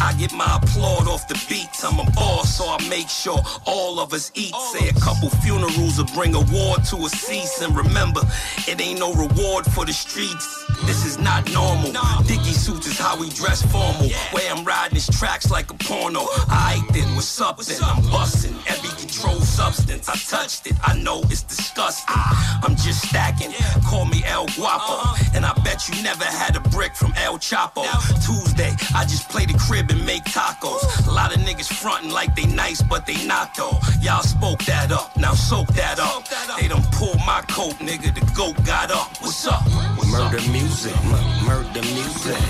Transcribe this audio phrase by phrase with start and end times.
[0.00, 1.84] I get my applaud off the beats.
[1.84, 4.54] I'm a boss, so I make sure all of us eat.
[4.72, 7.62] Say a couple funerals will bring a war to a cease.
[7.62, 8.20] And remember,
[8.66, 10.46] it ain't no reward for the streets.
[10.84, 11.92] This is not normal.
[12.26, 14.08] Dicky suits is how we dress formal.
[14.32, 16.26] Way I'm riding these tracks like a porno.
[16.48, 17.78] I then, what's up then?
[17.82, 20.08] I'm busting every controlled substance.
[20.08, 20.74] I touched it.
[20.82, 22.14] I know it's disgusting.
[22.62, 23.52] I'm just stacking.
[23.86, 25.02] Call me El Guapo.
[25.34, 27.84] And I bet you never had a brick from El Chapo.
[28.24, 31.06] Tuesday, I just play the crib and make tacos.
[31.06, 33.78] A lot of niggas frontin' like they nice, but they not though.
[34.00, 36.28] Y'all spoke that up, now soak that up.
[36.60, 38.14] They done pulled my coat, nigga.
[38.14, 39.08] The goat got up.
[39.20, 39.62] What's up?
[39.96, 40.48] What's Murder up?
[40.50, 42.40] music, mu- murder music,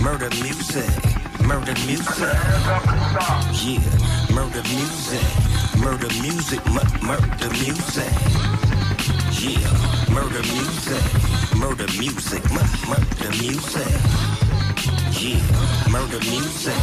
[0.00, 0.90] murder music,
[1.46, 2.38] murder music.
[3.64, 3.80] Yeah,
[4.34, 5.24] murder music,
[5.78, 8.12] murder music, mu- murder music.
[9.40, 9.68] Yeah,
[10.12, 11.04] murder music,
[11.56, 14.53] murder music, mu- murder music.
[14.84, 15.40] Yeah,
[15.88, 16.76] murder music,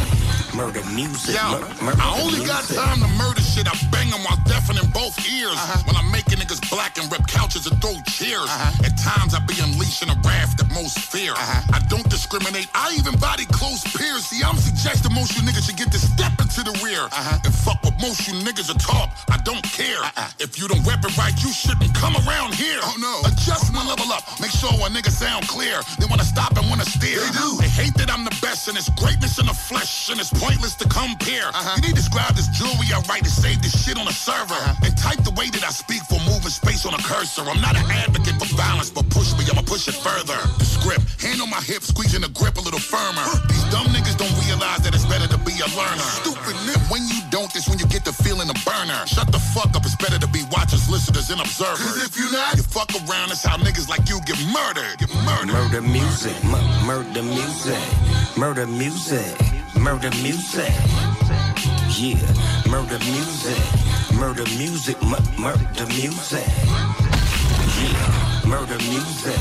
[0.54, 3.68] murder music, Yo, mu- murder I only got time to murder shit.
[3.70, 5.54] I bang them while deafening both ears.
[5.54, 5.82] Uh-huh.
[5.86, 8.50] When I'm making niggas black and rip couches and throw chairs.
[8.50, 8.86] Uh-huh.
[8.86, 11.30] At times I be unleashing a wrath that most fear.
[11.32, 11.76] Uh-huh.
[11.76, 12.66] I don't discriminate.
[12.74, 14.26] I even body close peers.
[14.26, 17.06] See, I'm suggesting most you niggas should get to step into the rear.
[17.46, 19.14] And fuck what most you niggas are talk.
[19.30, 20.02] I don't care.
[20.02, 20.42] Uh-uh.
[20.42, 22.82] If you don't rep it right, you shouldn't come around here.
[22.82, 23.22] Oh no.
[23.30, 24.26] Adjust my level up.
[24.40, 25.78] Make sure a nigga sound clear.
[26.00, 27.20] They wanna stop and wanna steer.
[27.20, 27.48] They do.
[27.62, 30.74] They hate that I'm the best and it's greatness in the flesh and it's pointless
[30.76, 31.48] to compare.
[31.48, 31.76] Uh-huh.
[31.76, 34.54] You need to describe this jewelry I write to save this shit on a server.
[34.54, 34.84] Uh-huh.
[34.86, 37.42] And type the way that I speak for moving space on a cursor.
[37.48, 40.36] I'm not an advocate for violence, but push me, I'ma push it further.
[40.60, 43.24] The script, hand on my hip, squeezing the grip a little firmer.
[43.48, 46.06] These dumb niggas don't realize that it's better to be a learner.
[46.20, 49.06] Stupid nip, when you don't, it's when you get the feeling of burner.
[49.06, 51.78] Shut the fuck up, it's better to be watchers, listeners, and observers.
[51.78, 54.98] Cause if you not, you fuck around, it's how niggas like you get murdered.
[54.98, 55.54] Get murdered.
[55.54, 57.78] Murder music, mu- murder music,
[58.36, 59.38] murder music,
[59.78, 60.74] murder music.
[61.94, 62.18] Yeah,
[62.66, 63.62] murder music,
[64.18, 66.48] murder music, mu- murder music.
[67.78, 69.38] Yeah, murder music,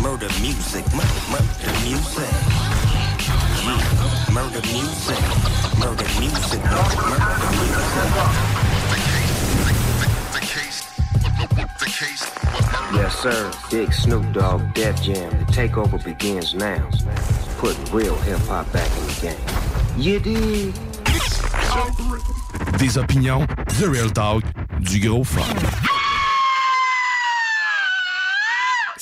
[0.00, 2.32] murder music, mu- murder music.
[3.60, 3.97] Yeah,
[4.32, 5.18] murder music,
[5.78, 8.58] murder music, murder music.
[12.94, 13.50] Yes, sir.
[13.70, 15.30] Big Snoop Dogg, Def Jam.
[15.30, 16.88] The takeover begins now.
[17.58, 19.36] Putting real hip hop back in the game.
[19.96, 20.74] You dig?
[22.78, 23.46] Des opinions,
[23.78, 24.42] du real talk,
[24.80, 26.07] du gros fun.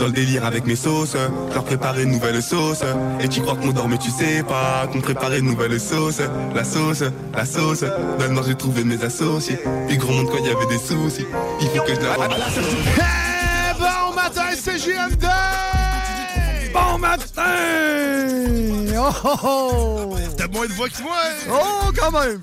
[0.00, 1.14] Dans le délire avec mes sauces,
[1.52, 2.82] leur préparer une nouvelle sauce.
[3.20, 6.20] Et tu crois qu'on dort mais tu sais pas qu'on préparait une nouvelle sauce.
[6.54, 7.84] La sauce, la sauce,
[8.18, 9.58] dans le j'ai trouvé mes associés.
[9.86, 11.26] Puis gros monde quand il y avait des soucis,
[11.60, 12.34] il faut que je la rende.
[12.96, 15.26] Eh, bon matin, c'est JMD!
[16.72, 17.42] Bon matin!
[18.96, 20.16] Oh, oh, oh!
[20.36, 21.16] T'as moins de voix que moi!
[21.50, 22.40] Oh, quand même!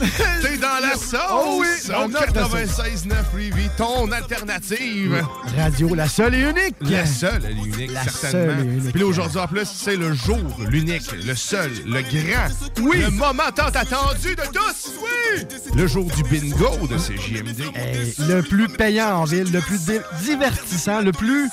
[0.42, 1.20] T'es dans la sauce!
[1.30, 1.66] Oh oui!
[1.90, 2.82] Au on note la sauce.
[3.06, 5.24] 96.9 Lévis, ton alternative!
[5.56, 6.76] Radio, la seule et unique!
[6.80, 8.54] La seule et l'unique, La certainement.
[8.56, 8.90] seule et unique.
[8.92, 10.38] Puis là, aujourd'hui, en plus, c'est le jour,
[10.68, 12.98] l'unique, le seul, le grand, Oui.
[13.02, 15.44] le moment tant attendu de tous, oui!
[15.76, 17.60] Le jour du bingo de CJMD.
[17.74, 21.48] Hey, le plus payant en ville, le plus di- divertissant, le plus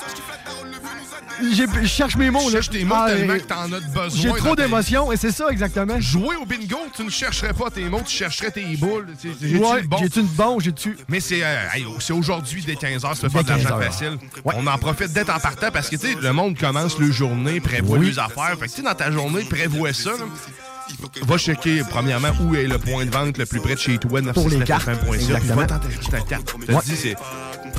[1.42, 2.46] je cherche mes mots.
[2.46, 2.52] là.
[2.52, 4.10] Cherche tes mots Ah, tellement que t'en as de besoin.
[4.22, 6.00] J'ai trop d'émotions, et c'est ça exactement.
[6.00, 9.08] Jouer au bingo, tu ne chercherais pas tes mots, tu chercherais tes boules.
[9.24, 9.98] J'ai-tu Ouais, le bon?
[10.00, 10.98] j'ai-tu une bon, j'ai-tu.
[11.10, 11.56] Mais c'est euh,
[12.00, 13.84] c'est aujourd'hui dès 15h, ça fait de l'argent 15 heures.
[13.84, 14.18] facile.
[14.46, 17.60] On en profite d'être en partant parce que tu sais, le monde commence le journée,
[17.60, 18.08] prévoit Oui.
[18.08, 18.56] les affaires.
[18.60, 20.12] Fait que tu sais, dans ta journée, prévois ça.
[20.12, 20.18] là.
[21.24, 24.22] Va checker, premièrement, où est le point de vente le plus près de chez toi,
[24.34, 25.56] Pour les cartes, 969.fm.ca, puis exactement.
[25.56, 26.56] Va t'en ta carte.
[26.62, 26.80] Je te Ouais.
[26.86, 27.16] dis, c'est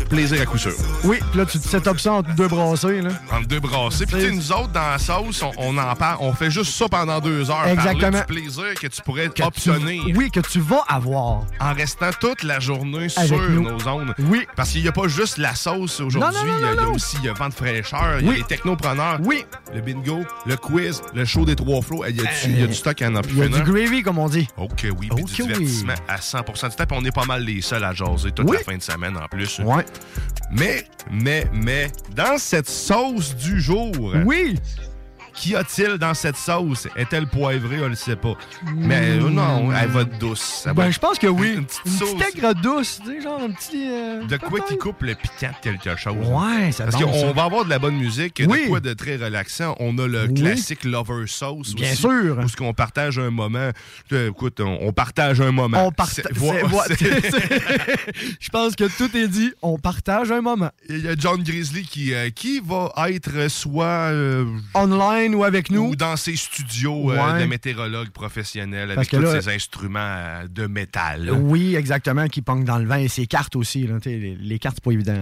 [0.06, 0.72] plaisir à coup sûr.
[1.04, 3.10] Oui, puis là, tu te up ça entre deux brassées, là.
[3.32, 4.06] Entre deux brassées.
[4.06, 6.72] Puis tu sais, nous autres, dans la sauce, on, on en parle, on fait juste
[6.74, 7.66] ça pendant deux heures.
[7.66, 8.18] Exactement.
[8.18, 10.04] Du plaisir que tu pourrais Que tu- obtenir.
[10.16, 11.42] oui, que tu vas avoir.
[11.60, 13.62] en restant toute la journée Avec sur nous.
[13.62, 14.14] nos zones.
[14.18, 14.46] Oui.
[14.56, 17.28] Parce qu'il n'y a pas juste la sauce aujourd'hui, il y a- y, aussi y
[17.28, 18.36] a vent de fraîcheur, il y a Oui.
[18.38, 19.44] les technopreneurs, Oui.
[19.74, 22.04] le bingo, le quiz, le show des trois flots.
[22.08, 23.62] Il y a du, il y a du stock à en Il y a du
[23.62, 24.46] gravy, comme on dit.
[24.56, 25.48] Ok, oui, puis Ok, du oui.
[25.48, 26.84] divertissement à 100% du temps.
[26.92, 28.56] On est pas mal les seuls à jaser toute Oui.
[28.58, 29.58] la fin de semaine en plus.
[29.60, 29.84] Ouais.
[30.50, 33.92] Mais, mais, mais, dans cette sauce du jour,
[34.24, 34.58] Oui.
[35.38, 36.86] Qu'y a-t-il dans cette sauce?
[36.96, 37.78] Est-elle poivrée?
[37.82, 38.34] On le sait pas.
[38.74, 40.62] Mais euh, non, elle va être douce.
[40.66, 41.54] Va Ben, être- je pense que oui.
[41.56, 42.20] Une petite sauce.
[42.34, 43.86] aigre douce, tu sais, genre un petit.
[43.88, 46.14] euh, De quoi qui coupe le piquant de quelque chose.
[46.16, 47.32] Ouais, c'est Parce qu'on ça.
[47.32, 48.64] va avoir de la bonne musique, Oui.
[48.64, 49.76] de quoi de très relaxant.
[49.80, 50.34] On a le Oui.
[50.34, 52.02] classique Lover Sauce Bien aussi.
[52.02, 52.38] sûr.
[52.44, 53.70] Où ce qu'on partage un moment.
[54.12, 55.86] Euh, Écoute, on, on partage un moment.
[55.86, 56.24] On partage.
[56.26, 59.52] C'est- voilà, c'est- Je pense que tout est dit.
[59.62, 60.70] On partage un moment.
[60.88, 64.44] Il y a John Grizzly qui, euh, qui va être soit euh,
[64.74, 65.88] Online ou avec nous.
[65.90, 70.66] ou dans ses studios euh, de métérologue professionnel avec tous là- ses instruments euh, de
[70.66, 71.30] métal.
[71.30, 72.96] Oui, exactement, qui pong dans le vent.
[72.96, 73.86] Et ses cartes aussi.
[73.86, 75.14] Là, les, les cartes, c'est pas évident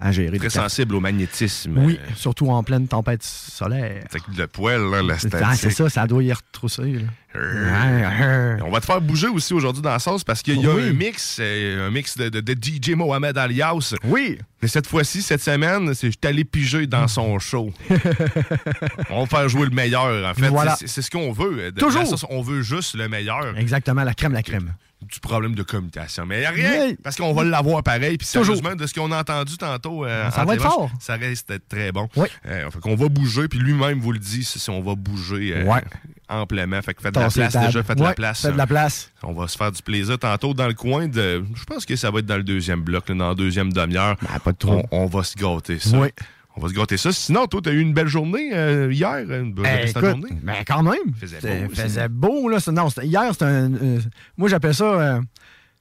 [0.00, 0.38] à, à gérer.
[0.38, 0.68] Très cartes.
[0.70, 1.78] sensible au magnétisme.
[1.78, 4.04] Oui, Euh, surtout en pleine tempête solaire.
[4.36, 5.60] le poil, là, la Ah, statique.
[5.60, 6.96] c'est ça, ça doit y retrousser.
[7.36, 10.88] On va te faire bouger aussi aujourd'hui dans la sauce parce qu'il y a Oui.
[10.88, 13.94] un mix, euh, un mix de, de- de DJ Mohamed Alias.
[14.04, 14.38] Oui.
[14.62, 17.72] Mais cette fois-ci, cette semaine, c'est je suis allé piger dans son show.
[19.10, 20.48] on va faire jouer le meilleur, en fait.
[20.48, 20.76] Voilà.
[20.76, 21.58] C'est- ce qu'on veut.
[21.58, 22.06] euh, Toujours.
[22.06, 22.24] sauce.
[22.30, 23.56] on veut juste le meilleur.
[23.58, 24.72] Exactement, la crème, la crème.
[25.12, 26.24] Du problème de communication.
[26.26, 26.96] Mais il n'y a rien, Oui.
[27.02, 28.16] parce qu'on va l'avoir pareil.
[28.16, 30.90] Puis sérieusement, de ce qu'on a entendu tantôt, euh, Ça va être fort.
[31.00, 32.08] Ça reste très bon.
[32.16, 32.26] Oui.
[32.46, 35.64] Euh, fait qu'on va bouger, puis lui-même vous le dit si on va bouger euh,
[35.64, 35.82] Ouais.
[36.28, 36.80] amplement.
[36.82, 38.42] Fait que faites de la place déjà, faites de la place.
[38.42, 39.10] Faites de la place.
[39.22, 41.44] On va se faire du plaisir tantôt dans le coin de.
[41.54, 44.16] Je pense que ça va être dans le deuxième bloc, là, dans la deuxième demi-heure.
[44.22, 44.82] Ben, pas de trop.
[44.90, 45.98] On, on va se gâter ça.
[45.98, 46.08] Oui.
[46.56, 47.10] On va se gâter ça.
[47.12, 49.18] Sinon, toi, t'as eu une belle journée euh, hier.
[49.28, 50.28] Une belle écoute, journée.
[50.42, 51.14] ben quand même.
[51.18, 52.58] Faisait beau faisait beau, là.
[52.72, 53.74] Non, hier, c'était un.
[53.74, 54.00] euh,
[54.36, 54.84] moi, j'appelle ça.
[54.84, 55.20] euh,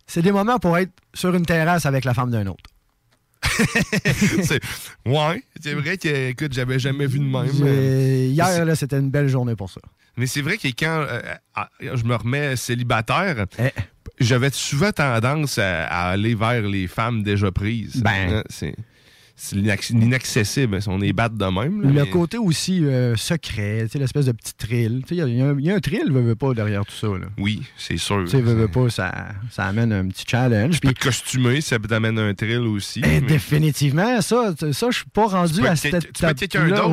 [0.07, 2.63] c'est des moments pour être sur une terrasse avec la femme d'un autre.
[5.05, 7.49] Ouais, c'est vrai que, écoute, j'avais jamais vu de même.
[7.61, 9.81] Euh, Hier, là, c'était une belle journée pour ça.
[10.17, 11.21] Mais c'est vrai que quand euh,
[11.81, 13.69] je me remets célibataire, Eh.
[14.19, 18.01] j'avais souvent tendance à, à aller vers les femmes déjà prises.
[18.01, 18.11] Ben.
[18.37, 18.75] Hein, c'est
[19.35, 20.79] c'est l'inac- l'inaccessible.
[20.87, 21.81] On est batte de même.
[21.81, 25.01] là, Le mais- côté aussi euh, secret, l'espèce de petit thrill.
[25.09, 26.95] Il y, a- y un- il y a un thrill, veut, veut pas, derrière tout
[26.95, 27.07] ça.
[27.07, 27.25] Là.
[27.37, 28.25] Oui, c'est sûr.
[28.29, 29.11] Tu veut pas, ça,
[29.51, 30.75] ça amène un petit challenge.
[30.75, 31.79] Tu peux Puis, te costumer, ça
[32.19, 33.01] un thrill aussi.
[33.03, 36.67] eh, mais définitivement, ça, ça je suis pas rendu peux à cette tu peux quelqu'un
[36.69, 36.89] d'autre.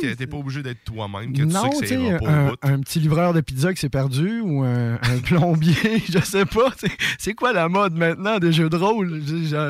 [0.00, 0.14] Ouais.
[0.16, 3.72] T'es pas obligé d'être toi-même, que non, tu sais, pas un, petit livreur de pizza
[3.74, 5.74] qui s'est perdu ou un, un plombier,
[6.12, 6.72] je sais pas.
[7.18, 9.20] C'est quoi la mode maintenant des jeux de rôle?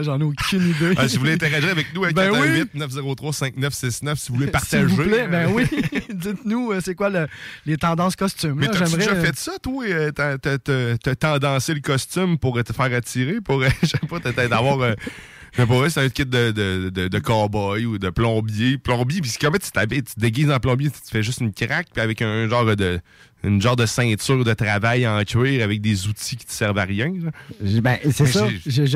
[0.02, 0.94] J'en ai aucune idée.
[0.96, 2.38] Ah, si vous voulez interagir avec nous, Ben oui.
[2.38, 4.84] 418 903 5969 si vous voulez S'il partager.
[4.86, 5.64] vous plaît, euh, ben oui.
[6.14, 7.28] Dites-nous, euh, c'est quoi le-
[7.66, 8.54] les tendances costumes?
[8.56, 9.84] Mais t'as-tu j'aimerais, déjà euh, fait ça, toi?
[9.86, 13.40] euh, T'as tendancé le costume pour te faire attirer?
[13.40, 14.94] Pour, euh, je sais pas, peut-être d'avoir...
[15.58, 18.78] euh, je sais pas, c'est un kit de, de, de, de cowboy ou de plombier.
[18.78, 20.02] Plombier, puis comment tu t'habilles?
[20.02, 22.64] Tu te déguises en plombier, tu te fais juste une craque, puis avec un genre
[22.76, 23.00] de...
[23.42, 26.84] Une genre de ceinture de travail en cuir avec des outils qui te servent à
[26.84, 27.10] rien.
[27.24, 27.30] là.
[27.80, 28.46] Ben, c'est Mais ça.
[28.66, 28.86] j'ai-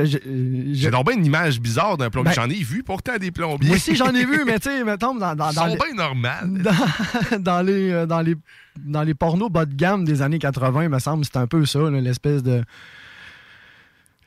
[0.74, 2.34] Je- donc bien une image bizarre d'un plombier.
[2.36, 3.68] Ben- J'en ai vu pourtant des plombiers.
[3.68, 5.76] Moi aussi, j'en ai vu, mais tu sais, mettons, dans, dans, Ils dans sont les,
[5.76, 6.62] bien normales.
[6.62, 8.34] dans, dans les, euh, dans, les,
[8.84, 11.64] dans les pornos bas de gamme des années 80, il me semble, c'est un peu
[11.64, 12.62] ça, l'espèce de.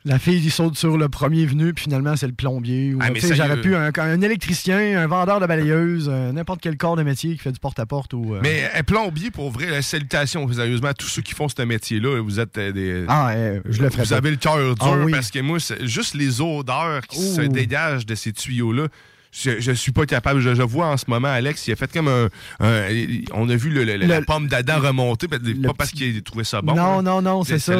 [0.04, 2.94] La fille qui saute sur le premier venu, puis finalement, c'est le plombier.
[2.94, 3.08] Ou, Ah.
[3.14, 7.32] J'aurais pu un, un électricien, un vendeur de balayeuse, euh, n'importe quel corps de métier
[7.32, 8.14] qui fait du porte-à-porte.
[8.14, 8.34] ou.
[8.34, 11.60] euh, Mais un plombier, pour vrai, la salutation, sérieusement, à tous ceux qui font ce
[11.62, 13.04] métier-là, vous êtes euh, des.
[13.08, 14.16] Ah, euh, je le ferais Vous pas.
[14.16, 15.12] avez le cœur dur Ah oui.
[15.12, 17.34] parce que moi, c'est juste les odeurs qui Ouh.
[17.34, 18.86] se dégagent de ces tuyaux-là.
[19.30, 20.40] Je, je suis pas capable.
[20.40, 22.28] Je, je vois en ce moment, Alex, il a fait comme un.
[22.60, 22.88] un-
[23.32, 25.38] on a vu le- le- la pomme d'Adam remonter, pas
[25.76, 26.74] parce qu'il a trouvé ça bon.
[26.74, 27.02] non, là.
[27.02, 27.72] non, non, c'est Ça.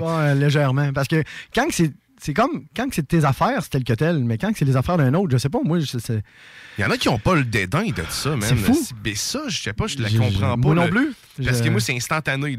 [0.00, 0.92] Ouais, légèrement.
[0.92, 1.22] Parce que
[1.54, 1.92] quand c'est.
[2.24, 4.96] C'est comme quand c'est tes affaires, c'est tel que tel, mais quand c'est les affaires
[4.96, 6.22] d'un autre, je sais pas, moi, je sais.
[6.78, 8.42] Il y en a qui ont pas le dédain de ça, man.
[8.42, 8.78] C'est fou.
[9.04, 10.56] Mais ça, je sais pas, je la comprends pas.
[10.56, 11.12] moi non plus.
[11.44, 12.56] Parce que moi, c'est instantané.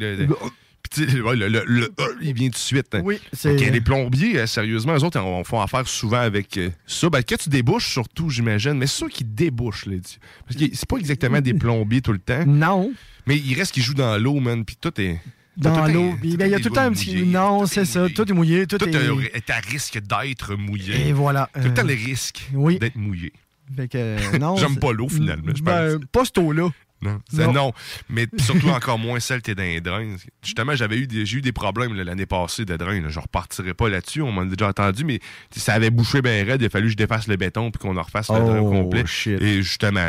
[0.97, 2.93] Le, le- le euh, il vient tout de suite.
[2.95, 3.01] hein.
[3.03, 6.69] Oui, c'est- que les plombiers, euh, sérieusement, eux autres, on font affaire souvent avec euh,
[6.85, 7.09] ça.
[7.09, 10.19] Ben, quand tu débouches, surtout, j'imagine, mais c'est sûr qu'ils débouchent là-dessus.
[10.47, 12.45] Parce que c'est pas exactement des plombiers tout le temps.
[12.45, 12.91] Non.
[13.25, 15.19] Mais il reste qu'ils jouent dans l'eau, man, puis tout est.
[15.55, 16.15] Dans l'eau.
[16.23, 17.23] Il y a tout le temps un petit.
[17.25, 18.07] Non, c'est ça.
[18.09, 18.65] Tout est mouillé.
[18.65, 19.49] Tout, Tout est.
[19.51, 21.09] à risque d'être mouillé.
[21.09, 21.47] Et voilà.
[21.53, 22.79] Tout le temps Euh, les risques oui.
[22.79, 23.31] d'être mouillé.
[23.75, 24.55] Fait que, euh, non.
[24.57, 26.69] J'aime pas l'eau, finalement, je Ben, pas cette eau-là.
[27.03, 27.53] Non, c'est Non.
[27.53, 27.73] non.
[28.09, 30.15] Mais surtout encore moins celle qui est dans les drains.
[30.43, 33.01] Justement, j'avais eu des, j'ai eu des problèmes l'année passée de drains.
[33.01, 33.09] là.
[33.09, 35.19] Je repartirai pas là-dessus, on m'en a déjà entendu, mais
[35.55, 36.61] ça avait bouché bien raide.
[36.61, 38.69] Il a fallu que je défasse le béton puis qu'on en refasse le drain Oh,
[38.71, 39.05] complet.
[39.05, 39.41] shit.
[39.41, 40.07] Et justement,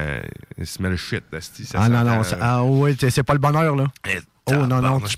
[0.59, 1.23] il se met le shit.
[1.33, 2.23] là, c'ti, ça Ah non, non.
[2.23, 3.87] c'est- euh, Ah ouais, c'est pas le bonheur, là.
[4.09, 5.01] eh, Oh non, non.
[5.01, 5.17] Tu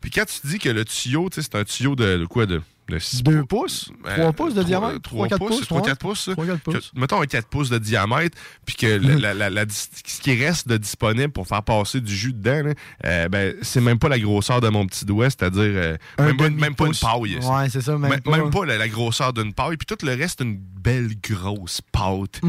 [0.00, 2.62] puis quand tu dis que le tuyau, c'est un tuyau de, de quoi de,
[2.98, 5.68] de 2 pouces, 3 pouces de diamètre, trois 3-4 pouces, pouces.
[5.68, 6.28] 3-4 pouces.
[6.28, 6.90] 3-4 pouces.
[6.92, 10.34] Que- mettons un 4 pouces de diamètre, puis que la- la- la- la ce qui
[10.42, 12.74] reste de disponible pour faire passer du jus dedans, là,
[13.06, 16.50] euh, ben, c'est même pas la grosseur de mon petit doigt, c'est-à-dire euh, même, pas-
[16.50, 17.38] même pas une paille.
[17.42, 18.64] Ouais, c'est ça, même Même, pas.
[18.66, 22.40] la, la grosseur d'une paille, puis tout le reste, une belle grosse pâte.
[22.42, 22.48] Mmh.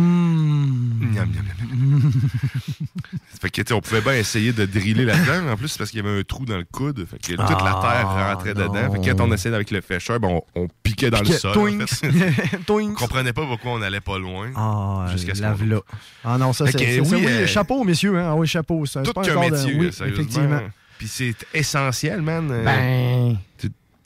[1.13, 2.11] Miam, miam, miam.
[3.41, 5.51] fait que, tu sais, on pouvait bien essayer de driller là-dedans.
[5.51, 7.05] En plus, c'est parce qu'il y avait un trou dans le coude.
[7.09, 8.91] Fait que toute la terre rentrait dedans.
[8.91, 11.51] Fait que quand on essayait avec le fêcheur, ben, on, on piquait dans le sol.
[11.51, 11.89] en Twinks.
[11.89, 12.57] fait.
[12.65, 12.91] Twinks.
[13.01, 14.51] on comprenait pas pourquoi on n'allait pas loin.
[14.55, 15.81] Ah, Jusqu'à ce qu'on-.
[16.23, 16.79] Ah non, ça, Fait c'est.
[16.79, 18.17] c'est- oui, oui, euh, chapeau, messieurs.
[18.17, 18.29] Hein?
[18.31, 18.85] Ah oui, chapeau.
[18.85, 20.61] C'est Tout qu'un encore de- métier, Oui, effectivement.
[20.97, 22.49] Puis c'est essentiel, man.
[22.51, 23.37] Euh, Ben.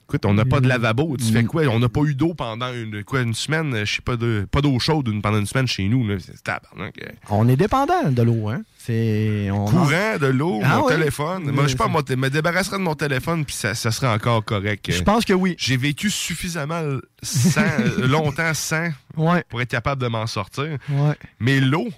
[0.09, 1.17] Écoute, on n'a pas de lavabo.
[1.17, 1.63] Tu fais quoi?
[1.67, 4.47] On n'a pas eu d'eau pendant une, quoi, une semaine, euh, je sais pas, de,
[4.49, 6.07] pas d'eau chaude une- pendant une semaine chez nous.
[6.07, 6.15] là.
[6.15, 6.89] Euh.
[7.29, 8.61] On est dépendant de l'eau, hein?
[8.77, 9.49] C'est.
[9.51, 10.93] on- Courant, de l'eau, Ah mon oui?
[10.93, 11.51] téléphone.
[11.51, 14.45] Moi, je sais pas, moi, me débarrasserais de mon téléphone, puis ça, ça serait encore
[14.45, 14.89] correct.
[14.89, 15.55] Je pense que oui.
[15.57, 16.81] J'ai vécu suffisamment
[17.21, 18.87] sans, euh, longtemps sans
[19.17, 19.43] Ouais.
[19.49, 20.77] pour être capable de m'en sortir.
[20.89, 21.15] Ouais.
[21.41, 21.89] Mais l'eau,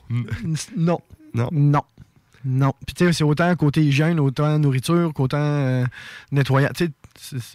[0.75, 0.99] Non.
[1.35, 1.49] Non.
[1.51, 1.81] Non.
[2.45, 2.73] Non.
[2.87, 5.85] Puis tu sais, c'est autant côté hygiène, autant nourriture, qu'autant euh,
[6.31, 6.71] nettoyage.
[6.75, 6.91] Tu sais,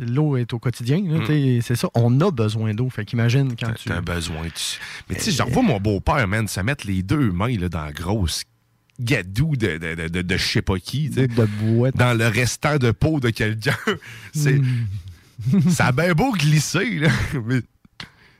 [0.00, 1.00] l'eau est au quotidien.
[1.00, 1.60] Mm.
[1.62, 1.88] C'est ça.
[1.94, 2.88] On a besoin d'eau.
[2.90, 3.88] Fait qu'imagine quand tu.
[3.88, 4.42] t'as besoin.
[4.54, 4.78] tu-
[5.08, 7.84] Mais tu sais, je revois mon beau-père, man, se mettre les deux mains là, dans
[7.84, 8.42] la grosse
[9.00, 11.96] gadou de, de, de, de, de je sais pas qui, De boîte.
[11.96, 13.76] dans le restant de peau de quelqu'un.
[14.34, 14.60] C'est,
[15.68, 17.08] ça a bien beau glisser, là,
[17.44, 17.66] mais tu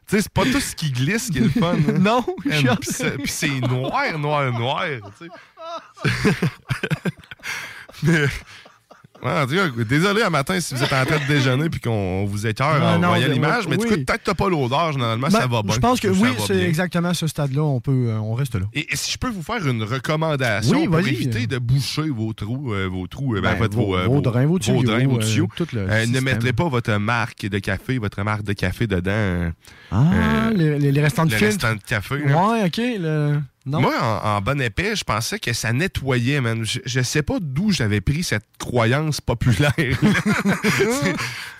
[0.07, 1.75] sais, c'est pas tout ce qui glisse qui est le fun.
[1.77, 1.93] hein.
[1.99, 2.23] Non,
[2.77, 2.91] Puis
[3.27, 4.85] c'est, noir, noir, noir,
[8.03, 8.27] mais...
[9.25, 11.81] Ouais, en tout cas, désolé un matin si vous êtes en train de déjeuner puis
[11.81, 13.85] qu'on vous écœure en non, voyant l'image, mais oui.
[13.85, 15.73] du coup, peut-être que t'as pas l'odeur, généralement, Ben, ça va bien.
[15.75, 17.63] Je pense que oui, c'est exactement à ce stade-là.
[17.63, 18.67] On peut, euh, on reste là.
[18.75, 22.33] Et, et si je peux vous faire une recommandation Oui, pour éviter de boucher vos
[22.35, 25.19] trous, euh, vos trous, euh, ben, Ben, vos- vos, vos drains, vos tuyaux, drains, vos
[25.19, 28.87] tuyaux, tout le euh, ne mettrez pas votre marque de café, votre marque de café
[28.87, 29.51] dedans.
[29.91, 31.67] Ah, les, les- les restants de le filtre.
[31.67, 32.17] restant de café.
[32.17, 32.77] Ouais, ok.
[33.01, 33.41] Le...
[33.67, 33.81] Non?
[33.81, 36.65] Moi, en, en bon épais, je pensais que ça nettoyait, man.
[36.65, 39.73] Je, je sais pas d'où j'avais pris cette croyance populaire.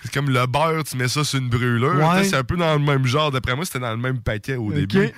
[0.03, 1.95] c'est comme le beurre, tu mets ça sur une brûleur.
[1.95, 2.23] Ouais.
[2.23, 3.31] C'est un peu dans le même genre.
[3.31, 5.09] D'après moi, c'était dans le même paquet au début.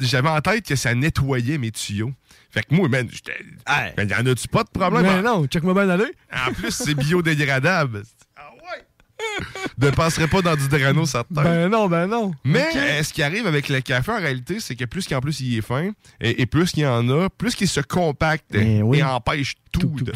[0.00, 2.12] J'avais en tête que ça nettoyait mes tuyaux.
[2.50, 3.36] Fait que moi, man, j'étais.
[3.96, 5.02] Ben, y en a-tu pas de problème?
[5.02, 5.96] Mais non, check-moi bien.
[5.96, 8.02] En plus, c'est biodégradable.
[9.78, 11.42] Ne passerait pas dans du drano, certain.
[11.42, 12.32] Ben non, ben non.
[12.44, 13.04] Mais Ok.
[13.04, 15.62] ce qui arrive avec le café, en réalité, c'est que plus qu'en plus il est
[15.62, 15.90] fin,
[16.20, 18.98] et, et plus qu'il y en a, plus qu'il se compacte Eh oui.
[18.98, 20.12] et empêche tout, de,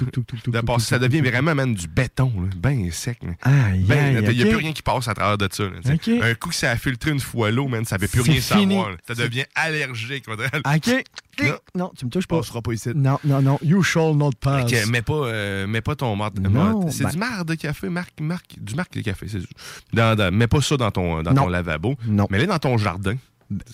[0.53, 0.87] de passer.
[0.87, 3.19] Ça devient vraiment man, du béton, bien sec.
[3.25, 3.33] là.
[3.45, 4.51] Ben, Il n'y a ok.
[4.51, 5.65] plus rien qui passe à travers de ça.
[5.65, 5.71] là.
[5.95, 6.09] Ok.
[6.23, 8.41] Un coup que ça a filtré une fois l'eau, man, ça ne fait plus rien
[8.41, 8.77] fini.
[8.77, 8.97] savoir.
[9.09, 10.25] Ça devient allergique.
[10.29, 10.37] on
[11.45, 11.59] Non.
[11.75, 12.39] Non, tu me touches pas.
[12.39, 12.91] passera pas ici.
[12.95, 13.59] Non, non, non.
[13.63, 14.71] You shall not pass.
[14.89, 16.17] Mets pas, euh, mets pas ton.
[16.17, 19.27] Non, c'est ben- du marque de café, marque, marque, du marque de café.
[19.29, 19.39] c'est-
[19.93, 21.95] Dans, dans- mets pas ça dans ton, dans ton lavabo.
[22.07, 22.27] Non.
[22.31, 23.15] Mets-les dans ton jardin.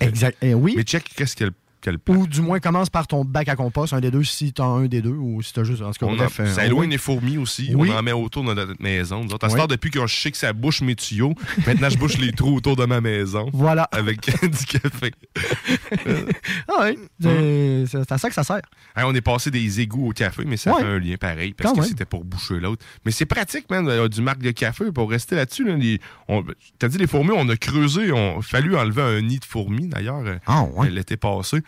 [0.00, 0.38] Exact.
[0.42, 0.74] Eh oui.
[0.76, 1.36] Mais check qu'est-ce
[1.84, 4.64] qu'elle Ou du moins, commence par ton bac à compost, un des deux, si t'as
[4.64, 5.82] un des deux, ou si t'as juste.
[5.82, 7.72] En tout cas, On bref, euh, ça éloigne les fourmis aussi.
[7.74, 7.90] Oui.
[7.92, 9.22] On en met autour de notre maison.
[9.24, 9.66] Nous autres, à Oui.
[9.68, 11.34] depuis que je sais que ça bouche mes tuyaux,
[11.66, 13.48] maintenant je bouche les trous autour de ma maison.
[13.52, 13.82] Voilà.
[13.92, 15.12] Avec du café.
[16.68, 18.60] Ah oui, c'est c'est à ça que ça sert.
[18.96, 20.80] On est passé des égouts au café, mais ça Ouais.
[20.82, 22.84] fait un lien pareil parce Quand que c'était pour boucher l'autre.
[23.04, 25.64] Mais c'est pratique, man, euh, du marque de café pour rester là-dessus.
[25.64, 25.76] Là,
[26.78, 29.88] T'as dit les fourmis, on a creusé, on a fallu enlever un nid de fourmis
[29.88, 30.90] d'ailleurs euh, Ah ouais.
[30.90, 31.58] l'été passé.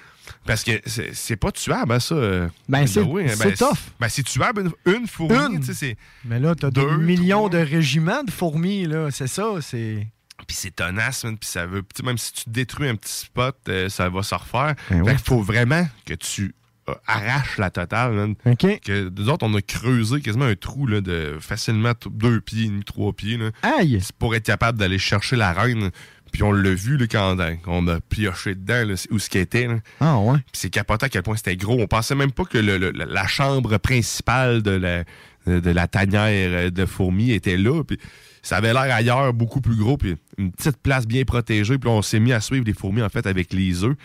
[0.44, 2.14] Parce que c'est pas tuable, hein, ça.
[2.14, 3.76] euh, Ben, c'est- hein, c'est tough.
[4.00, 5.36] Ben, c'est tuable, une, une fourmi.
[5.56, 5.94] Une.
[6.24, 9.10] Mais là, t'as Deux, millions de régiments de fourmis, là.
[9.10, 10.06] C'est ça, c'est.
[10.46, 11.82] Puis c'est tenace, man, puis ça veut.
[12.04, 14.74] Même si tu détruis un petit spot, euh, ça va se refaire.
[14.90, 16.54] Ben fait faut vraiment que tu
[16.88, 18.34] euh, arraches la totale, man.
[18.44, 18.80] OK.
[18.80, 23.12] Que, nous autres, on a creusé quasiment un trou là, de facilement deux pieds trois
[23.14, 23.38] pieds.
[23.38, 23.98] Là, Aïe!
[24.02, 25.90] C'est pour être capable d'aller chercher la reine.
[26.32, 29.66] Puis on l'a vu là, quand on a pioché dedans, là, où ce qui était.
[29.66, 29.76] là.
[30.00, 30.36] Ah ouais.
[30.38, 31.78] Puis c'est capoté à quel point c'était gros.
[31.80, 35.04] On pensait même pas que le- le- la chambre principale de la,
[35.46, 37.82] de la tanière euh, de fourmis était là.
[37.84, 37.98] Puis
[38.42, 41.78] ça avait l'air ailleurs beaucoup plus gros, puis une petite place bien protégée.
[41.78, 43.96] Puis on s'est mis à suivre les fourmis, en fait, avec les œufs.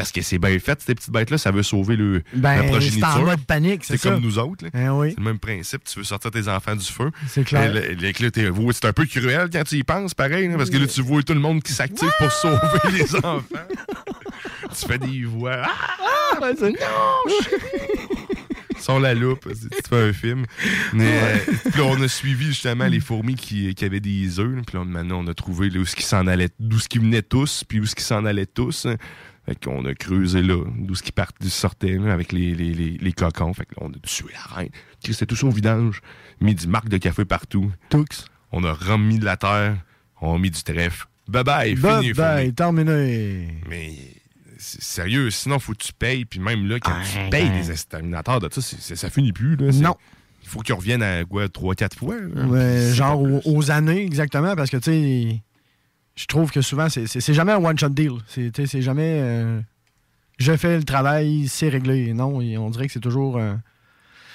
[0.00, 2.68] Parce que c'est bien fait, ces petites bêtes-là, ça veut sauver le, Ben, la c'est
[2.68, 3.08] progéniture.
[3.08, 4.64] en mode panique, c'est C'est comme nous autres.
[4.64, 4.70] là.
[4.74, 5.10] Eh oui.
[5.10, 5.84] C'est le même principe.
[5.84, 7.10] Tu veux sortir tes enfants du feu.
[7.28, 7.72] C'est clair.
[7.72, 11.02] Ouais, C'est un peu cruel quand tu y penses, pareil, là, parce que là, tu
[11.02, 12.58] vois tout le monde qui s'active pour sauver
[12.92, 13.42] les enfants.
[14.80, 15.62] tu fais des voix.
[15.64, 16.50] Ah!
[18.78, 20.46] Sans la loupe, tu te fais un film.
[20.94, 21.36] Mais euh,
[21.70, 24.62] puis là, on a suivi justement les fourmis qui, qui avaient des œufs.
[24.66, 26.98] Puis là, maintenant, on a trouvé là, où ce qui s'en allait, d'où ce qui
[26.98, 28.86] venaient tous, puis où ce qui s'en allait tous.
[29.50, 32.90] Fait qu'on a creusé là, d'où ce qui partait, sortait là, avec les, les, les,
[32.98, 33.52] les cocons.
[33.52, 34.68] Fait que là, on a tué la reine.
[35.04, 36.02] C'était tout au vidange.
[36.40, 37.72] Mis du marque de café partout.
[37.88, 38.04] Tux.
[38.52, 39.76] On a remis de la terre.
[40.20, 41.06] On a mis du trèfle.
[41.26, 43.48] Bye bye, fini Bye les bye, terminé.
[43.68, 43.92] Mais
[44.56, 46.24] sérieux, sinon faut que tu payes.
[46.26, 48.60] Puis même là, quand tu payes les exterminateurs de ça,
[48.94, 49.56] ça finit plus.
[49.56, 49.72] Là.
[49.72, 49.96] Non.
[50.44, 52.14] Il faut qu'ils reviennent à quoi, 3-4 fois.
[52.20, 52.46] là?
[52.46, 55.42] Ouais, genre aux, aux années, exactement, parce que, tu sais,
[56.16, 58.12] je trouve que souvent, c'est- jamais un one-shot deal.
[58.26, 59.20] C'est jamais.
[59.22, 59.60] euh,
[60.38, 62.12] je fais le travail, c'est réglé.
[62.12, 63.36] Non, on dirait que c'est toujours.
[63.38, 63.54] euh,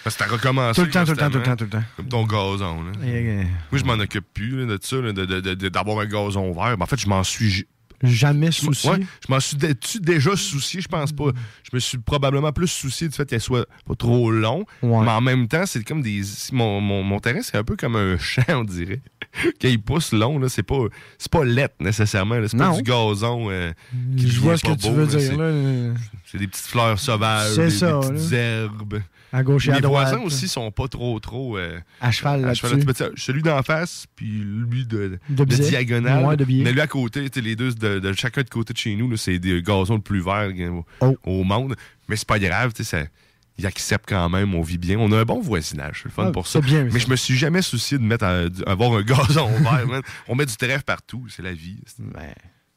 [0.04, 0.80] Parce que t'as recommencé.
[0.82, 1.84] Tout le temps, tout le temps, tout le temps, tout le temps.
[1.98, 2.84] Comme ton gazon.
[2.84, 2.92] Là.
[3.08, 6.00] Et, euh, Moi, je m'en occupe plus là, de ça, là, de- de- de- d'avoir
[6.00, 6.78] un gazon vert.
[6.78, 7.66] Ben, en fait, je m'en suis.
[8.04, 8.88] jamais je- souci.
[8.88, 9.58] ouais, je m'en suis
[10.00, 11.30] déjà soucié, je pense pas.
[11.64, 14.66] Je me suis probablement plus soucié du fait qu'elle soit pas trop long.
[14.84, 15.04] Ouais.
[15.06, 16.22] Mais en même temps, c'est comme des.
[16.52, 19.02] Mon, mon, mon terrain, c'est un peu comme un champ, on dirait.
[19.62, 20.80] Quand il pousse long, là, c'est pas,
[21.18, 22.36] c'est pas lettre nécessairement.
[22.36, 22.48] là.
[22.48, 22.78] C'est pas Non.
[22.78, 23.48] du gazon.
[23.50, 23.72] euh,
[24.18, 25.10] qui Je vois ce que pas tu beau, veux là.
[25.10, 25.20] dire.
[25.20, 25.94] C'est- Là.
[26.26, 28.38] C'est des petites fleurs sauvages, C'est des, ça, des petites là.
[28.38, 29.02] herbes.
[29.34, 30.08] À gauche et Les à droite.
[30.10, 31.58] voisins aussi sont pas trop, trop.
[31.58, 32.62] euh, À cheval à là-dessus.
[32.68, 32.94] cheval là-dessus.
[32.94, 36.24] Tu sais, Celui d'en face, puis lui de, De diagonale.
[36.26, 36.64] Ouais, de biais.
[36.64, 39.18] Mais lui à côté, les deux de, de chacun de côté de chez nous, là,
[39.18, 41.16] c'est des gazons le plus vert euh, au, Oh.
[41.26, 41.76] au monde.
[42.08, 43.08] Mais c'est pas grave, tu sais, ça-
[43.58, 44.98] ils acceptent quand même, on vit bien.
[45.00, 46.60] On a un bon voisinage, c'est le fun Ah, pour ça.
[46.62, 47.00] bien, mais ça.
[47.00, 49.88] je me suis jamais soucié de mettre à- avoir un gazon vert.
[49.88, 50.02] man.
[50.28, 51.80] On met du trèfle partout, c'est la vie.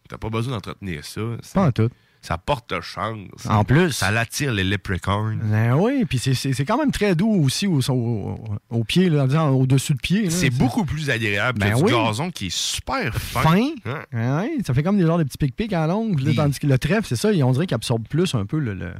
[0.08, 1.20] T'as pas besoin d'entretenir ça.
[1.54, 1.90] Pas en tout.
[2.20, 3.46] Ça porte chance.
[3.48, 3.92] En plus.
[3.92, 5.36] Ça l'attire les leprechauns.
[5.44, 9.98] Ben oui, puis c'est- quand même très doux aussi au, au, au pied, au-dessus de
[10.00, 10.28] pied.
[10.30, 11.92] C'est beaucoup plus agréable Ben que du oui.
[11.92, 13.42] gazon qui est super fin.
[13.42, 13.70] fin?
[13.86, 14.02] Hein?
[14.12, 16.18] Ah ouais, ça fait comme des genres de petits pic-pic à longue.
[16.20, 18.46] là, Des- Tandis que le trèfle, c'est ça, et on dirait qu'il absorbe plus un
[18.46, 18.74] peu le.
[18.74, 18.94] le-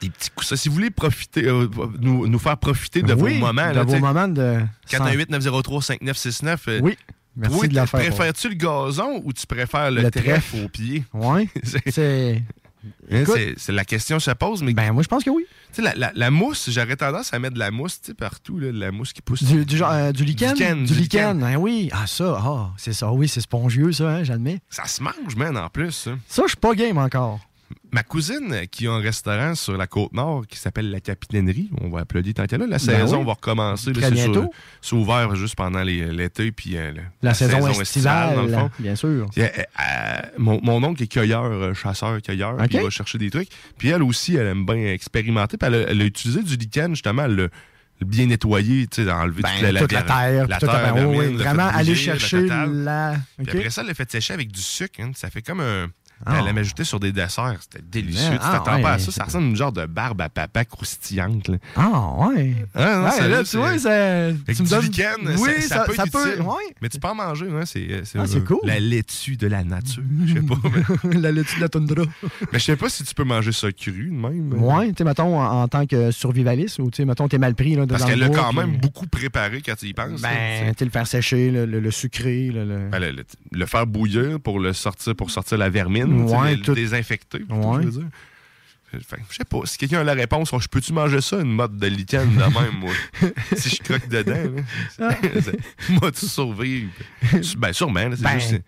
[0.00, 0.56] Des petits coussins.
[0.56, 1.68] Si vous voulez profiter, euh,
[2.00, 4.60] nous, nous faire profiter de Oui, vos moments, de là, vos moments de.
[4.90, 6.56] 418-903-5969.
[6.68, 6.96] euh, Oui.
[7.38, 8.00] Merci toi, de la faire.
[8.00, 10.64] Préfères-tu le gazon ou tu préfères le, Le trèfle, trèfle.
[10.64, 11.04] au pied?
[11.12, 11.48] Oui.
[11.64, 12.42] C'est- C'est.
[13.10, 13.24] Hein.
[13.56, 14.62] C'est la question que se pose.
[14.62, 15.44] Mais Ben, moi, je pense que oui.
[15.72, 18.14] tu sais, la, la- la mousse, j'aurais tendance à mettre de la mousse tu sais,
[18.14, 19.42] partout, là, de la mousse qui pousse.
[19.42, 20.54] Du, du genre, euh, du lichen?
[20.54, 21.42] Du lichen, du lichen.
[21.42, 21.90] hein, oui.
[21.92, 23.10] Ah, ça, ah, c'est ça.
[23.12, 24.60] Oui, c'est spongieux, ça, hein, j'admets.
[24.70, 25.90] Ça se mange, man, en plus.
[25.90, 26.12] ça.
[26.28, 27.40] Ça, je suis pas game encore.
[27.92, 31.88] Ma cousine qui a un restaurant sur la côte nord qui s'appelle La Capitainerie, on
[31.88, 32.70] va applaudir tant qu'elle est là.
[32.72, 33.26] La saison Ben oui.
[33.26, 33.92] va recommencer.
[33.94, 34.52] c'est sur- bientôt.
[34.82, 38.70] C'est ouvert juste pendant l'été puis euh, le- La, saison, estivale, estivale, dans le fond.
[38.78, 39.08] bien sûr.
[39.08, 42.68] Euh, euh, mon, mon oncle est cueilleur, euh, chasseur, cueilleur, Ok.
[42.68, 43.48] puis il va chercher des trucs.
[43.78, 45.56] Puis elle aussi, elle aime bien expérimenter.
[45.56, 47.42] Puis elle a, utilisé du lichen, justement, elle l'a
[47.98, 50.94] le bien nettoyé, tu sais, enlever Ben, toute la, toute la terre, la toute terre,
[50.94, 53.16] la- oui, fait vraiment aller la chercher la.
[53.42, 55.00] Puis après ça, elle l'a fait sécher avec du sucre.
[55.00, 55.12] hein.
[55.14, 55.86] Ça fait comme un.
[56.24, 56.36] Ah.
[56.38, 57.56] Elle l'a ajouté sur des desserts.
[57.60, 58.38] C'était délicieux.
[58.40, 58.82] Ah, tu t'attends ouais.
[58.82, 59.10] pas à ça.
[59.12, 61.48] Ça ressemble à une genre de barbe à papa croustillante.
[61.48, 61.56] là.
[61.76, 62.54] Ah, ouais.
[62.74, 65.36] Ah, non, Ouais, celle-là, là, tu vois, ça, tu me donnes...
[65.38, 66.42] oui, ça, ça peut être utile.
[66.42, 66.74] ouais.
[66.80, 68.60] Mais tu peux en manger, hein, c'est c'est Ah, c'est cool.
[68.64, 70.02] la laitue de la nature.
[70.26, 70.56] Je sais pas.
[71.04, 72.04] mais, la laitue de la toundra.
[72.52, 74.52] mais je sais pas si tu peux manger ça cru de même.
[74.54, 77.54] Ouais, tu sais, mettons, en, en tant que survivaliste, ou tu sais, mettons, t'es mal
[77.54, 80.22] pris, là, Parce qu'elle le l'a quand même beaucoup préparé quand tu y penses.
[80.22, 82.98] Ben, tu le faire sécher, le, le- Ben,
[83.52, 85.58] le, faire bouillir pour le sortir pour sortir
[86.06, 87.38] tu sais, Ouais, le, tout- désinfecter.
[87.48, 87.82] Ouais.
[87.82, 88.08] je veux dire.
[88.92, 91.52] Fait que, je sais pas, si quelqu'un a la réponse, je peux-tu manger ça, une
[91.52, 92.92] mode de lichen de même, moi?
[93.56, 94.62] si je croque dedans,
[94.98, 95.10] là.
[95.90, 96.90] Moi, tu survivre.
[97.58, 98.62] Ben, sûrement, c'est Ben, juste.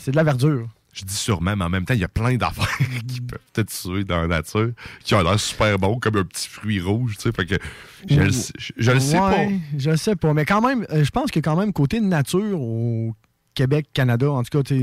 [0.00, 0.68] c'est de la verdure.
[0.94, 2.66] Je dis sûrement, mais en même temps, il y a plein d'affaires
[3.06, 4.70] qui peuvent te tuer dans la nature,
[5.04, 7.32] qui ont l'air super bons, comme un petit fruit rouge, tu sais.
[7.32, 7.56] Fait que
[8.08, 9.36] je, le sais- je- je le sais pas.
[9.76, 10.32] Je le sais pas.
[10.32, 13.14] Mais quand même, euh, je pense que quand même, côté nature au
[13.58, 14.74] Québec, Canada, en tout cas,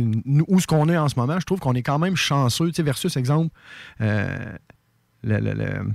[0.49, 3.15] où ce qu'on est en ce moment, je trouve qu'on est quand même chanceux, versus,
[3.15, 3.55] exemple,
[4.01, 4.27] euh,
[5.23, 5.89] le, le- le-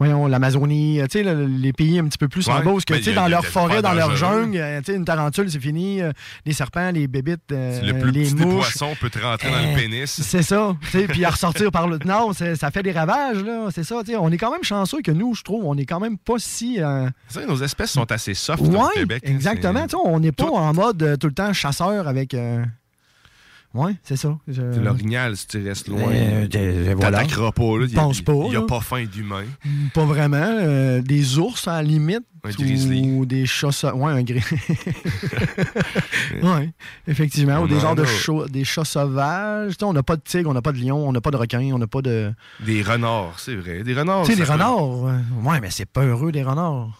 [0.00, 2.80] voyons, l'Amazonie, euh, tu sais, le- les pays un petit peu plus en bas, où
[2.80, 4.40] ce que, tu sais, dans leur forêt, dans leur dangereuses.
[4.42, 6.10] jungle, euh, tu sais, une tarentule, c'est fini, euh,
[6.46, 8.74] les serpents, les bébites, euh, le plus les petit mouches.
[8.74, 10.10] poissons peut te rentrer dans Euh, le pénis.
[10.10, 10.74] C'est ça.
[10.90, 11.98] tu sais, Puis à ressortir par le.
[12.04, 13.68] Non, ça fait des ravages, là.
[13.74, 14.00] C'est ça.
[14.04, 16.16] tu sais, On est quand même chanceux que nous, je trouve, on est quand même
[16.18, 16.80] pas si.
[16.80, 19.22] euh, C'est nos espèces sont assez soft Ouais, au Québec.
[19.26, 19.80] hein, exactement.
[19.82, 22.34] c'est- Tu sais, on n'est pas en mode euh, tout le temps chasseur avec.
[23.72, 24.36] Ouais, c'est ça.
[24.48, 27.18] Je- C'est L'orignal, si tu restes loin, Euh, euh, voilà.
[27.18, 27.62] pas.
[27.78, 27.86] Là.
[27.94, 29.44] Pense pas, Il n'y a pas faim d'humain.
[29.94, 30.38] Pas vraiment.
[30.42, 32.22] euh, des ours, à la limite.
[32.42, 33.02] Un grizzly.
[33.12, 34.58] Ou des chats Ouais, un grizzly.
[36.42, 36.70] ouais,
[37.06, 37.58] effectivement.
[37.58, 39.74] On ou des en genres de chats- des chats sauvages.
[39.82, 41.60] On n'a pas de tigre, on n'a pas de lion, on n'a pas de requin,
[41.72, 42.32] on n'a pas de.
[42.64, 43.82] Des renards, c'est vrai.
[43.82, 44.24] Des renards.
[44.24, 45.06] tu sais, peut- renards.
[45.06, 46.98] euh, Ouais, mais c'est pas heureux, des renards.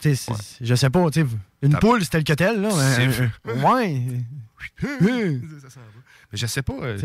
[0.00, 1.26] Tu sais, c'est- je sais pas, tu sais,
[1.62, 2.70] une poule, c'est tel que tel, là.
[2.70, 3.28] C'est-
[4.82, 5.40] Mais
[6.32, 6.74] je sais pas.
[6.82, 6.98] euh.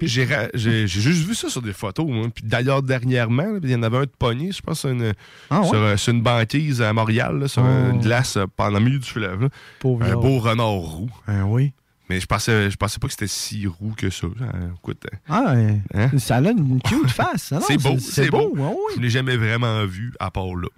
[0.00, 2.06] J'ai juste vu ça sur des photos.
[2.06, 2.28] moi.
[2.34, 5.14] Puis d'ailleurs, dernièrement, là, il y en avait un de pogné, je pense, sur une,
[5.50, 5.68] Ah ouais?
[5.68, 7.90] sur, euh, sur une banquise à Montréal, là, sur Oh.
[7.92, 9.48] une glace euh, pendant le milieu du fleuve.
[9.84, 11.10] un beau renard roux.
[11.26, 11.72] Ah oui.
[12.10, 14.26] Mais je pensais, je pensais pas que c'était si roux que ça.
[14.26, 15.78] Euh, écoute, Ah, ouais.
[15.92, 16.10] Hein?
[16.18, 17.52] ça a une cute face.
[17.52, 18.50] Ah non, c'est beau, c'est beau.
[18.56, 18.72] ouais.
[18.96, 20.68] Je l'ai jamais vraiment vu à part là.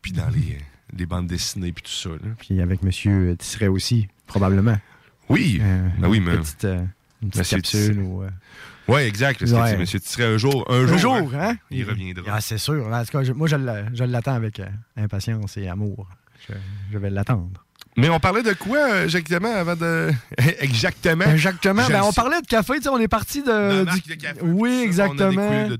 [0.00, 0.56] Puis dans les,
[0.96, 2.08] les bandes dessinées puis tout ça.
[2.08, 2.30] là.
[2.38, 4.78] Puis avec Monsieur Tisseret aussi, probablement.
[5.28, 6.84] Oui, Euh, ben oui, une mais petite, euh,
[7.22, 8.22] une petite capsule ou.
[8.22, 8.30] euh,
[8.88, 9.38] Ouais, exact.
[9.38, 9.62] Que, Ouais.
[9.64, 11.54] tu sais, monsieur Tisseret, un jour, un, Un jour, jour, hein?
[11.70, 12.24] Il reviendra.
[12.34, 12.86] Ah, c'est sûr.
[12.92, 16.08] En tout cas, je- moi, je l'a- je l'attends avec euh, impatience et amour.
[16.48, 16.54] Je,
[16.92, 17.64] je vais l'attendre.
[17.96, 20.10] Mais on parlait de quoi euh, exactement avant de.
[20.60, 21.26] exactement?
[21.26, 21.86] Exactement.
[21.88, 23.50] Ben, on parlait de café, tu sais, on est parti de.
[23.50, 25.68] La du- marque de café, Oui, On a exactement.
[25.68, 25.78] de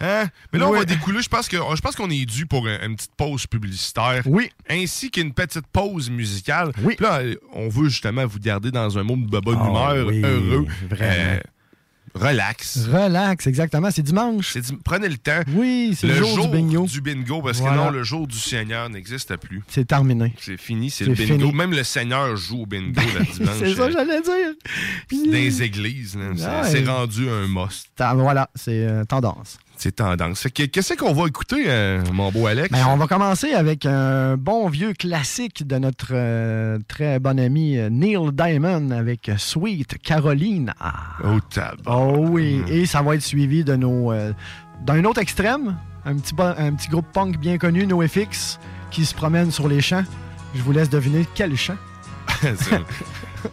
[0.00, 0.26] Hein?
[0.52, 1.22] Mais là, on va découler.
[1.22, 4.22] Je pense que- je pense qu'on est dû pour un- une petite pause publicitaire.
[4.26, 4.50] Oui.
[4.68, 6.72] Ainsi qu'une petite pause musicale.
[6.82, 6.94] Oui.
[6.96, 7.20] Puis là,
[7.54, 10.66] on veut justement vous garder dans un monde de bonne Ah humeur, oui, heureux.
[10.90, 11.12] vraiment.
[11.12, 11.40] euh,
[12.16, 12.86] relax.
[12.90, 13.90] Relax, exactement.
[13.90, 14.56] C'est dimanche.
[14.84, 15.40] Prenez le temps.
[15.54, 16.86] Oui, c'est le, jour, du bingo.
[16.86, 17.76] du bingo, parce Voilà.
[17.76, 19.62] que non, le jour du Seigneur n'existe plus.
[19.68, 20.34] C'est terminé.
[20.40, 21.38] C'est fini, c'est le bingo.
[21.38, 21.52] fini.
[21.52, 23.54] Même le Seigneur joue au bingo le dimanche.
[23.58, 24.54] c'est ça, que j'allais dire.
[25.10, 26.18] dans les églises.
[26.64, 27.88] C'est- rendu un must.
[27.96, 29.58] Ta- Voilà, c'est euh, tendance.
[29.78, 30.40] C'est tendance.
[30.40, 32.70] Fait que Qu'est-ce qu'on va écouter, euh, mon beau Alex?
[32.70, 37.76] Ben, on va commencer avec un bon vieux classique de notre euh, très bon ami
[37.78, 40.72] euh, Neil Diamond avec Sweet Caroline.
[40.80, 40.94] Ah.
[41.24, 41.76] Oh, tabac.
[41.86, 44.12] Oh oui, et ça va être suivi de nos.
[44.12, 44.32] euh,
[44.84, 48.58] d'un autre extrême, un petit, un petit groupe punk bien connu, NoFX,
[48.90, 50.04] qui se promène sur les champs.
[50.54, 51.76] Je vous laisse deviner quel champ.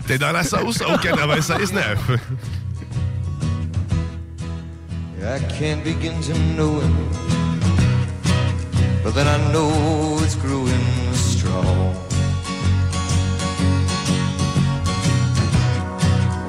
[0.08, 1.80] T'es dans la sauce au 96.9.
[5.26, 6.92] I can't begin to know it,
[9.04, 11.96] but then I know it's growing strong.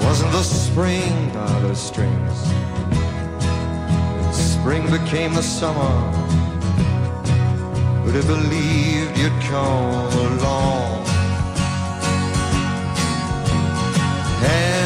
[0.00, 2.38] Wasn't the spring by the strings?
[4.36, 5.94] Spring became the summer.
[8.04, 11.06] Would have believed you'd come along?
[14.40, 14.83] Hands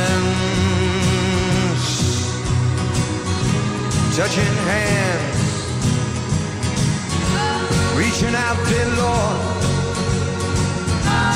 [4.18, 5.38] touching hands,
[7.96, 9.38] reaching out, dear Lord,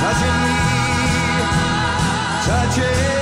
[0.01, 0.57] touching me,
[2.45, 3.22] touching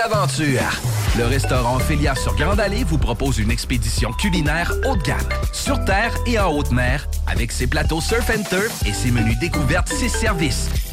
[0.01, 0.81] D'aventure.
[1.17, 5.19] Le restaurant Félia sur Grande Allée vous propose une expédition culinaire haut de gamme,
[5.53, 9.37] sur terre et en haute mer, avec ses plateaux surf and turf et ses menus
[9.39, 10.69] découvertes, ses services.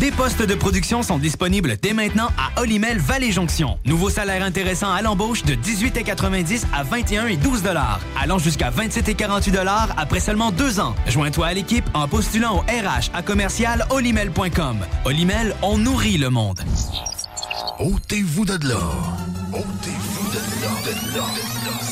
[0.00, 3.78] Des postes de production sont disponibles dès maintenant à Olimel Valley Jonction.
[3.86, 9.08] Nouveau salaire intéressant à l'embauche de 18,90 à 21 et 12 dollars, allant jusqu'à 27
[9.08, 10.94] et 48 dollars après seulement deux ans.
[11.06, 14.78] Joins-toi à l'équipe en postulant au RH à commercial olimel.com.
[15.06, 16.60] Olimel, on nourrit le monde.
[17.78, 18.80] Ôtez-vous de là.
[19.52, 20.38] Ôtez-vous de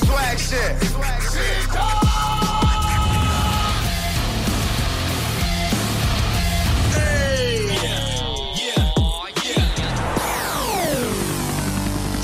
[0.04, 0.90] Swag shit.
[0.90, 1.93] Swag shit.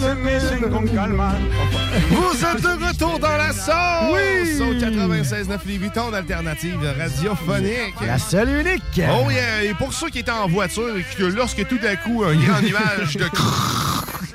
[0.00, 1.20] 96.9.
[2.08, 3.74] Vous êtes de retour dans la sauce!
[4.12, 4.58] Oui!
[4.62, 7.94] Au 96.9 Lévis, ton alternative radiophonique.
[8.00, 8.82] La seule unique.
[8.96, 9.64] Oh yeah!
[9.64, 12.62] Et pour ceux qui étaient en voiture et que lorsque tout à coup un grand
[12.62, 13.24] nuage de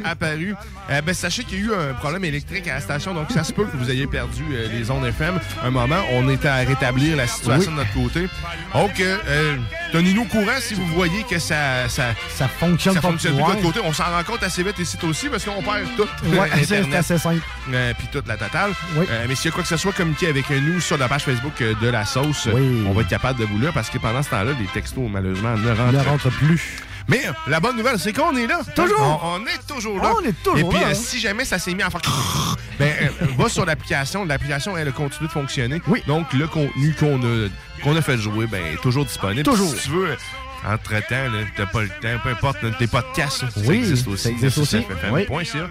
[0.03, 0.55] apparu,
[0.89, 3.43] euh, ben, sachez qu'il y a eu un problème électrique à la station, donc ça
[3.43, 5.39] se peut que vous ayez perdu euh, les ondes FM.
[5.63, 7.77] Un moment, on était à rétablir la situation Oui.
[7.77, 8.27] de notre côté.
[8.73, 9.57] Donc, euh, euh,
[9.91, 13.41] tenez-nous au courant si vous voyez que ça, ça, ça fonctionne ça pas fonctionne plus
[13.41, 13.79] de votre côté.
[13.83, 16.07] On s'en rend compte assez vite ici aussi parce qu'on perd tout.
[16.29, 17.41] Ouais, c'est assez simple.
[17.73, 18.71] Euh, puis toute la totale.
[18.97, 21.23] Euh, mais s'il y a quoi que ce soit, communiquez avec nous sur la page
[21.23, 22.47] Facebook euh, de la sauce.
[22.87, 25.55] On va être capable de vous lire parce que pendant ce temps-là, les textos, malheureusement,
[25.57, 26.77] ne rentrent, Ne rentre plus.
[27.07, 28.61] Mais la bonne nouvelle, c'est qu'on est là.
[28.75, 29.19] Toujours.
[29.23, 30.13] On, on est toujours là.
[30.19, 30.95] On est toujours Et puis, là, euh, hein.
[30.95, 32.01] si jamais ça s'est mis à faire...
[32.79, 34.25] ben, euh, va sur l'application.
[34.25, 35.81] L'application, elle a continué de fonctionner.
[35.87, 36.01] Oui.
[36.07, 37.47] Donc, le contenu qu'on a,
[37.83, 39.43] qu'on a fait jouer, ben, est toujours disponible.
[39.43, 39.73] Toujours.
[39.73, 40.15] Si tu veux...
[40.67, 44.23] Entre-temps, t'as pas le temps, peu importe, tes podcasts, ça Oui, existe aussi.
[44.23, 44.77] ça existe aussi.
[44.81, 45.67] CFFM.ca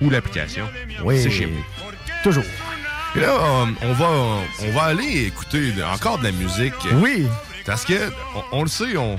[0.00, 0.66] ou l'application.
[1.04, 1.20] Oui.
[1.22, 1.62] C'est chez nous.
[2.22, 2.44] Toujours.
[3.14, 4.08] Et là, euh, on va,
[4.62, 6.72] on va aller écouter encore de la musique.
[6.94, 7.26] Oui.
[7.66, 9.18] Parce que, on, on le sait, on,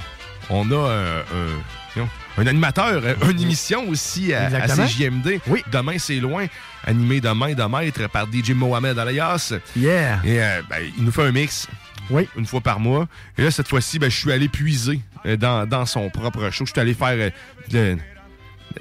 [0.49, 4.49] on a un, un- non, un animateur, euh, une émission aussi à.
[4.67, 5.39] CJMD.
[5.47, 5.63] Oui.
[5.71, 6.45] Demain, c'est loin.
[6.85, 9.53] Animé demain de maître par DJ Mohamed Alias.
[9.75, 10.21] Yeah.
[10.23, 11.67] Et euh, ben, il nous fait un mix.
[12.09, 12.27] Oui.
[12.37, 13.07] Une fois par mois.
[13.37, 16.65] Et là, cette fois-ci, ben, je suis allé puiser euh, dans, dans son propre show.
[16.65, 17.29] Je suis allé faire euh,
[17.69, 17.97] de,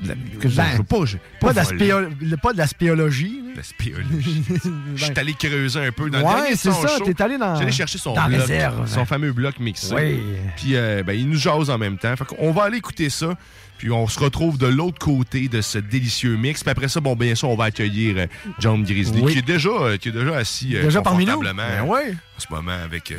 [0.03, 1.55] de la- que je- Ben, je veux pas, je- Pas, voler.
[1.55, 3.41] d'aspéo- pas de la spéologie.
[3.57, 4.43] La spéologie.
[4.97, 7.73] Je suis allé creuser un peu dans le Ouais, c'est ça, t'es allé dans- allé
[7.73, 8.87] chercher son bloc, réserve.
[8.89, 9.95] son fameux bloc mixé.
[9.95, 10.21] Oui.
[10.57, 12.15] Puis euh, ben, il nous jase en même temps.
[12.17, 13.37] Fait qu'on va aller écouter ça.
[13.79, 16.63] Puis on se retrouve de l'autre côté de ce délicieux mix.
[16.65, 18.27] Puis après ça, bon, bien sûr, on va accueillir euh,
[18.59, 19.33] John Grizzly, Oui.
[19.33, 21.41] qui, est déjà, euh, qui est déjà assis euh, Déjà parmi nous?
[21.41, 22.11] Ben ouais.
[22.13, 23.13] en ce moment avec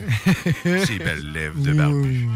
[0.86, 2.28] ses belles lèvres de barbu.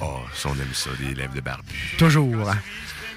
[0.00, 1.72] Oh, on aime ça, des lèvres de barbu.
[1.98, 2.50] Toujours.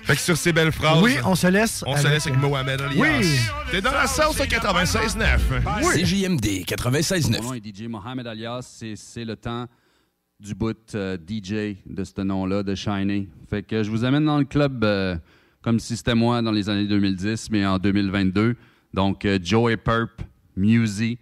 [0.06, 1.84] Fait que sur ces belles phrases, Oui, on se laisse.
[1.88, 3.02] on se laisse avec Mohamed Alias.
[3.02, 3.28] Oui.
[3.72, 5.40] T'es dans la sauce à 96.9.
[5.94, 7.38] CJMD 96.9.
[7.42, 8.62] Mon nom est DJ Mohamed Alias.
[8.78, 9.66] C'est- C'est le temps
[10.40, 13.30] du bout euh, DJ de ce nom-là, de Shiny.
[13.50, 15.16] Fait que je vous amène dans le club euh,
[15.64, 18.56] comme si c'était moi dans les années 2010, mais en 2022.
[18.94, 20.22] Donc, euh, Joey Perp,
[20.56, 21.18] Musi,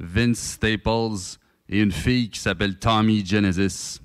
[0.00, 4.00] Vince Staples et une fille qui s'appelle Tommy Genesis.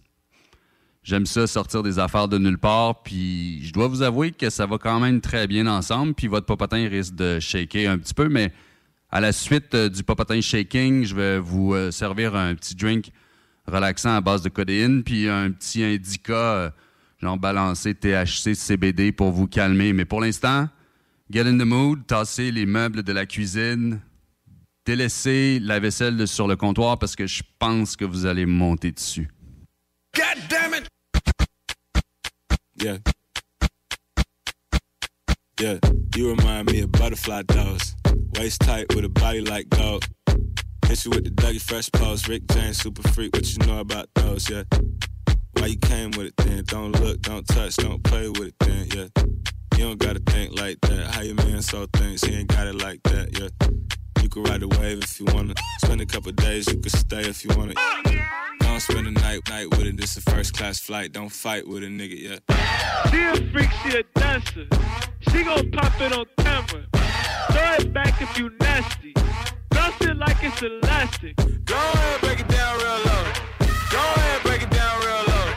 [1.07, 4.65] J'aime ça sortir des affaires de nulle part, puis je dois vous avouer que ça
[4.65, 8.27] va quand même très bien ensemble, puis votre popotin risque de shaker un petit peu,
[8.27, 8.51] mais
[9.09, 13.11] à la suite euh, du popotin shaking, je vais vous euh, servir un petit drink
[13.67, 16.69] relaxant à base de codéine, puis un petit indica, euh,
[17.21, 19.93] genre balancé THC, CBD pour vous calmer.
[19.93, 20.67] Mais pour l'instant,
[21.31, 24.01] get in the mood, tassez les meubles de la cuisine,
[24.85, 29.29] délaissez la vaisselle sur le comptoir parce que je pense que vous allez monter dessus.
[30.13, 30.89] God damn it!
[32.79, 32.97] Yeah.
[35.59, 35.79] Yeah,
[36.15, 37.95] you remind me of butterfly dolls.
[38.37, 40.05] Waist tight with a body like gold.
[40.85, 42.27] Hit you with the Dougie Fresh pose.
[42.27, 43.35] Rick James, super freak.
[43.35, 44.47] What you know about those?
[44.47, 44.63] Yeah.
[45.53, 46.63] Why you came with it then?
[46.65, 48.87] Don't look, don't touch, don't play with it then.
[48.93, 49.23] Yeah.
[49.77, 51.15] You don't gotta think like that.
[51.15, 53.39] How your man so thinks he ain't got it like that.
[53.39, 53.96] Yeah.
[54.21, 55.53] You can ride the wave if you wanna.
[55.83, 57.73] Spend a couple days, you can stay if you wanna.
[58.59, 59.97] Don't spend a night night with it.
[59.97, 61.11] This a first class flight.
[61.11, 62.17] Don't fight with a nigga.
[62.19, 63.09] Yeah.
[63.09, 64.67] She a freak, she a dancer.
[65.31, 66.85] She gon' pop it on camera.
[67.51, 69.13] Throw it back if you nasty.
[69.69, 71.35] Bounce it like it's elastic.
[71.65, 73.23] Go ahead, break it down real low.
[73.91, 75.53] Go ahead, break it down real low.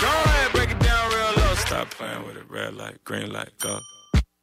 [0.00, 1.54] Go ahead, break it down real low.
[1.56, 2.44] Stop playing with it.
[2.48, 3.78] Red light, green light, go.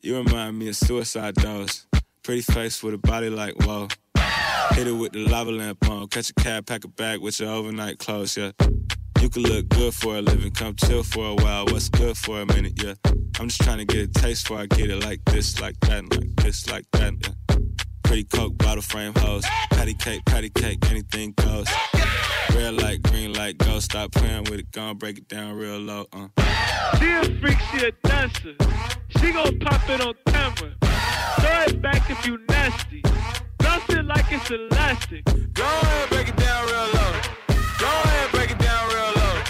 [0.01, 1.87] You remind me of suicide dolls.
[2.23, 3.87] Pretty face with a body like whoa.
[4.73, 6.07] Hit it with the lava lamp on.
[6.07, 8.51] Catch a cab, pack a bag with your overnight clothes, yeah.
[9.19, 11.65] You can look good for a living, come chill for a while.
[11.65, 12.93] What's good for a minute, yeah.
[13.39, 16.03] I'm just trying to get a taste for I get it like this, like that,
[16.11, 17.40] like this, like that, yeah.
[18.11, 19.45] Pretty coke, bottle frame hoes.
[19.69, 21.65] Patty cake, patty cake, anything goes.
[22.53, 23.79] Red light, green light, go.
[23.79, 26.27] Stop playing with it, gon' break it down real low, uh.
[26.99, 28.55] She a freak, she a dancer.
[29.17, 30.75] She gon' pop it on camera.
[31.39, 33.01] Throw it back if you nasty.
[33.59, 35.23] Bounce it like it's elastic.
[35.53, 37.13] Go ahead, break it down real low.
[37.79, 39.41] Go ahead, break it down real low.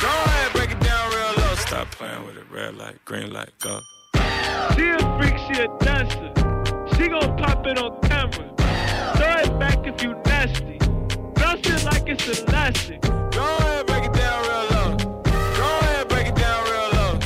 [0.00, 1.54] Go ahead, break it down real low.
[1.54, 2.50] Stop playing with it.
[2.50, 3.78] Red light, green light, go.
[4.74, 6.49] She a freak, she a dancer.
[7.00, 8.52] She gon' pop it on camera.
[9.16, 10.76] Throw it back if you nasty.
[11.34, 13.00] Bounce it like it's elastic.
[13.00, 13.08] Go
[13.40, 14.96] ahead, break it down real low.
[15.56, 17.18] Go ahead, break it down real low.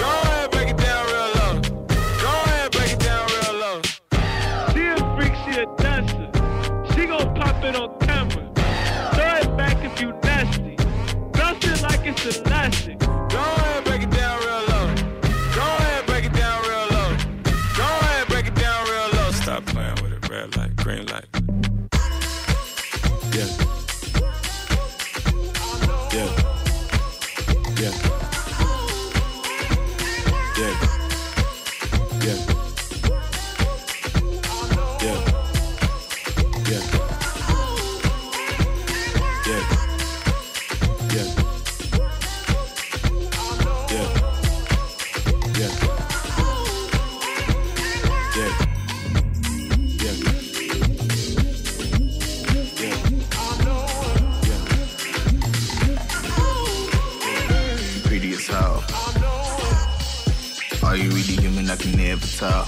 [0.00, 1.60] Go ahead, break it down real low.
[2.24, 3.82] Go ahead, break it down real low.
[4.72, 6.30] She a freak, she a dancer.
[6.94, 8.50] She gon' pop it on camera.
[9.12, 10.76] Throw it back if you nasty.
[11.32, 13.09] Bounce it like it's elastic.
[62.40, 62.64] Never.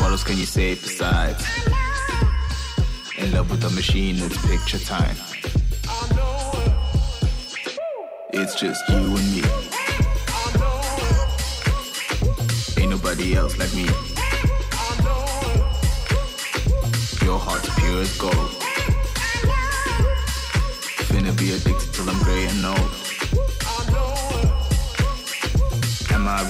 [0.00, 1.44] What else can you say besides?
[3.18, 5.16] In love with a machine, it's picture time.
[8.32, 9.42] It's just you and me.
[12.80, 13.84] Ain't nobody else like me.
[17.24, 18.61] Your heart's pure as gold.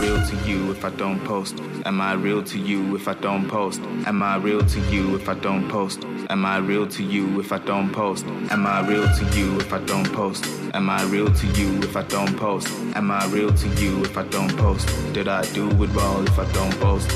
[0.02, 1.60] Real to you if I don't post?
[1.84, 3.80] Am I real to you if I don't post?
[4.04, 6.04] Am I real to you if I don't post?
[6.28, 8.26] Am I real to you if I don't post?
[8.50, 10.44] Am I real to you if I don't post?
[10.74, 12.68] Am I real to you if I don't post?
[12.96, 14.88] Am I real to you if I don't post?
[15.12, 17.08] Did I do it wrong if I don't post?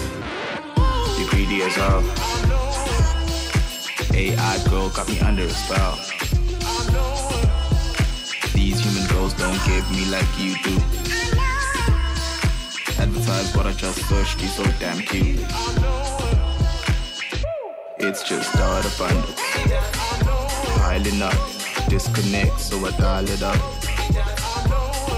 [1.19, 2.05] You're greedy as hell.
[4.15, 5.97] AI girl got me under a spell.
[8.55, 11.56] These human girls don't give me like you do.
[12.99, 15.39] Advertise what I just searched, you so damn cute.
[17.99, 19.41] It's just start abundance.
[20.79, 21.35] Piling up,
[21.89, 23.61] disconnect, so I dial it up.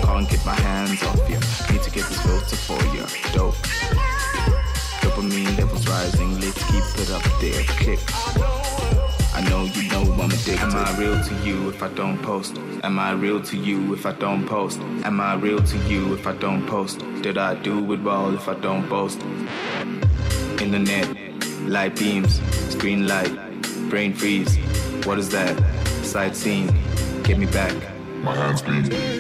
[0.03, 1.39] Can't get my hands off you.
[1.72, 3.05] Need to get this filter for you.
[3.33, 3.55] Dope.
[5.01, 7.62] Dopamine levels rising, let's keep it up there.
[7.79, 9.07] Click.
[9.39, 10.59] I know you know I'm addicted.
[10.59, 12.59] Am I real to you if I don't post?
[12.82, 14.80] Am I real to you if I don't post?
[15.05, 17.05] Am I real to you if I don't post?
[17.22, 19.22] Did I do it well if I don't post?
[20.61, 21.07] Internet,
[21.68, 22.41] light beams,
[22.74, 23.32] screen light,
[23.89, 24.57] brain freeze.
[25.07, 25.55] What is that?
[26.03, 26.66] Sightseeing,
[27.22, 27.74] get me back.
[28.24, 29.17] My hands beat.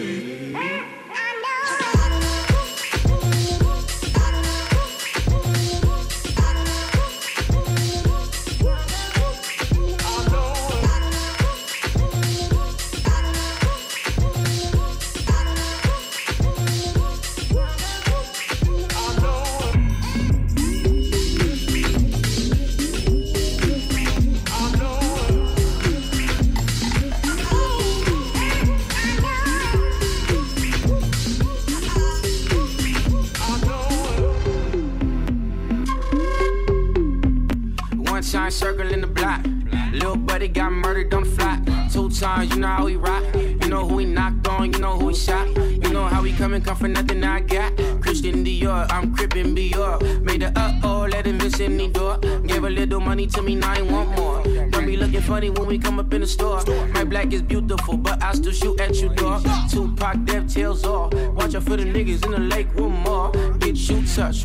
[46.58, 47.76] We come for nothing I got.
[48.00, 50.20] Christian Dior, I'm crippin' Dior.
[50.22, 52.18] Made a uh oh, let him miss any door.
[52.18, 54.42] Gave a little money to me, now I want more.
[54.70, 56.60] Don't be looking funny when we come up in the store.
[56.92, 59.46] My black is beautiful, but I still shoot at you, dog.
[59.70, 61.14] Tupac, dev tails off.
[61.14, 63.30] Watch out for the niggas in the lake with more.
[63.60, 64.42] Bitch, you touch,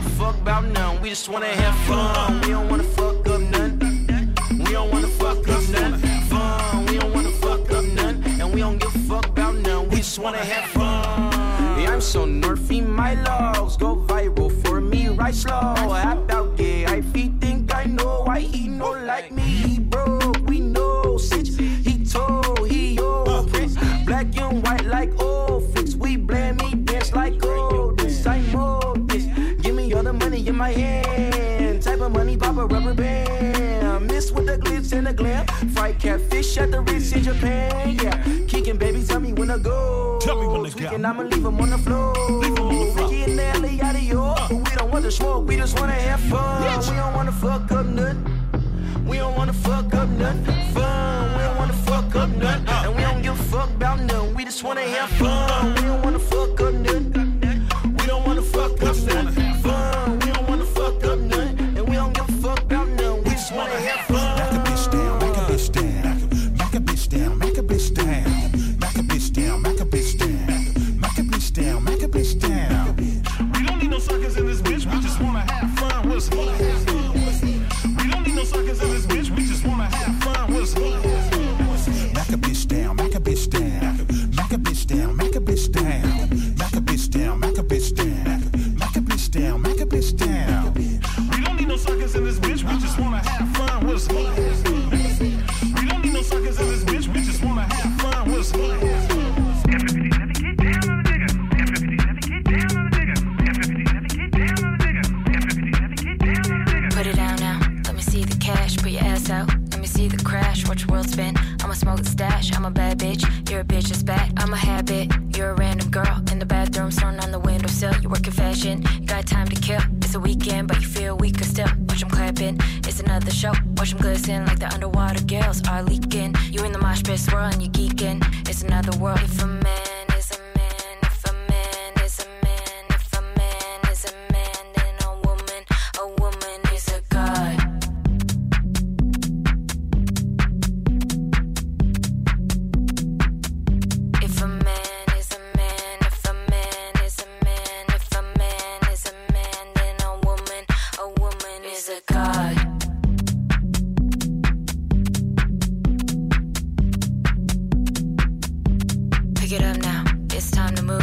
[0.00, 1.00] give a fuck about none.
[1.02, 2.40] We just wanna have fun.
[2.42, 4.34] We don't wanna fuck up nothing.
[4.58, 6.20] We don't wanna fuck up nothing.
[6.28, 6.86] Fun.
[6.86, 9.88] We don't wanna fuck up nothing, and we don't give a fuck about none.
[9.90, 11.80] We just wanna have fun.
[11.80, 15.74] Yeah, I'm so nerfy, my logs go viral for me, right slow.
[41.00, 42.12] Tweaking, I'ma leave 'em on the floor.
[42.94, 44.38] Ricky and Nelly out of York.
[44.48, 46.39] But we don't want to smoke, we just wanna have fun.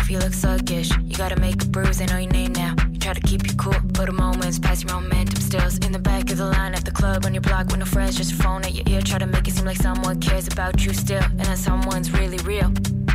[0.08, 0.12] Move.
[0.12, 0.90] You look sluggish.
[1.06, 1.98] You gotta make a bruise.
[1.98, 2.76] They know your name now.
[2.92, 5.78] You try to keep you cool, but a moment's past your momentum stills.
[5.80, 8.16] In the back of the line at the club on your block with no friends,
[8.16, 9.02] just a phone at your ear.
[9.02, 12.38] Try to make it seem like someone cares about you still, and that someone's really
[12.40, 12.72] real.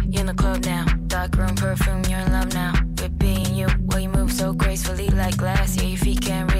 [0.08, 0.84] You're in the club now.
[1.06, 2.04] Dark room perfume.
[2.08, 2.72] You're in love now.
[3.00, 5.76] With being you, well you move so gracefully like glass.
[5.76, 6.52] Yeah, your feet can't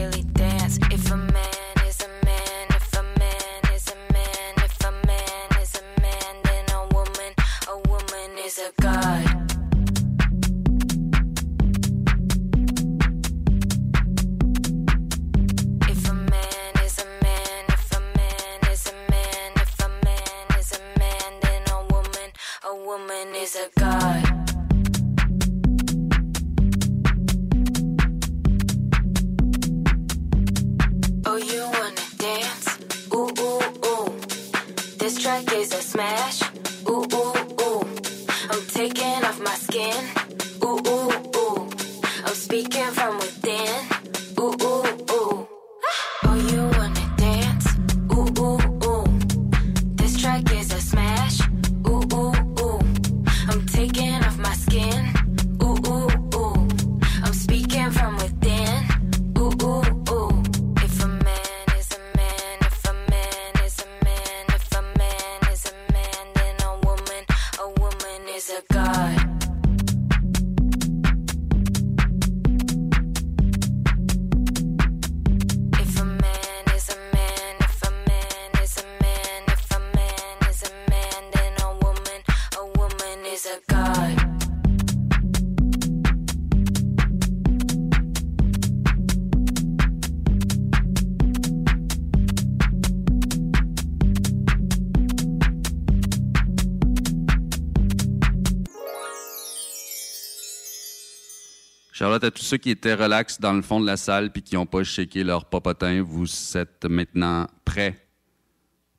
[102.23, 104.65] À tous ceux qui étaient relax dans le fond de la salle puis qui n'ont
[104.65, 108.07] pas shaké leur popotin, vous êtes maintenant prêts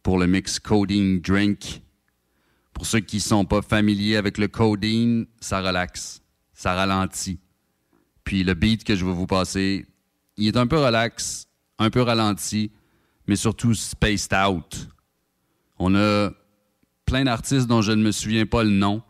[0.02, 1.82] pour le mix Coding Drink.
[2.74, 6.22] Pour ceux qui ne sont pas familiers avec le codeine, ça relaxe,
[6.54, 7.40] ça ralentit.
[8.26, 9.86] Puis le beat que je vais vous passer,
[10.36, 11.48] il est un peu relax,
[11.80, 12.72] un peu ralenti,
[13.26, 14.90] mais surtout spaced out.
[15.80, 16.32] On a
[17.06, 19.02] plein d'artistes dont je ne me souviens pas le nom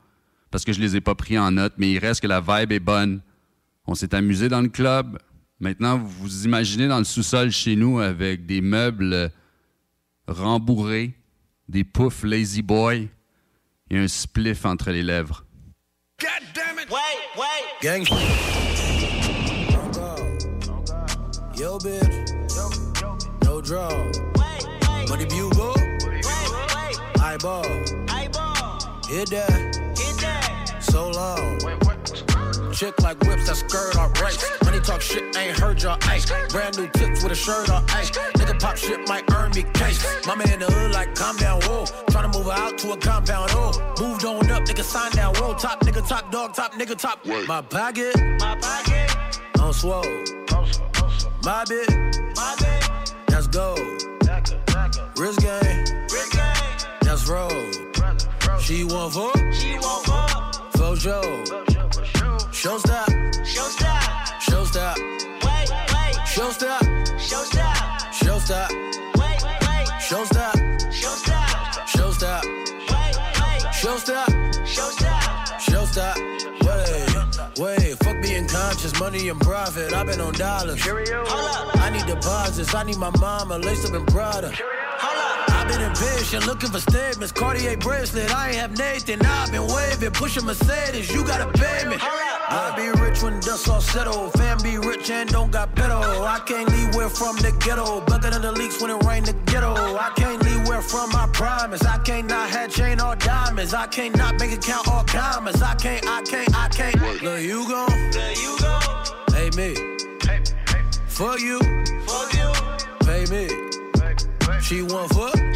[0.51, 2.73] parce que je les ai pas pris en note, mais il reste que la vibe
[2.73, 3.23] est bonne.
[3.85, 5.19] On s'est amusé dans le club.
[5.59, 9.31] Maintenant, vous vous imaginez dans le sous-sol chez nous avec des meubles
[10.27, 11.13] rembourrés,
[11.67, 13.09] des poufs lazy boy
[13.89, 15.45] et un spliff entre les lèvres.
[17.81, 18.05] Gang.
[21.57, 22.31] Yo, bitch.
[23.43, 23.89] No draw.
[25.09, 25.73] Money bugle.
[27.19, 27.65] Eyeball.
[29.09, 30.79] Hit that.
[30.79, 31.62] So long.
[32.73, 34.43] Chick like whips that skirt on race.
[34.63, 36.25] Money talk shit, ain't heard your ice.
[36.49, 38.09] Brand new tips with a shirt on ice.
[38.09, 40.03] Nigga pop shit might earn me case.
[40.25, 41.85] Mama in the hood like calm down, whoa.
[42.07, 43.71] Tryna move her out to a compound, oh.
[44.01, 45.53] Moved on up, nigga sign down, whoa.
[45.53, 47.23] Top nigga, top dog, top nigga, top.
[47.47, 50.03] My pocket, my pocket, on swole.
[51.43, 51.89] My bit,
[52.35, 53.79] my bit, that's gold.
[55.17, 55.85] Wrist game,
[57.01, 57.49] that's roll.
[58.59, 60.52] She want fuck, she want fuck,
[60.95, 61.45] sure.
[62.51, 63.09] Show stop,
[63.43, 64.97] show stop, show stop.
[64.97, 66.83] Wait, wait, show stop,
[67.19, 68.71] show stop, show stop.
[68.71, 70.55] Wait, wait, show stop,
[70.91, 72.43] show stop, show stop.
[72.45, 74.29] Wait, wait, show stop,
[74.65, 76.17] show stop, show stop.
[76.63, 79.93] Wait, wait, fuck being conscious, money and profit.
[79.93, 80.79] I've been on dollars.
[80.85, 82.73] I need deposits.
[82.73, 84.47] I need my mama laced up in Prada.
[84.47, 84.72] I've
[85.73, 87.31] been impatient, looking for statements.
[87.31, 89.25] Cartier bracelet, I ain't have Nathan.
[89.25, 91.11] I've been waving, pushing Mercedes.
[91.11, 91.97] You gotta pay me.
[91.99, 94.29] I be rich when dust all settle.
[94.31, 95.99] Fam be rich and don't got pedo.
[96.25, 98.01] I can't leave where from the ghetto.
[98.01, 99.73] Bucket in the leaks when it rain the ghetto.
[99.73, 101.83] I can't leave where from I promise.
[101.85, 103.73] I can't not have chain or diamonds.
[103.73, 105.61] I can't not bank account or commas.
[105.61, 107.23] I can't, I can't, I can't.
[107.23, 108.79] Look, you gon' There you go.
[109.31, 109.75] Pay me.
[110.27, 110.83] Hey, hey.
[111.07, 111.59] For you.
[112.07, 112.49] For you.
[113.05, 113.73] Pay me.
[114.63, 115.52] She want fuck.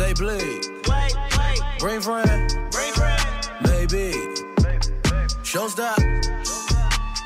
[0.00, 0.64] Say bleed.
[0.88, 1.60] Wait, wait.
[1.78, 2.48] Bring friend.
[2.70, 3.50] Bring friend.
[3.68, 4.12] Maybe.
[5.42, 6.00] Show stop.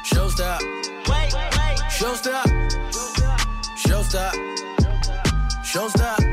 [0.05, 0.61] Show stop.
[1.09, 1.93] Wait, wait.
[1.93, 2.49] Show stop.
[3.77, 4.35] Show stop.
[5.64, 6.24] Show stop.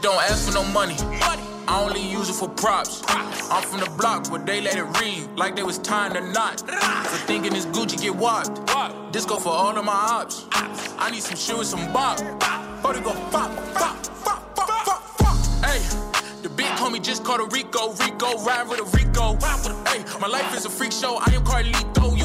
[0.00, 0.96] Don't ask for no money.
[1.68, 3.02] I only use it for props.
[3.08, 6.60] I'm from the block where they let it read like they was tying the knot.
[6.60, 9.12] For thinking this Gucci get whopped.
[9.12, 10.46] This go for all of my ops.
[10.52, 12.18] I need some with some bop.
[12.82, 15.36] Body go pop, pop, pop, pop, pop, pop.
[15.64, 15.80] Hey,
[16.42, 17.92] the big homie just called a Rico.
[17.92, 19.36] Rico, ride with a Rico.
[19.86, 21.18] Hey, my life is a freak show.
[21.18, 22.19] I am Carlito.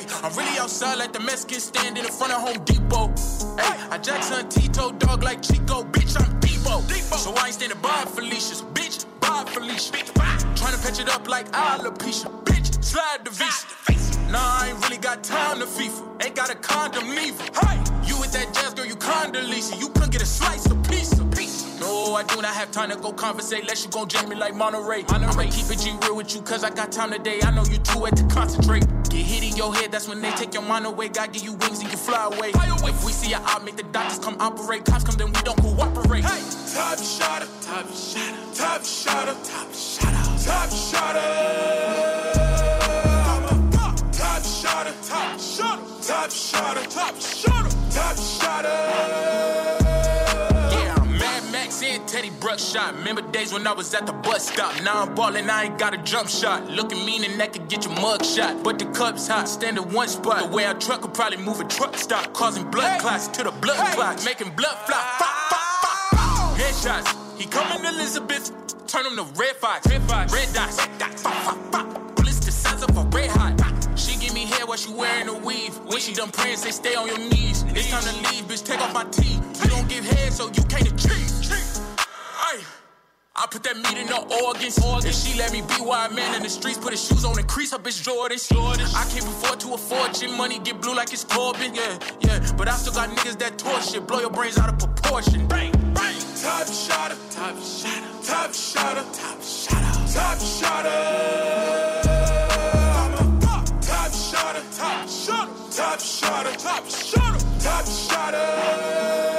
[0.00, 3.08] Hey, I'm really outside like the Mexican stand in front of Home Depot.
[3.56, 5.84] Hey, I Jackson Tito, dog like Chico.
[5.84, 6.82] Bitch, I'm Debo.
[7.16, 8.62] So I ain't standing by Felicia's.
[8.74, 9.92] Bitch, bye Felicia.
[9.92, 12.28] bitch Trying to patch it up like alopecia.
[12.44, 13.66] Bitch, slide the visa.
[14.30, 16.24] Nah, I ain't really got time to FIFA.
[16.24, 17.44] Ain't got a condom neither.
[17.60, 19.80] Hey, you with that jazz girl, you Condoleezza.
[19.80, 21.19] You couldn't get a slice of pizza.
[21.90, 23.62] No, I do not have time to go conversate.
[23.62, 25.04] Unless you gon' jack me like Monterey.
[25.08, 27.40] I'ma keep it G real with you, cause I got time today.
[27.42, 28.86] I know you too wet to concentrate.
[29.10, 31.08] Get hit in your head, that's when they take your mind away.
[31.08, 32.52] God give you wings and you fly away.
[32.54, 34.84] If we see a out, make the doctors come operate.
[34.84, 36.24] Cops come, then we don't cooperate.
[36.24, 41.26] Hey, top shotter, top shotter, top shotter, top shotter, top shotter.
[44.12, 50.09] Top shotter, top shotter, top shotter, top shotter, top shotter.
[52.12, 54.82] Yeah, I'm Mad Max and Teddy Remember days when I was at the bus stop.
[54.82, 56.68] Now I'm ballin', I ain't got a jump shot.
[56.68, 58.62] Looking mean and that could get your mug shot.
[58.62, 60.50] But the cup's hot, stand in one spot.
[60.50, 62.32] The way I truck could probably move a truck stop.
[62.32, 64.24] Causing blood clots to the blood clots.
[64.24, 65.02] Making blood fly.
[65.18, 66.58] Pop, pop, pop.
[66.58, 67.38] Headshots.
[67.38, 68.52] He coming Elizabeth.
[68.86, 69.80] Turn him to red fire.
[69.88, 70.26] Red fire.
[70.28, 70.86] Red dots.
[72.14, 73.54] Bullets the size of a red hot.
[73.98, 75.76] She give me hair while she wearing a weave.
[75.86, 77.64] When she done praying, say stay on your knees.
[77.68, 78.64] It's time to leave, bitch.
[78.64, 79.40] Take off my teeth.
[79.62, 81.30] You don't give head, so you can't achieve.
[82.52, 82.62] Hey.
[83.36, 84.76] I put that meat in the organs.
[85.06, 87.46] If she let me be wild man in the streets, put his shoes on and
[87.46, 88.50] crease, her bitch Jordans.
[88.94, 91.74] I can't afford to a fortune, money get blue like it's Corbin.
[91.74, 92.40] Yeah, yeah.
[92.56, 95.46] But I still got niggas that torture shit, blow your brains out of proportion.
[95.46, 96.16] Bang, bang.
[96.42, 101.00] Top shotter, top shotter, top shotter, top shotter, top shotter.
[103.80, 109.29] Top shotter, top shotter, top shotter, top shotter, top shotter.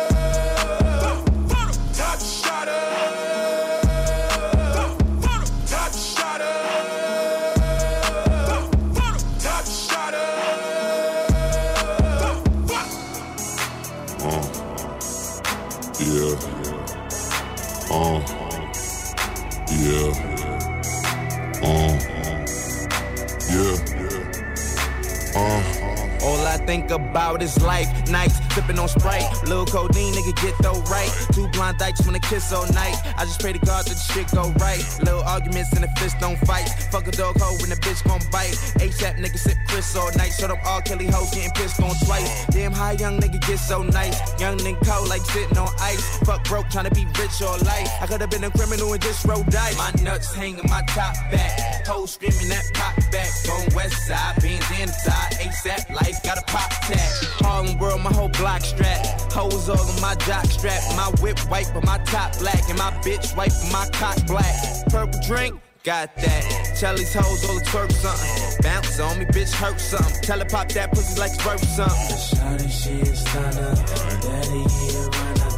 [26.72, 27.90] Think about is life.
[28.10, 29.26] Nights sipping on Sprite.
[29.48, 31.12] Little codeine, nigga, get though right.
[31.34, 32.96] Two blind dykes wanna kiss all night.
[33.18, 34.84] I just pray to God that the shit go right.
[35.00, 36.68] Little arguments and the fist don't fight.
[36.92, 38.56] Fuck a dog hoe when the bitch gon' bite.
[38.84, 40.32] ASAP nigga sip Chris all night.
[40.38, 42.46] Shut up all Kelly hoes getting pissed on twice.
[42.48, 44.18] Damn high young nigga get so nice.
[44.40, 46.18] Young nigga cold like sitting on ice.
[46.20, 47.90] Fuck broke tryna be rich all life.
[48.02, 49.78] I could've been a criminal and just rolled dice.
[49.78, 51.86] My nuts hanging my top back.
[51.88, 53.30] Hoes screaming that pop back.
[53.48, 55.32] Going west side, being inside.
[55.40, 57.00] ASAP life got a pop tag.
[57.42, 59.06] Harlem world, my whole block strap.
[59.32, 60.82] Hoes all on my jock strap.
[60.98, 62.68] My whip white, but my top black.
[62.70, 64.56] And my bitch white, but my cock black.
[64.90, 65.62] Purple drink.
[65.84, 66.76] Got that.
[66.80, 68.64] Charlie's hoes all the twerk something.
[68.64, 70.22] Bounce on me, bitch, hurt something.
[70.22, 72.18] Tell her pop that pussy like it's worth something.
[72.18, 73.76] Shawty, she is stunner.
[74.22, 75.54] Daddy here, run up.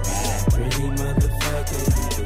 [0.53, 2.25] Pretty motherfucker, you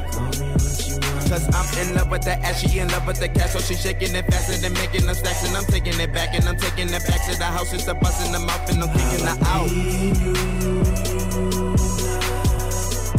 [1.28, 3.74] Cause I'm in love with that ass, she in love with the cash, so she
[3.74, 6.88] shaking it faster than making them stacks, and I'm taking it back, and I'm taking
[6.88, 9.68] it back to the house, just a busting them up, and I'm kicking her out.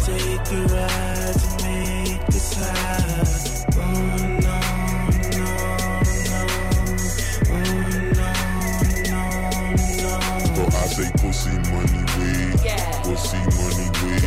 [0.02, 3.70] Take a ride to make this high.
[3.78, 4.58] Oh no,
[10.50, 12.58] So oh, I say pussy money weed,
[13.06, 14.26] pussy money weed,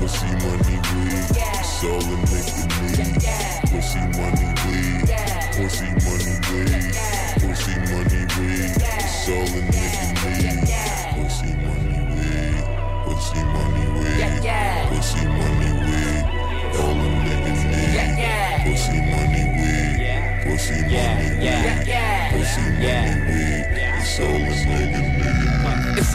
[0.00, 1.52] pussy money weed.
[1.84, 2.61] It's all a nigga need.
[2.92, 5.08] Pussy money weed,
[5.56, 6.92] pussy money weed,
[7.40, 8.76] pussy money weed.
[8.76, 10.28] It's all a nigga.
[11.16, 12.60] Pussy money weed,
[13.06, 16.24] pussy money weed, pussy money weed.
[16.76, 18.28] All a nigga.
[18.64, 19.80] Pussy money weed,
[20.44, 21.16] pussy money weed, pussy money
[23.22, 23.78] weed.
[24.00, 25.02] It's all a nigga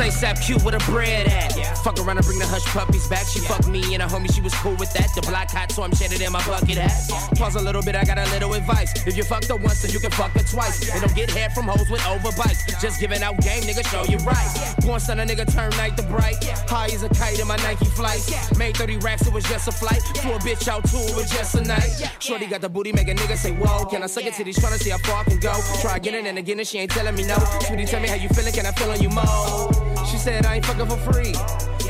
[0.07, 1.66] ASAP Q with a bread at.
[1.87, 3.25] Fuck around and bring the hush puppies back.
[3.25, 5.07] She fucked me and a homie, she was cool with that.
[5.15, 6.91] The block hot, so I'm shedded in my bucket hat.
[7.37, 9.07] Pause a little bit, I got a little advice.
[9.07, 10.83] If you fucked her once, then you can fuck her twice.
[10.91, 12.67] And don't get hair from hoes with overbites.
[12.81, 14.75] Just giving out game, nigga, show you right.
[14.81, 16.43] Porn star, a nigga turn night to bright.
[16.67, 18.19] High as a kite in my Nike flight.
[18.57, 20.03] Made 30 racks, it was just a flight.
[20.19, 21.87] Flew a bitch out too, it was just a night.
[22.19, 23.85] Shorty got the booty, make a nigga say, whoa.
[23.85, 25.55] Can I suck it titties, tryna see how far I can go?
[25.79, 27.37] Try again and again, and she ain't telling me no.
[27.61, 30.05] Sweetie, tell me how you feeling, can I feel on you more?
[30.05, 31.33] She said I ain't fucking for free.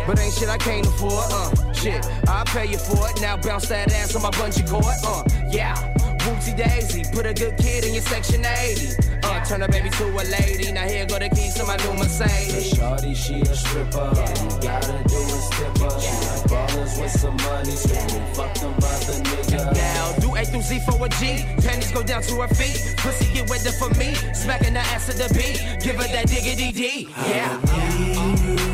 [0.08, 3.20] But ain't shit I can't afford, uh, shit, I'll pay you for it.
[3.22, 5.76] Now bounce that ass on my bungee cord, uh, yeah.
[6.24, 9.20] Whoopsie daisy, put a good kid in your section 80.
[9.24, 10.72] Uh, turn a baby to a lady.
[10.72, 12.74] Now here go the keys to my new Mercedes.
[12.74, 14.00] Shawty, she a stripper.
[14.00, 16.00] All you gotta do is tip her.
[16.00, 17.72] She like ballers with some money.
[17.72, 19.76] Screaming, fuck them other niggas.
[19.76, 21.44] Now, do A through Z for a G.
[21.64, 22.96] Panties go down to her feet.
[22.98, 24.14] Pussy get wetter for me.
[24.34, 25.84] Smacking the ass of the beat.
[25.84, 27.10] Give her that diggity D.
[27.28, 28.67] Yeah.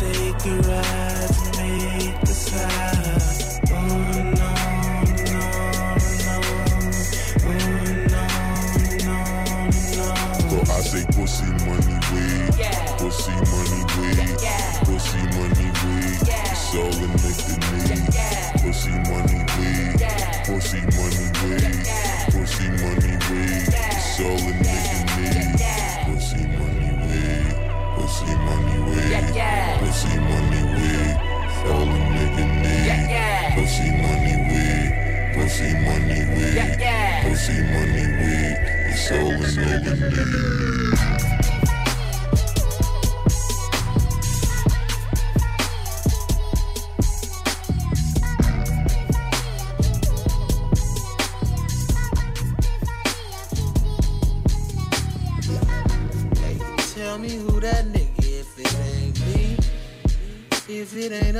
[0.00, 3.60] Take a ride to make this high.
[3.70, 3.76] Oh
[4.32, 4.50] no,
[5.28, 5.44] no,
[6.24, 6.36] no.
[7.44, 7.52] Oh
[8.08, 8.24] no,
[9.04, 9.16] no,
[9.96, 10.08] no.
[10.48, 12.56] So I say pussy money weed,
[12.96, 14.40] pussy money weed,
[14.88, 16.24] pussy money weed.
[16.24, 18.08] It's all a nigga need.
[18.62, 20.00] Pussy money weed,
[20.46, 21.76] pussy money weed,
[22.32, 23.68] pussy money weed.
[23.68, 25.60] It's all a nigga need.
[26.06, 27.52] Pussy money weed,
[27.96, 29.28] pussy money weed,
[30.00, 31.16] pussy money weed.
[31.66, 33.54] All a nigga need.
[33.54, 36.80] Pussy money weed, pussy money weed,
[37.22, 38.56] pussy money weed.
[38.88, 41.29] It's all a nigga need.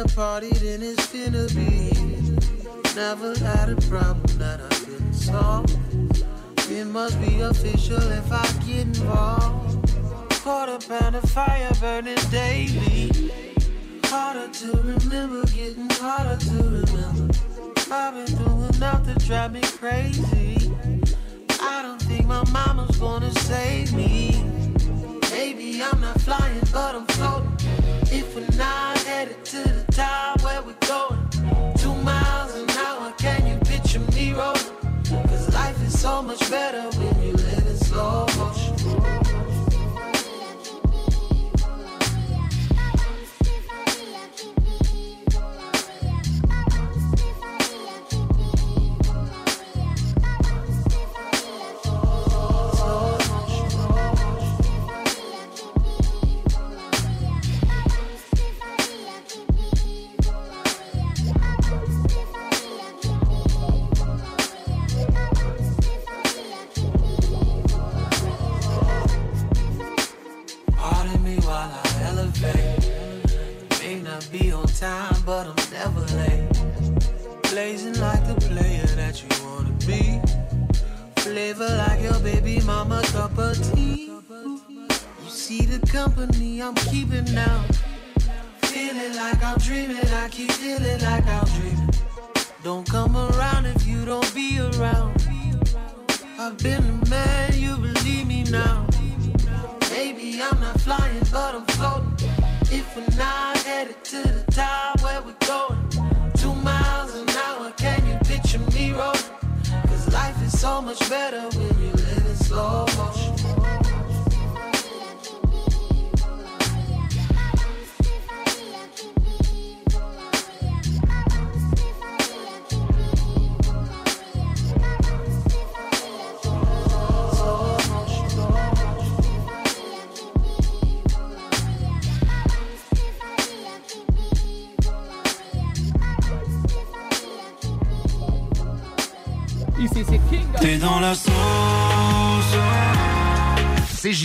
[0.00, 1.92] A party, then it's finna be.
[2.96, 5.70] Never had a problem that I couldn't solve.
[6.70, 9.92] It must be official if I get involved.
[10.42, 13.10] Quarter pound of fire burning daily.
[14.04, 17.34] Harder to remember, getting harder to remember.
[17.90, 20.72] I've been through enough to drive me crazy.
[21.60, 24.42] I don't think my mama's gonna save me.
[25.30, 27.49] Maybe I'm not flying, but I'm floating.
[28.12, 33.46] If we're not headed to the top where we're going, two miles an hour, can
[33.46, 34.60] you picture me rolling?
[35.28, 38.59] Cause life is so much better when you live in slow motion.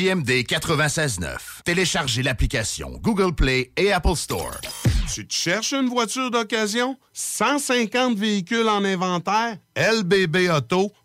[0.06, 1.64] CJMD 96.9.
[1.64, 4.56] Téléchargez l'application Google Play et Apple Store.
[5.12, 6.98] Tu te cherches une voiture d'occasion?
[7.14, 9.58] 150 véhicules en inventaire?
[9.76, 11.05] lbbauto.com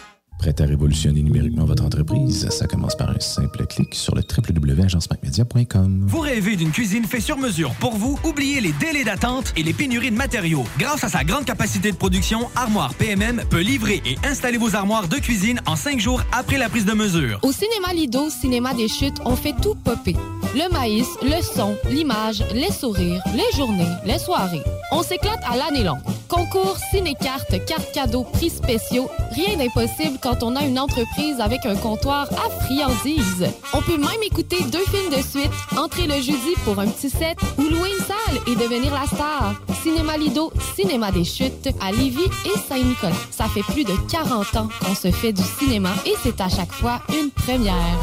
[0.41, 2.49] Prêt à révolutionner numériquement votre entreprise?
[2.49, 6.05] Ça commence par un simple clic sur le www.agencemacmedia.com.
[6.07, 8.17] Vous rêvez d'une cuisine faite sur mesure pour vous?
[8.23, 10.63] Oubliez les délais d'attente et les pénuries de matériaux.
[10.79, 15.07] Grâce à sa grande capacité de production, Armoire PMM peut livrer et installer vos armoires
[15.07, 17.39] de cuisine en cinq jours après la prise de mesure.
[17.43, 20.15] Au cinéma Lido, cinéma des chutes, on fait tout popper.
[20.55, 24.63] Le maïs, le son, l'image, les sourires, les journées, les soirées.
[24.91, 26.01] On s'éclate à l'année longue.
[26.27, 31.75] Concours, ciné-cartes, cartes cadeaux, prix spéciaux, rien d'impossible quand on a une entreprise avec un
[31.75, 33.47] comptoir à friandises.
[33.73, 37.37] On peut même écouter deux films de suite, entrer le jeudi pour un petit set
[37.57, 39.55] ou louer une salle et devenir la star.
[39.83, 43.15] Cinéma Lido, cinéma des chutes à Lévis et Saint-Nicolas.
[43.31, 46.71] Ça fait plus de 40 ans qu'on se fait du cinéma et c'est à chaque
[46.71, 47.99] fois une première.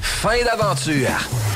[0.00, 1.51] Fin d'aventure.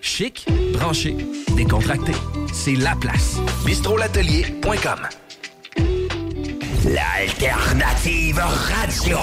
[0.00, 1.16] Chic, branché,
[1.56, 2.12] décontracté.
[2.52, 3.36] C'est la place.
[3.64, 5.08] bistrolatelier.com.
[6.84, 9.18] L'alternative radio.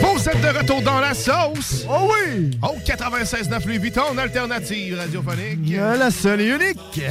[0.00, 1.86] Vous êtes de retour dans la sauce.
[1.88, 2.50] Oh oui.
[2.62, 5.70] Oh, 96.9 Louis Vuitton, alternative radiophonique.
[5.76, 7.02] la seule et unique.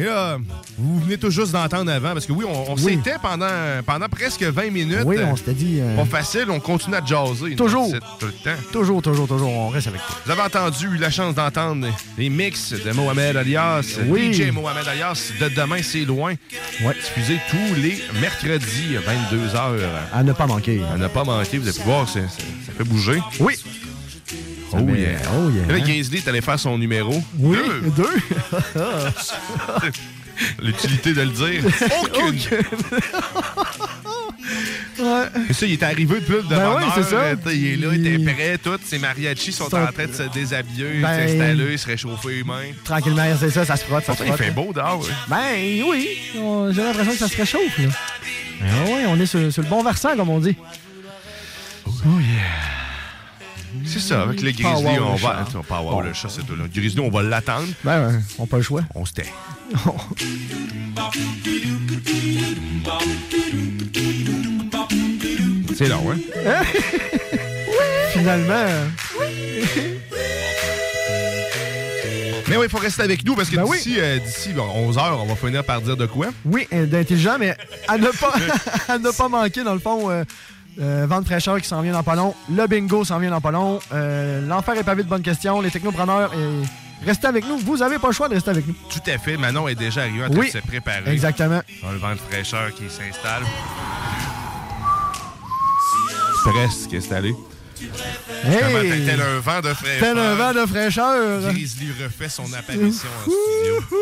[0.00, 0.38] Et là,
[0.78, 2.94] vous venez tout juste d'entendre avant, parce que oui, on, on Oui.
[2.96, 3.46] s'était pendant,
[3.84, 5.02] pendant presque 20 minutes.
[5.04, 5.78] Oui, on s'était dit.
[5.80, 7.54] euh, Pas facile, on continue à jaser.
[7.56, 7.90] Toujours.
[8.18, 8.60] Tout le temps.
[8.72, 10.16] Toujours, toujours, toujours, on reste avec toi.
[10.24, 11.86] Vous avez entendu, eu la chance d'entendre
[12.16, 14.32] les mix de Mohamed Alias, Oui.
[14.32, 16.34] DJ Mohamed Alias, de Demain c'est loin.
[16.84, 16.94] Ouais.
[16.94, 19.80] Diffusé tous les mercredis à 22h.
[20.14, 20.80] À ne pas manquer.
[20.92, 22.20] À ne pas manquer, vous allez pouvoir, ça
[22.78, 23.20] fait bouger.
[23.40, 23.54] Oui.
[24.72, 25.18] Oh met- yeah.
[25.34, 25.66] oh yeah.
[25.66, 25.78] Là,
[26.18, 27.22] est allé faire son numéro.
[27.38, 27.56] Oui,
[27.96, 28.04] Deux.
[28.04, 28.16] deux.
[30.62, 31.62] L'utilité de le dire.
[32.14, 32.38] Aucune.
[34.98, 35.26] ouais.
[35.48, 37.32] Mais ça, il est arrivé plus de Ben c'est ça.
[37.52, 38.78] Il est là, il était prêt, tout.
[38.84, 42.70] Ses mariachis sont Sont- en train de se déshabiller, Ben- s'installer, se réchauffer mains.
[42.84, 44.46] Tranquillement, c'est ça, ça se frotte, ça se Pourtant, il frotte.
[44.46, 45.00] fait beau dehors.
[45.00, 45.08] ouais.
[45.28, 46.08] Ben oui,
[46.72, 47.88] j'ai l'impression que ça se réchauffe, là.
[48.62, 50.56] Ben oui, on est sur, sur le bon versant, comme on dit.
[51.86, 52.79] Oh yeah.
[53.84, 55.46] C'est ça, avec le Grizzly, on va.
[55.68, 56.54] pas avoir le chat, c'est tout.
[56.56, 57.68] Le Grizzly, on va l'attendre.
[57.84, 58.82] Ben ouais, on n'a pas le choix.
[58.94, 59.32] On se tait.
[65.76, 66.16] C'est long, hein?
[68.12, 68.66] Finalement.
[72.48, 73.76] Mais oui, il faut rester avec nous parce que Ben oui.
[73.76, 76.30] d'ici euh, d'ici, bon, 11h, on va finir par dire de quoi?
[76.44, 77.56] Oui, euh, d'intelligent, mais
[77.86, 78.34] à ne pas,
[78.88, 80.24] à ne pas manquer, dans le fond, euh,
[80.80, 83.50] euh, Vente fraîcheur qui s'en vient dans pas long, le bingo s'en vient dans pas
[83.50, 87.58] long, euh, l'enfer est pavé de bonnes questions, les technopreneurs, et restez avec nous.
[87.58, 88.74] Vous avez pas le choix de rester avec nous.
[88.88, 89.36] Tout à fait.
[89.36, 91.10] Manon est déjà arrivée en train Oui, de se préparer.
[91.12, 91.60] exactement.
[91.82, 93.42] Dans le vent de fraîcheur qui s'installe.
[96.44, 97.34] Presque installé.
[98.44, 99.04] Hey!
[99.06, 100.00] Tel un vent de fraîcheur?
[100.00, 101.40] Tel un vent de fraîcheur.
[101.52, 103.98] Grizzly refait son apparition en studio.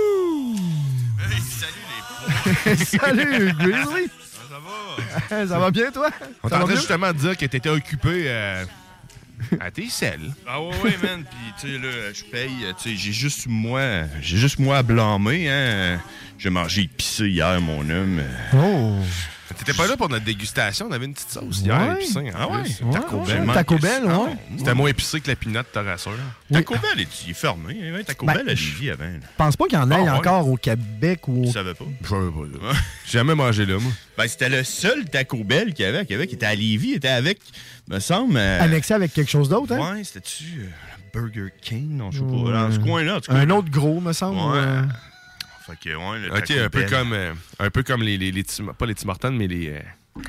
[1.31, 4.11] Hey, salut les Salut, Grizzly.
[4.59, 5.47] Ça va?
[5.47, 6.11] Ça va bien, toi?
[6.43, 8.65] On t'entendait justement de dire que t'étais occupé euh,
[9.61, 10.33] à tes selles.
[10.47, 11.25] Ah ouais, ouais, man.
[11.25, 12.51] Puis, tu sais, là, je paye.
[12.83, 14.05] Tu sais, j'ai juste moi.
[14.21, 16.01] J'ai juste moi à blâmer, hein.
[16.39, 18.23] J'ai mangé épicé hier, mon homme.
[18.55, 18.97] Oh!
[19.57, 21.95] T'étais pas là pour notre dégustation, on avait une petite sauce hier Ouais.
[22.03, 22.31] épicée.
[22.35, 22.93] en Ah ouais?
[22.93, 23.25] Taco ouais.
[23.27, 23.51] Bell.
[23.55, 24.37] Taco Bell, ouais.
[24.59, 26.13] C'était moins épicé que la pinotte, te rassure.
[26.53, 27.79] Taco Bell, il est fermé.
[27.83, 29.05] hein, Taco Ben, Bell à Lévis avant.
[29.05, 30.11] Je pense pas qu'il y en ait Ah ouais.
[30.11, 31.45] encore au Québec ou.
[31.47, 31.85] Tu savais pas?
[32.03, 32.73] Je savais pas, là.
[33.07, 33.93] J'ai jamais mangé là, moi.
[34.17, 36.29] Ben, c'était le seul Taco Bell qu'il y avait à Québec.
[36.33, 37.39] Il était à Lévis, il était avec,
[37.89, 38.37] me semble.
[38.37, 39.95] euh, Annexé avec quelque chose d'autre, hein?
[39.97, 40.69] Ouais, c'était-tu euh,
[41.15, 41.97] Burger King?
[41.97, 42.53] Non, je sais pas.
[42.53, 43.39] Dans ce coin-là, en tout cas.
[43.39, 44.39] Un autre gros, me semble.
[44.39, 44.83] Ouais.
[45.69, 48.45] Fait que, ouais, le Ok, un peu comme, euh, un peu comme les, les, les
[48.45, 49.69] Tim- pas les Tim Hortons, mais les.
[49.69, 50.23] euh,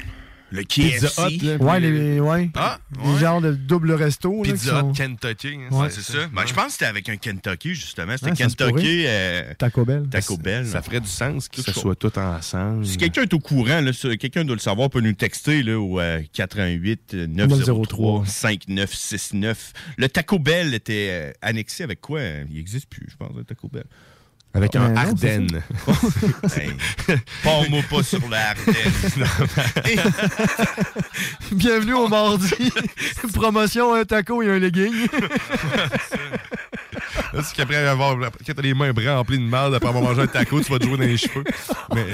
[0.52, 1.36] Le Pizza KFC.
[1.36, 2.50] Hut, là, Ouais, les, ouais.
[2.56, 3.20] Ah, Les ouais.
[3.20, 4.44] genres de double resto.
[4.44, 5.60] là, Pizza sont- Hut Kentucky.
[5.72, 5.90] hein, Ouais.
[5.92, 6.28] C'est ça.
[6.34, 8.14] Ben, je pense que c'était avec un Kentucky, justement.
[8.18, 9.04] C'était ça Kentucky.
[9.06, 10.08] euh, Taco Bell.
[10.10, 10.66] Taco Bell.
[10.66, 11.80] Ça ferait du sens que ce ça.
[11.80, 12.84] soit tout ensemble.
[12.86, 16.00] Si quelqu'un est au courant, ça, quelqu'un doit le savoir, peut nous texter là, au
[16.00, 19.74] euh, 88 euh, 903 5969.
[19.98, 22.22] Le Taco Bell était euh, annexé avec quoi?
[22.50, 23.86] Il n'existe plus, je pense, le Taco Bell.
[24.54, 25.62] Avec un non, Ardennes.
[26.58, 26.72] Hey,
[27.44, 29.28] Parle-moi pas sur la Ardennes.
[31.52, 32.50] Bienvenue au mardi.
[33.34, 35.08] Promotion, un taco et un legging.
[37.32, 38.18] Parce qu'après avoir.
[38.20, 40.80] Quand t'as les mains bras remplis de merde, après avoir mangé un taco, tu vas
[40.80, 41.44] te jouer dans les cheveux.
[41.94, 42.06] Mais.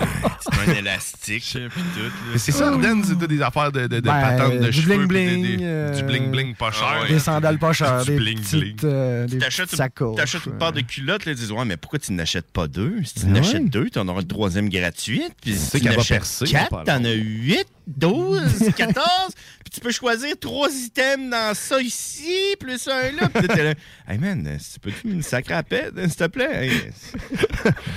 [0.51, 1.61] Tu mets un élastique, puis
[1.95, 2.01] tout.
[2.03, 2.09] là.
[2.33, 4.81] Mais c'est ça, Ardennes, c'est tout des affaires de, de, de Ben, patentes de du
[4.81, 4.97] cheveux.
[5.05, 7.05] bling-bling, puis des- des- euh, Du bling-bling pas cher.
[7.07, 8.75] Des sandales pas chères, Du des bling-bling.
[8.83, 9.73] euh, des T'achètes
[10.15, 13.03] t'achètes une paire de culottes, là, ils disent Ouais, mais pourquoi tu n'achètes pas deux
[13.03, 13.69] Si tu Ben n'achètes ouais.
[13.69, 15.33] deux, tu en auras une troisième gratuite.
[15.41, 19.33] Puis Tu si tu n'achètes percer, quatre, t'en as huit, douze, quatorze.
[19.63, 23.29] Puis tu peux choisir trois items dans ça ici, plus un là.
[23.33, 23.73] Puis là, t'es là
[24.07, 26.91] Hey man, tu peux-tu me sacrer à s'il te plaît Hey,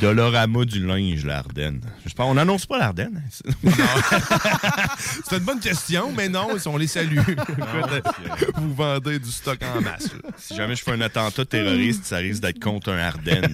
[0.01, 1.81] Dolorama du linge, l'Ardenne.
[2.07, 3.23] Je pense, on n'annonce pas l'Ardenne.
[5.29, 7.19] C'est une bonne question, mais non, on les salue.
[7.29, 10.13] Écoute, vous vendez du stock en masse.
[10.13, 10.31] là.
[10.37, 13.53] Si jamais je fais un attentat terroriste, ça risque d'être contre un Ardennes,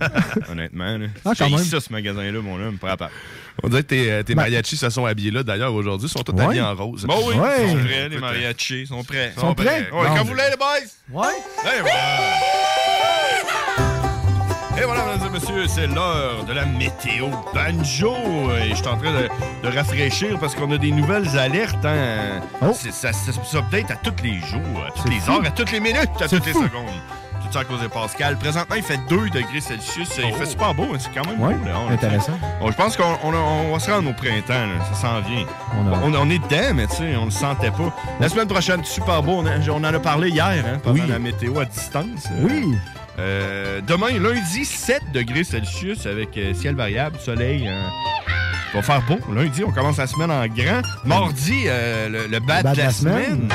[0.65, 0.99] honnêtement.
[0.99, 1.07] Là.
[1.25, 1.65] Ah, quand J'ai même.
[1.65, 3.11] ça, ce magasin-là, mon homme, pas à part.
[3.63, 6.09] On dirait que tes, euh, tes mariachis se sont habillés là, d'ailleurs, aujourd'hui.
[6.09, 6.45] Ils sont tous Ouais.
[6.45, 7.05] habillés en rose.
[7.05, 7.65] Bon oui, Ouais.
[7.65, 9.33] ils sont prêts, les mariachis, ils sont prêts.
[9.37, 9.89] Ils sont prêts?
[9.93, 11.23] Ouais, quand vous voulez, les boys!
[11.23, 11.29] Ouais.
[11.77, 11.95] Et voilà!
[14.77, 18.13] Et voilà, mesdames et messieurs, c'est l'heure de la météo banjo.
[18.61, 19.29] Et je suis en train de,
[19.69, 21.85] de rafraîchir parce qu'on a des nouvelles alertes.
[21.85, 22.41] Hein.
[22.75, 25.31] C'est- Ça, ça, ça update à tous les jours, à toutes les fou.
[25.31, 26.91] heures, à toutes les minutes, à toutes les secondes.
[27.57, 28.37] À cause de Pascal.
[28.37, 30.09] Présentement, il fait 2 degrés Celsius.
[30.19, 31.65] Il fait super beau, hein, c'est quand même Ouais, beau.
[31.67, 32.33] Là, intéressant.
[32.61, 34.85] Bon, je pense qu'on on va se rendre au printemps, là.
[34.93, 35.45] ça s'en vient.
[35.79, 37.95] On a- On, on est dedans, mais tu sais, on le sentait pas.
[38.19, 41.09] La semaine prochaine, super beau, on, en a parlé hier, hein, pendant Oui.
[41.09, 42.27] la météo à distance.
[42.33, 42.75] Euh, Oui.
[43.21, 47.69] euh, demain, lundi, 7 degrés Celsius avec euh, ciel variable, soleil.
[47.69, 47.85] hein.
[48.73, 49.19] Il va faire beau.
[49.33, 50.83] Lundi, on commence la semaine en grand.
[51.05, 53.49] Mardi, euh, le, le bad de la, semaine.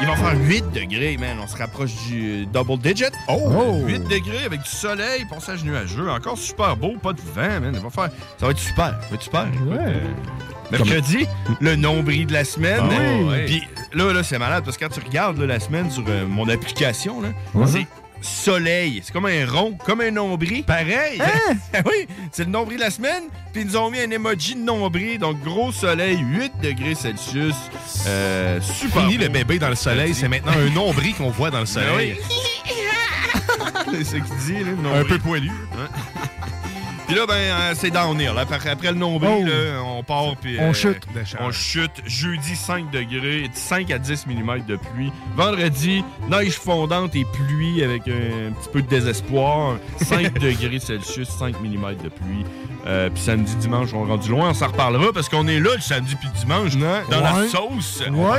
[0.00, 1.36] Il va faire 8 degrés, man.
[1.42, 3.04] On se rapproche du double digit.
[3.28, 3.82] Oh!
[3.86, 6.08] 8 degrés avec du soleil, passage nuageux.
[6.10, 7.72] Encore super beau, pas de vent, man.
[7.74, 8.10] Il va faire...
[8.38, 8.98] Ça va être super.
[9.02, 9.46] Ça va être super.
[9.52, 10.00] Écoute, euh,
[10.70, 11.26] mercredi,
[11.60, 12.80] le nombril de la semaine.
[12.90, 12.94] Ah
[13.30, 13.44] oui.
[13.46, 13.62] Puis
[13.92, 16.48] là, là c'est malade parce que quand tu regardes là, la semaine sur euh, mon
[16.48, 17.66] application, là, Ouais.
[17.66, 17.86] c'est
[18.20, 19.00] soleil.
[19.04, 20.64] C'est comme un rond, comme un nombril.
[20.64, 21.20] Pareil.
[21.86, 23.24] oui, c'est le nombril de la semaine.
[23.52, 25.18] Puis ils nous ont mis un emoji de nombril.
[25.18, 27.56] Donc, gros soleil, 8 degrés Celsius.
[28.06, 29.02] Euh, super.
[29.02, 29.24] Fini beau.
[29.24, 32.16] le bébé dans le soleil, c'est maintenant un nombril qu'on voit dans le Ben soleil.
[33.92, 35.48] c'est ce qu'il dit, là, le Un peu poilu.
[35.48, 36.39] Ouais.
[37.10, 38.30] Puis là, ben, euh, c'est downhill.
[38.38, 40.36] Après, après le nombril, là, on part.
[40.40, 41.04] Puis, On euh, chute.
[41.40, 41.90] On chute.
[42.06, 45.10] Jeudi, 5 degrés, 5 à 10 mm de pluie.
[45.34, 49.78] Vendredi, neige fondante et pluie avec un petit peu de désespoir.
[49.96, 52.44] 5 degrés Celsius, 5 mm de pluie.
[52.86, 54.50] Euh, puis samedi, dimanche, on rendu loin.
[54.50, 58.04] On s'en reparlera parce qu'on est là le samedi puis le dimanche dans la sauce.
[58.08, 58.38] Ouais.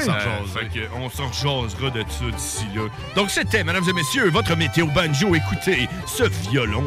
[0.95, 2.83] On s'en on rejasera de ça d'ici là.
[3.17, 5.35] Donc c'était, mesdames et messieurs, votre météo banjo.
[5.35, 6.85] Écoutez ce violon.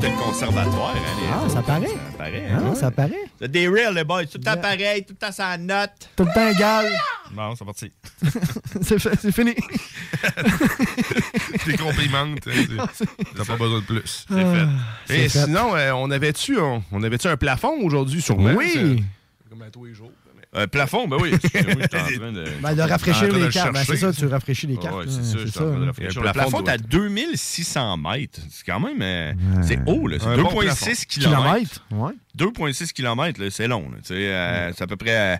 [0.00, 0.94] Fait le conservatoire.
[0.96, 1.86] Hein, les Ah, ça paraît.
[1.88, 2.48] Ça paraît.
[2.50, 2.74] Ah, hein?
[2.74, 3.24] ça paraît.
[3.40, 4.24] C'est des real, les boys.
[4.26, 5.90] Tout le temps pareil, tout le temps sa note.
[6.16, 6.86] Tout le temps égal.
[7.32, 7.92] Bon, c'est parti.
[8.82, 9.54] c'est fait- c'est fini.
[11.66, 12.46] Des complimentes.
[12.46, 13.06] hein, c'est-
[13.36, 14.26] T'as pas besoin de plus.
[14.28, 14.66] C'est fait.
[15.14, 15.44] Et C'est fait.
[15.46, 18.52] sinon, euh, on avait-tu on, on avait-tu un plafond aujourd'hui, sûrement?
[18.54, 19.02] Oui.
[19.50, 20.10] Comme à tous les jours.
[20.56, 21.32] Un plafond, ben oui.
[21.54, 22.44] De.
[22.62, 23.72] Ben, de rafraîchir les cartes.
[23.72, 24.94] Ben, c'est ça, tu rafraîchis les cartes.
[24.96, 26.22] Ouais, c'est ça, j'étais en train de rafraîchir.
[26.22, 28.40] Le plafond est à doit- 2600 mètres.
[28.50, 29.02] C'est quand même.
[29.02, 29.32] euh,
[29.62, 30.16] C'est haut, là.
[30.20, 30.86] C'est Un bon 2,6 plafond.
[31.08, 31.08] km.
[31.08, 32.12] Kilomètres, ouais.
[32.36, 33.90] 2,6 km, c'est long.
[34.10, 35.36] euh, C'est à peu près euh,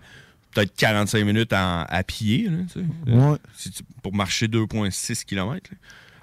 [0.52, 2.48] peut-être 45 minutes en- à pied.
[2.48, 3.12] Là, tu sais.
[3.12, 3.36] Ouais.
[3.56, 5.70] Si tu- pour marcher 2,6 km.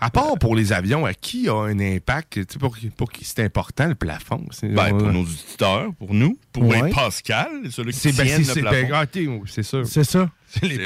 [0.03, 2.33] À part pour les avions, à qui a un impact?
[2.33, 4.43] Tu sais, Pour, pour qui c'est important, le plafond?
[4.49, 6.81] C'est- Ben, pour on- nos auditeurs, pour nous, pour Ouais.
[6.87, 8.87] les Pascal, ceux-là qui C'est ben, tiennent le c'est- plafond.
[8.89, 9.85] ben, c'est sûr.
[9.85, 10.27] C'est ça.
[10.53, 10.83] C'est les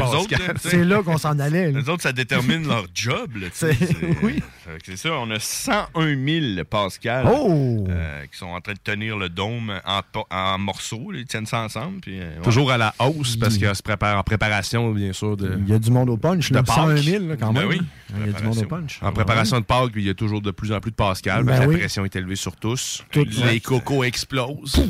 [0.59, 1.71] C'est là, qu'on s'en allait.
[1.71, 1.79] là.
[1.79, 3.35] Les autres, ça détermine leur job.
[3.37, 3.73] Là, tu sais.
[3.73, 4.41] C'est- oui.
[4.65, 6.15] Que C'est ça, on a 101
[6.55, 7.85] 000 Pascal Oh!
[7.89, 9.73] euh, qui sont en train de tenir le dôme
[10.31, 11.11] en, morceaux.
[11.11, 11.19] là.
[11.19, 11.99] Ils tiennent ça ensemble.
[12.01, 12.43] Puis, euh, ouais.
[12.43, 15.37] Toujours à la hausse parce qu'il se prépare en préparation, bien sûr.
[15.37, 16.49] De, Il y a du monde au punch.
[16.51, 16.75] Là, De Pâques.
[16.75, 17.69] 101 000 là, quand Ben même.
[17.69, 17.81] oui.
[18.19, 18.99] Il y a du monde au punch.
[19.01, 21.43] En préparation de Pâques, il y a toujours de plus en plus de Pascal.
[21.43, 21.73] Ben parce que oui.
[21.75, 23.03] La pression est élevée sur tous.
[23.11, 23.59] Tout- les ouais.
[23.59, 24.83] cocos explosent.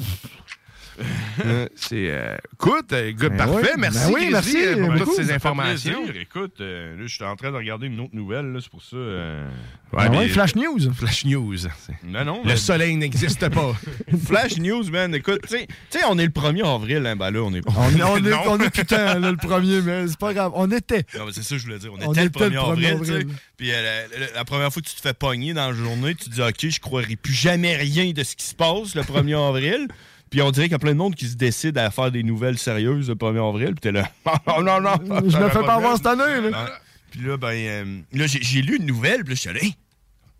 [1.46, 2.08] Euh, c'est.
[2.10, 3.72] euh, écoute, euh, good, Ben parfait.
[3.76, 3.80] oui.
[3.80, 5.06] Merci, Ben oui, merci pour beaucoup.
[5.06, 6.00] toutes ces informations.
[6.20, 8.52] Écoute, euh, là, je suis en train de regarder une autre nouvelle.
[8.52, 8.96] là, C'est pour ça.
[8.96, 10.94] ouais, mais- Flash News.
[10.94, 11.56] Flash News.
[12.04, 12.42] Non, non.
[12.46, 13.74] Le soleil n'existe pas.
[14.26, 15.14] Flash News, man.
[15.16, 15.58] Écoute, tu
[15.90, 17.06] sais- on est le 1er avril.
[17.06, 17.62] Hein, ben là, on est.
[17.68, 20.52] On, est- on est, on est putain, là, le premier, mais c'est pas grave.
[20.56, 21.04] On était.
[21.18, 21.92] Non, mais c'est ça que je voulais dire.
[21.94, 23.28] On était, On le était 1er le 1er avril.
[23.58, 26.16] Puis euh, la, la- la première fois que tu te fais pogner dans la journée,
[26.16, 29.02] tu te dis, OK, je croirai plus jamais rien de ce qui se passe le
[29.04, 29.88] 1er avril.
[30.30, 32.24] Puis on dirait qu'il y a plein de monde qui se décide à faire des
[32.24, 33.68] nouvelles sérieuses le 1er avril.
[33.68, 34.10] Puis t'es là,
[34.48, 34.96] non, non, non.
[35.30, 36.50] Je me fais pas avoir cette année.
[36.50, 36.70] Là.
[37.12, 39.24] Puis là, ben, euh, là, j'ai j'ai lu une nouvelle.
[39.24, 39.74] Puis là, je suis allé,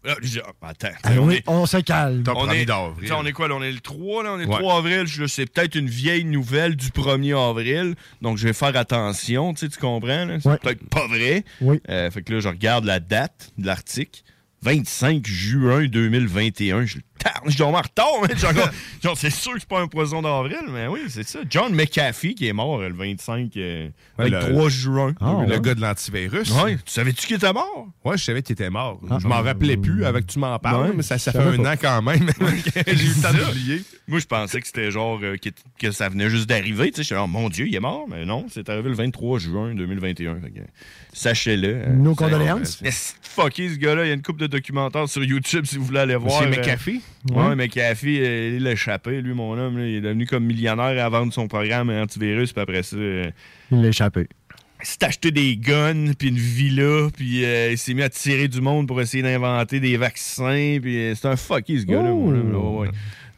[0.04, 0.90] Là, je ah, attends.
[1.04, 2.24] Ah on oui, est- on se calme.
[2.28, 3.56] on est, t'sais, on est quoi, là?
[3.56, 4.34] On est le 3, là?
[4.34, 4.60] On est le Ouais.
[4.60, 5.06] 3 avril.
[5.28, 7.96] C'est peut-être une vieille nouvelle du 1er avril.
[8.22, 10.26] Donc, je vais faire attention, tu sais, tu comprends?
[10.26, 10.38] là?
[10.40, 11.44] C'est peut-être pas vrai.
[11.60, 11.82] Oui.
[11.90, 14.22] Euh, fait que là, je regarde la date de l'article.
[14.62, 16.86] 25 juin 2021.
[16.86, 16.98] Je
[17.48, 18.08] je suis en retard,
[19.02, 21.40] genre, c'est sûr que c'est pas un poison d'avril, mais oui, c'est ça.
[21.50, 23.88] John McAfee qui est mort euh, le 25, euh,
[24.20, 25.16] Ouais, 23 le- juin.
[25.48, 26.52] le gars de l'antivirus.
[26.52, 26.76] Ouais.
[26.76, 27.88] Tu savais-tu qu'il était mort?
[28.04, 29.00] Ouais, je savais qu'il était mort.
[29.10, 29.18] Ah.
[29.20, 31.72] je m'en rappelais plus avec que tu m'en parles, mais ça, ça fait un pas.
[31.72, 32.30] an quand même.
[32.88, 33.82] J'ai eu le temps d'oublier.
[34.08, 35.36] Moi, je pensais que c'était genre euh,
[35.80, 36.92] que ça venait juste d'arriver.
[36.92, 38.06] Tu sais, je suis genre, mon Dieu, il est mort.
[38.08, 40.42] Mais non, c'est arrivé le 23 juin 2021.
[40.42, 40.60] Fait que,
[41.12, 41.68] Sachez-le.
[41.88, 42.84] euh, Nos condoléances.
[43.24, 44.06] Fucké, ce gars-là.
[44.06, 46.42] Il y a une couple de documentaires sur YouTube si vous voulez aller voir.
[46.42, 47.02] Monsieur euh, McAfee?
[47.32, 47.56] Ouais, Ouais.
[47.56, 49.78] McAfee, euh, il a échappé, lui, mon homme.
[49.78, 49.86] là.
[49.88, 52.54] il est devenu comme millionnaire à vendre son programme antivirus.
[52.54, 53.30] Puis après ça, euh,
[53.72, 54.28] Il l'a échappé.
[54.82, 58.48] il s'est acheté des guns, puis une villa, puis euh, il s'est mis à tirer
[58.48, 62.10] du monde pour essayer d'inventer des vaccins, puis euh, c'est un fucky, ce gars-là.
[62.12, 62.94] mon homme, là, ouais, ouais.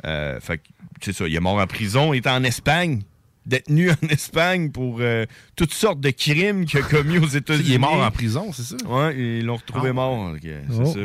[0.06, 0.64] Euh, fait que,
[1.02, 3.02] c'est ça, il est mort en prison, il était en Espagne,
[3.48, 5.26] détenu en Espagne pour euh,
[5.56, 7.65] toutes sortes de crimes qu'il a commis aux États-Unis.
[7.69, 8.76] Il est mort en prison, c'est ça?
[8.86, 10.34] Ouais, ils l'ont retrouvé mort.
[10.34, 10.86] ok, c'est Oh.
[10.86, 10.99] ça.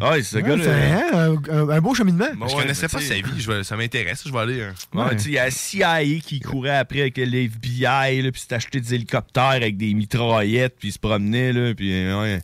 [0.00, 0.64] Ah, ce Ouais, gars-là...
[0.64, 0.70] c'est
[1.16, 2.24] hein, un, un- un beau cheminement.
[2.36, 3.22] Bon, je ouais, connaissais pas sa vie.
[3.38, 4.22] Je vais- ça m'intéresse.
[4.26, 4.60] Je vais aller.
[4.60, 8.32] euh, Ouais, sais, il y a la CIA qui courait après avec les FBI, là,
[8.32, 12.20] puis s'est acheté des hélicoptères avec des mitraillettes, puis il se promenait, là, puis euh,
[12.22, 12.38] ouais,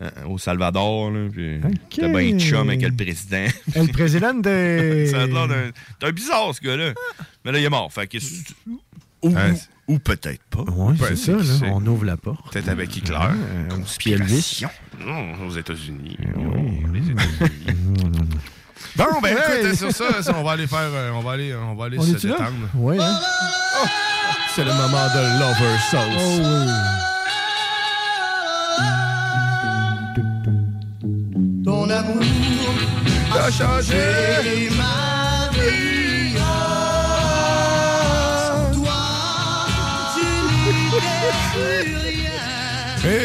[0.00, 1.60] euh, au Salvador, là, puis
[1.96, 3.46] t'as bien chum avec le président.
[3.74, 5.04] Le président de.
[5.06, 6.92] C'est un bizarre, ce gars-là.
[7.44, 8.18] Mais là, il est mort, fait que...
[9.88, 10.64] Ou, peut-être pas.
[11.08, 11.70] C'est ça, là.
[11.72, 12.52] On ouvre la porte.
[12.52, 13.18] Peut-être avec Hitler.
[13.98, 14.62] Puis Elvis.
[15.04, 16.16] Non, aux États-Unis.
[16.36, 16.40] Oh,
[16.92, 17.96] les États-Unis.
[18.96, 20.78] Bon, ben écoute, sur ça, ça, on va aller faire.
[20.80, 22.68] euh, on va aller, on va aller On se détendre.
[22.74, 23.18] Oui, hein?
[24.54, 26.02] C'est le moment de Lover Sauce.
[26.18, 26.66] Oh oui.
[31.64, 32.22] Ton amour
[33.32, 35.19] a changé ma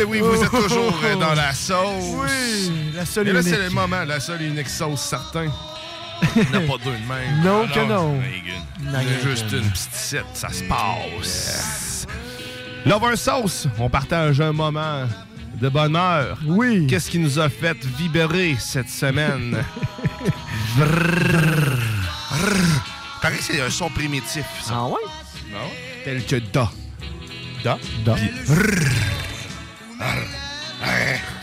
[0.07, 2.03] oui, vous êtes toujours euh, dans la sauce.
[2.14, 3.53] Oui, la seule Et là, unique.
[3.53, 5.48] c'est le moment, la seule et unique sauce, certain.
[6.36, 7.44] Il n'y en a pas deux de même.
[7.44, 8.19] Non Ah que non.
[8.22, 12.07] Il y en a Non, juste une petite ça se passe.
[12.86, 15.07] Lover Sauce, on partage un moment
[15.60, 16.38] de bonheur.
[16.45, 16.88] Oui.
[16.88, 19.57] Qu'est-ce qui nous a fait vibrer cette semaine?
[23.22, 24.45] Que c'est un son primitif.
[24.61, 24.73] Ça.
[24.76, 24.99] Ah ouais?
[25.52, 25.68] Non?
[26.03, 26.69] Tel que Da.
[27.64, 27.80] Da?
[28.06, 28.14] Da.
[28.14, 28.30] Puis.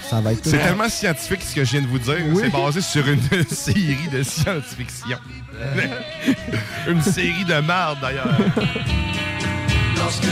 [0.09, 2.17] Ça va être C'est tellement scientifique ce que je viens de vous dire.
[2.29, 2.43] Oui.
[2.45, 5.19] C'est basé sur une série de science-fiction.
[6.89, 8.37] une série de marde d'ailleurs.
[9.97, 10.25] Lorsque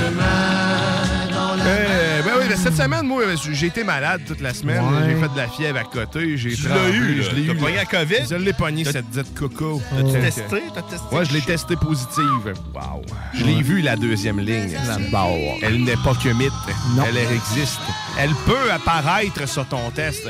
[2.70, 3.22] cette semaine, moi,
[3.52, 4.82] j'ai été malade toute la semaine.
[4.82, 5.00] Ouais.
[5.06, 6.36] J'ai fait de la fièvre à côté.
[6.36, 7.22] J'ai l'as eu.
[7.22, 7.56] Je l'ai eu.
[7.56, 8.16] pogné la COVID?
[8.30, 9.80] Je l'ai pogné, cette dite coco.
[9.90, 10.42] T'as-tu testé?
[10.52, 11.14] euh, T'as testé?
[11.16, 12.54] Ouais, je l'ai testé positive.
[12.74, 13.02] Wow.
[13.34, 14.76] Je l'ai vu, la deuxième ligne.
[14.86, 15.30] La barre.
[15.62, 16.52] Elle n'est pas que mythe.
[16.94, 17.04] Non.
[17.08, 17.80] Elle existe.
[18.18, 20.28] Elle peut apparaître sur ton test.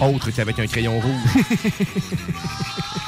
[0.00, 1.44] Autre qu'avec un crayon rouge.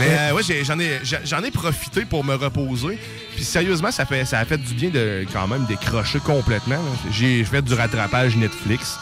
[0.00, 2.98] Mais euh, ouais, j'ai- j'en ai, j'en ai profité pour me reposer.
[3.36, 6.80] Puis sérieusement, ça, fait, ça a fait du bien de quand même décrocher complètement.
[7.12, 8.98] J'ai fait du rattrapage Netflix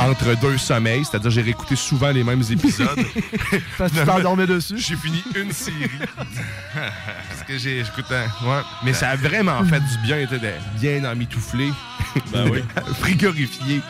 [0.00, 2.88] entre deux sommeils, c'est-à-dire j'ai réécouté souvent les mêmes épisodes.
[3.78, 4.74] Parce que tu t'endormais dessus.
[4.78, 5.88] J'ai fini une série.
[6.74, 8.62] Parce que j'ai j'écoute un- ouais.
[8.84, 10.40] Mais ça a vraiment fait du bien, de
[10.80, 11.70] bien emmitouflé.
[12.32, 12.62] Ben oui.
[13.00, 13.80] Frigorifié.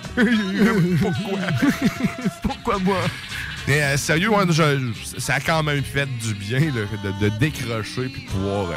[1.01, 1.39] Pourquoi?
[2.43, 2.99] Pourquoi moi?
[3.67, 8.23] Mais euh, sérieux, je- ça a quand même fait du bien de, de décrocher puis
[8.23, 8.75] pouvoir euh,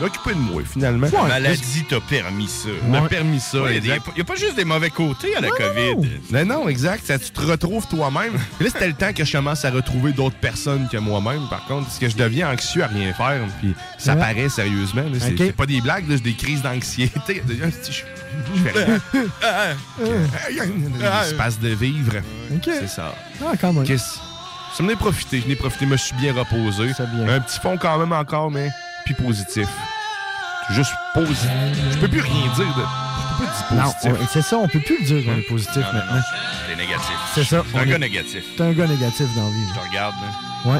[0.00, 1.06] m'occuper de moi, finalement.
[1.12, 2.68] La maladie t'a permis ça.
[2.88, 3.58] m'a permis ça.
[3.72, 6.08] Il n'y a, pas- y a pas juste des mauvais côtés à la COVID.
[6.30, 7.06] Mais non, exact.
[7.06, 8.34] Ça, tu te retrouves toi-même.
[8.60, 11.86] Là, c'était le temps que je commence à retrouver d'autres personnes que moi-même, par contre.
[11.86, 13.40] Parce que je deviens anxieux à rien faire.
[13.60, 15.02] Puis ça paraît sérieusement.
[15.18, 15.38] C'est Ok.
[15.38, 17.42] c'est pas des blagues, c'est des crises d'anxiété.
[17.48, 17.54] Je
[18.54, 18.98] je fais rien.
[21.36, 22.12] Passe de vivre.
[22.64, 23.14] C'est ça.
[23.44, 23.86] Ah, quand même.
[23.96, 25.40] Ça m'en est profité.
[25.42, 25.84] Je n'ai profité.
[25.86, 26.86] Je me suis bien reposé.
[27.14, 27.28] bien.
[27.28, 28.68] Un petit fond quand même encore, mais
[29.06, 29.68] puis positif.
[30.72, 31.48] Juste positif.
[31.92, 32.82] Je peux plus rien dire de.
[32.82, 34.28] Je peux dire positif.
[34.32, 36.20] c'est ça, on peut plus le dire qu'on est positif Non, maintenant.
[36.68, 37.16] c'est négatif.
[37.34, 37.62] C'est ça.
[37.72, 38.44] T'es un gars est- négatif.
[38.56, 39.66] T'es un gars négatif dans la vie.
[39.68, 40.14] Je te regarde,
[40.66, 40.72] là.
[40.72, 40.78] Ouais.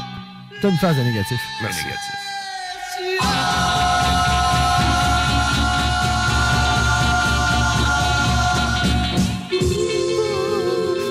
[0.61, 1.39] T'as une phase de négatif.
[1.61, 3.17] T'es négatif.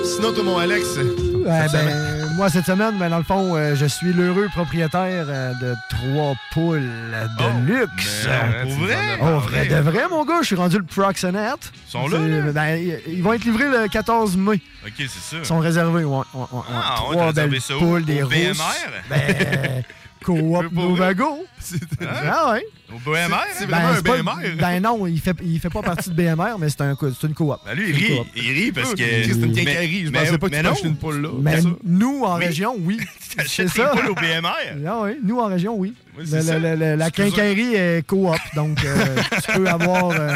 [0.03, 0.97] Sinon, toi, mon Alex.
[0.97, 5.25] Ouais, ben, semaine- moi, cette semaine, ben, dans le fond, euh, je suis l'heureux propriétaire
[5.27, 6.81] euh, de trois poules
[7.39, 8.25] de luxe.
[8.27, 8.95] mais, pour vrai?
[9.21, 10.39] Oh, vrai de vrai, mon gars.
[10.41, 11.71] Je suis rendu le proxénète.
[11.87, 12.17] Ils sont là,
[12.53, 12.75] ben,
[13.07, 14.61] ils- vont être livrés le 14 mai.
[14.85, 15.37] OK, c'est ça.
[15.39, 16.17] Ils sont réservés, ouais.
[16.17, 16.63] ouais, ouais, ouais.
[16.73, 18.33] Ah, Trois réservé belles ça poules, des rousses.
[18.33, 18.91] BMR?
[19.09, 19.83] Ben,
[20.27, 21.45] Coop Novago.
[22.01, 22.65] Ah ouais.
[22.93, 23.35] Au BMR?
[23.57, 24.55] C'est vraiment c'est un BMR.
[24.59, 27.55] Ben non, il fait, il fait pas partie de BMR, mais c'est un, une coop.
[27.65, 28.19] Ben, lui, il rit.
[28.35, 28.97] Il rit parce que.
[29.03, 30.05] C'est une Mais- quincaillerie.
[30.05, 31.29] Je mais- pensais pas que tu une poule là.
[31.41, 32.99] Mais nous, en région, oui.
[33.37, 33.87] T'achètes ça.
[33.87, 34.53] poules au BMR?
[34.87, 35.93] Ah oui, nous, en région, oui.
[36.17, 36.57] Oui, Le- c'est ça.
[36.59, 40.09] le- le- la quincaillerie est coop, donc euh, tu peux avoir...
[40.11, 40.35] euh,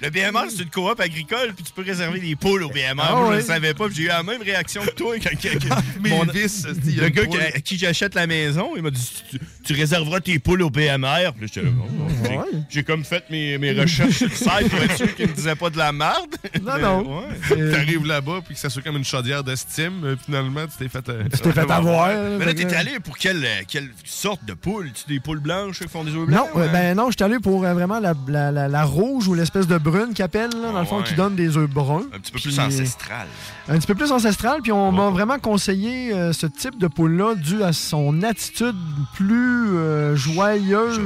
[0.00, 3.00] Le BMR, c'est une coop agricole, puis tu peux réserver des poules au BMR.
[3.00, 5.30] Ah Moi, je le savais pas, puis j'ai eu la même réaction que toi quand,
[5.42, 8.90] quand- quand- Mes mon- a le gars qui- à qui j'achète la maison, il m'a
[8.90, 11.32] dit tu, tu réserveras tes poules au BMR.
[11.32, 12.30] Puis là, j'étais là, oh, ok.
[12.30, 12.60] Ouais.
[12.68, 15.56] J'ai comme fait mes, mes recherches sur le site pour être sûr qu'il ne disait
[15.56, 16.36] pas de la merde.
[16.62, 17.20] Non, non.
[17.22, 17.70] Ouais.
[17.72, 21.08] T'arrives là-bas, puis que ça soit comme une chaudière d'estime, euh, finalement, tu t'es fait.
[21.08, 22.10] euh, Tu t'es fait avoir.
[22.38, 24.90] Mais là, que- t'es allé pour quelle, quelle sorte de poule?
[24.92, 26.48] Tu des poules blanches qui font des œufs Non, blancs?
[26.56, 26.68] euh, ouais?
[26.72, 29.66] ben non, je suis allé pour euh, vraiment la, la- la- la rouge ou l'espèce
[29.66, 31.04] de brune là, dans le fond, ouais.
[31.04, 32.04] qui donne des œufs bruns.
[32.14, 33.26] Un petit peu Puis, plus ancestral.
[33.68, 37.34] Un petit peu plus ancestral, puis on m'a vraiment conseillé euh, ce type de poule-là
[37.34, 38.76] dû à son attitude
[39.14, 40.98] plus euh, joyeuse.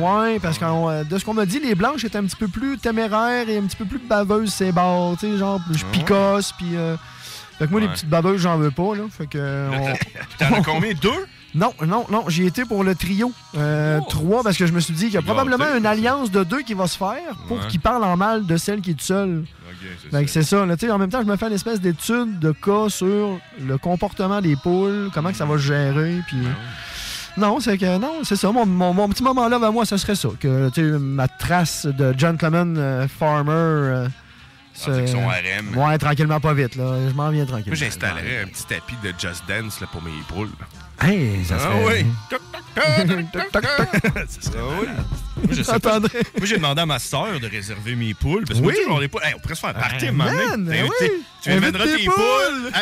[0.00, 2.48] Ouais, parce que euh, de ce qu'on m'a dit, les blanches étaient un petit peu
[2.48, 5.16] plus téméraires et un petit peu plus baveuses, ces bords.
[5.18, 6.76] Tu sais, genre, je picosse, puis.
[7.60, 9.02] Fait que moi, les petites baveuses, j'en veux pas, là.
[9.16, 9.68] Fait que.
[9.70, 9.94] on-
[10.38, 10.92] T'en as combien?
[11.00, 11.10] Deux?
[11.54, 13.32] non, non, non, j'y étais pour le trio.
[13.56, 14.06] Euh, Oh.
[14.08, 16.62] Trois, parce que je me suis dit qu'il y a probablement une alliance de deux
[16.62, 17.66] qui va se faire pour Ouais.
[17.68, 19.44] qu'ils parlent en mal de celle qui est toute seule.
[20.10, 20.64] Fait que c'est ça.
[20.66, 20.74] là.
[20.90, 24.56] En même temps, je me fais une espèce d'étude de cas sur le comportement des
[24.56, 26.38] poules, comment que ça va se gérer, puis...
[27.36, 28.50] Non, c'est que non, c'est ça.
[28.50, 30.28] Mon, mon- mon petit moment là, ben, moi, ce serait ça.
[30.40, 33.52] Que ma trace de gentleman euh, farmer.
[33.52, 34.08] euh,
[34.88, 35.76] avec son harem.
[35.76, 36.76] Ouais, tranquillement, pas vite.
[36.76, 37.08] Là.
[37.08, 37.76] Je m'en viens tranquillement.
[37.76, 40.50] Moi, j'installerais un petit tapis de Just Dance là, pour mes poules.
[41.02, 42.04] Hey, ça Ah serait.
[42.04, 42.06] oui.
[44.28, 44.86] Ça serait oui.
[45.44, 45.98] Moi, je sais pas.
[46.00, 46.08] Moi,
[46.44, 48.44] j'ai demandé à ma soeur de réserver mes poules.
[48.46, 48.74] Parce que Oui.
[48.88, 49.20] moi, on est pas.
[49.24, 50.88] Hey, on pourrait se faire un party, Ben, ben.
[51.42, 52.14] Tu amèneras tes poules.
[52.14, 52.72] poules.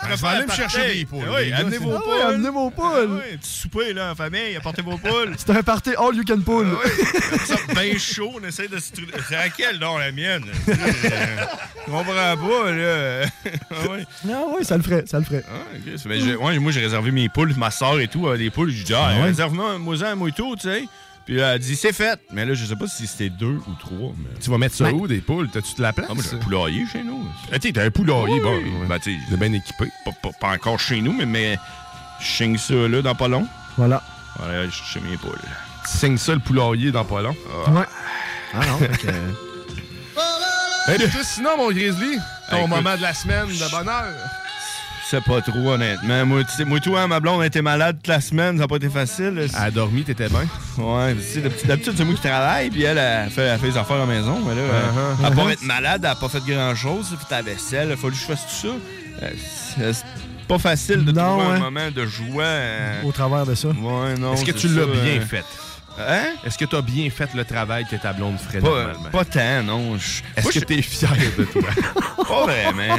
[0.00, 2.00] On je vais faire aller un me chercher des poules, Oui, les amenez vos Ah
[2.00, 2.20] poules.
[2.22, 3.20] amenez vos poules.
[3.20, 4.56] Ah petit souper, là, en famille.
[4.56, 5.34] Apportez vos poules.
[5.36, 6.66] C'est un party all you can pull.
[7.44, 9.12] Ça, bien chaud, on essaie de se trouver.
[9.28, 10.44] C'est laquelle, non, la mienne?
[10.66, 12.04] Je comprends
[12.36, 13.26] pas, là.
[13.70, 14.06] Ah ouais.
[14.30, 15.44] Ah oui, ça le ferait, ça le ferait.
[15.48, 15.76] Ah,
[16.06, 18.70] ben, moi, j'ai réservé mes poules, ma soeur et tout, a des poules.
[18.70, 19.96] J'ai dit, ah, Ah réserve-moi, moi
[20.28, 20.84] et tout, tu sais.
[21.28, 22.18] Puis là, elle a dit, c'est fait.
[22.32, 24.14] Mais là, je sais pas si c'était deux ou trois.
[24.16, 24.30] Mais...
[24.40, 25.50] Tu vas mettre ça Ben- où, des poules?
[25.50, 26.06] T'as-tu de la place?
[26.10, 27.22] Ah, moi, j'ai un poulailler chez nous.
[27.52, 28.40] Ah, tu t'as un poulailler, Oui.
[28.40, 28.56] bon.
[28.56, 28.86] ouais.
[28.88, 28.98] Ben,
[29.36, 29.90] bien équipé.
[30.06, 31.58] pas, pas- pas encore chez nous, mais, mais
[32.18, 33.46] je signe ça, là, dans pas long.
[33.76, 34.02] Voilà.
[34.38, 35.32] Voilà, je chez mes poules.
[35.84, 37.36] Tu signes ça, le poulailler, dans pas long?
[37.68, 37.84] Ouais.
[38.54, 39.08] Ah non, que-
[40.94, 42.16] Et toi, sinon, mon Grizzly,
[42.50, 44.14] ton Écoute, moment de la semaine de bonheur.
[45.10, 46.26] Sais pas trop, honnêtement.
[46.26, 48.68] Moi, tu sais, moi, toi, ma blonde a été malade toute la semaine, ça n'a
[48.68, 49.34] pas été facile.
[49.38, 50.46] Elle a dormi, t'étais bien?
[50.76, 51.14] Ouais,
[51.64, 54.06] d'habitude, c'est moi qui travaille, puis elle, elle fait, elle fait les affaires à la
[54.06, 54.38] maison.
[54.46, 54.62] Mais là,
[55.26, 57.08] à part être malade, elle a pas fait grand-chose.
[57.12, 58.74] Elle a fait la vaisselle, il fallu que je fasse tout ça.
[59.22, 59.30] Euh,
[59.94, 60.04] c'est
[60.46, 62.42] pas facile de Non, trouver un moment de joie.
[62.44, 63.68] euh, Au travers de ça.
[63.68, 64.34] Ouais, non.
[64.34, 65.44] Est-ce que tu l'as bien euh, fait?
[65.98, 66.34] Hein?
[66.44, 69.10] Est-ce que tu as bien fait le travail que ta blonde ferait Pas, normalement?
[69.10, 69.98] pas tant, non.
[69.98, 71.62] Je- Est-ce que tu es fier de toi?
[72.16, 72.98] Pas vraiment.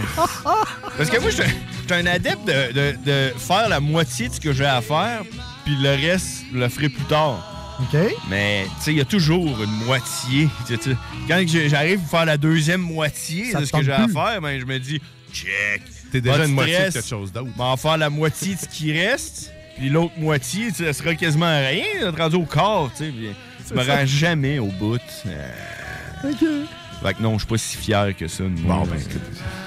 [0.98, 1.44] Parce que moi, je suis
[1.92, 5.22] un adepte de, de- de faire la moitié de ce que j'ai à faire,
[5.66, 7.46] puis le reste, je le ferai plus tard.
[7.82, 7.98] OK.
[8.30, 10.50] Mais, tu sais, il y a toujours une moitié.
[11.28, 14.60] Quand j'arrive à faire la deuxième moitié Ça de ce que j'ai à faire, ben,
[14.60, 15.00] je me dis,
[15.32, 15.82] check.
[16.12, 17.50] T'es déjà une moitié de quelque chose d'autre.
[17.56, 21.16] Vais en faire la moitié de ce qui reste, puis l'autre moitié, tu ça sera
[21.16, 23.14] quasiment rien, rendu au corps, tu sais.
[23.70, 25.00] Je me rends jamais au bout.
[25.26, 26.46] Euh, OK.
[27.02, 28.44] Fait que non, je suis pas si fier que ça.
[28.44, 29.00] Bon, ben,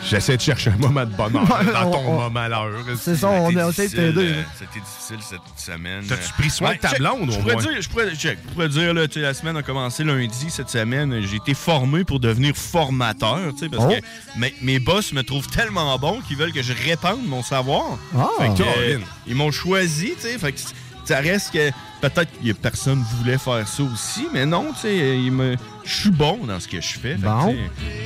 [0.09, 2.69] j'essaie de chercher un moment de bonheur dans ton on- moment malheur.
[3.01, 4.29] C'est ça, on a essayé de t'aider.
[4.33, 4.43] euh.
[4.59, 5.41] C'était difficile cette
[5.75, 6.05] semaine.
[6.07, 7.63] T'as-tu Euh, pris soin de ta check, blonde, au je pourrais moins?
[7.63, 10.51] dire, je pourrais, check, je pourrais dire, là, tu sais, la semaine a commencé lundi
[10.51, 11.23] cette semaine.
[11.23, 13.89] J'ai été formé pour devenir formateur, tu sais, parce Oh.
[13.91, 17.99] que mes, mes boss me trouvent tellement bon qu'ils veulent que je répande mon savoir.
[18.15, 18.29] Ah.
[18.39, 20.59] Fait que, euh, ils m'ont choisi, tu sais, fait que
[21.05, 21.71] ça reste que
[22.01, 26.39] peut-être que personne voulait faire ça aussi, mais non, tu sais, me- je suis bon
[26.47, 27.15] dans ce que je fais.
[27.15, 27.57] Bon.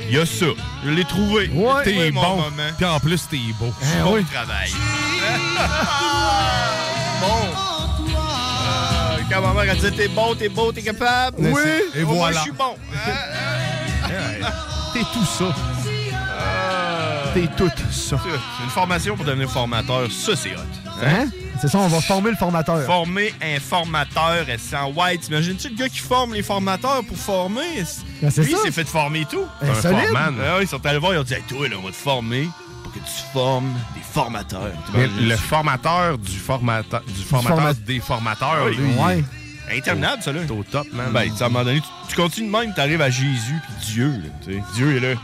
[0.09, 0.45] Il y a ça.
[0.85, 1.49] Je l'ai trouvé.
[1.49, 1.83] Ouais.
[1.83, 2.43] T'es bon.
[2.77, 3.71] Puis en plus, t'es beau.
[3.81, 4.23] Eh Bon oui.
[4.25, 4.71] travail.
[7.21, 8.07] bon.
[8.09, 11.37] Euh, quand ma mère a dit t'es bon, t'es beau, t'es capable.
[11.39, 11.61] Oui.
[11.95, 12.37] Et moins, voilà.
[12.37, 12.75] je suis bon.
[14.93, 15.53] T'es tout ça.
[17.33, 18.17] T'es tout ça.
[18.63, 20.09] Une formation pour devenir formateur.
[20.11, 20.59] Ça, c'est hot.
[21.03, 21.27] Hein?
[21.61, 22.85] C'est ça, on va former le formateur.
[22.85, 25.21] Former un formateur sans white.
[25.21, 27.83] T'imagines-tu le gars qui forme les formateurs pour former?
[28.21, 28.57] Ben, c'est Lui, ça.
[28.63, 29.45] il s'est fait former et tout.
[29.61, 30.35] Ben, Un foreman.
[30.43, 31.95] Ah oui, ils sont allés voir, ils ont dit hey, Toi, là, on va te
[31.95, 32.47] former
[32.83, 34.71] pour que tu formes des formateur.
[34.93, 39.23] Mais le formateur du formateur, du formateur format- des formateurs, Oui, lui, ouais.
[39.75, 40.39] Interminable, ça, là.
[40.47, 41.07] C'est au top, man.
[41.11, 43.93] Ben, à un moment donné, tu, tu continues de même, tu arrives à Jésus puis
[43.93, 44.07] Dieu.
[44.11, 44.63] Là, tu sais.
[44.75, 45.19] Dieu est là.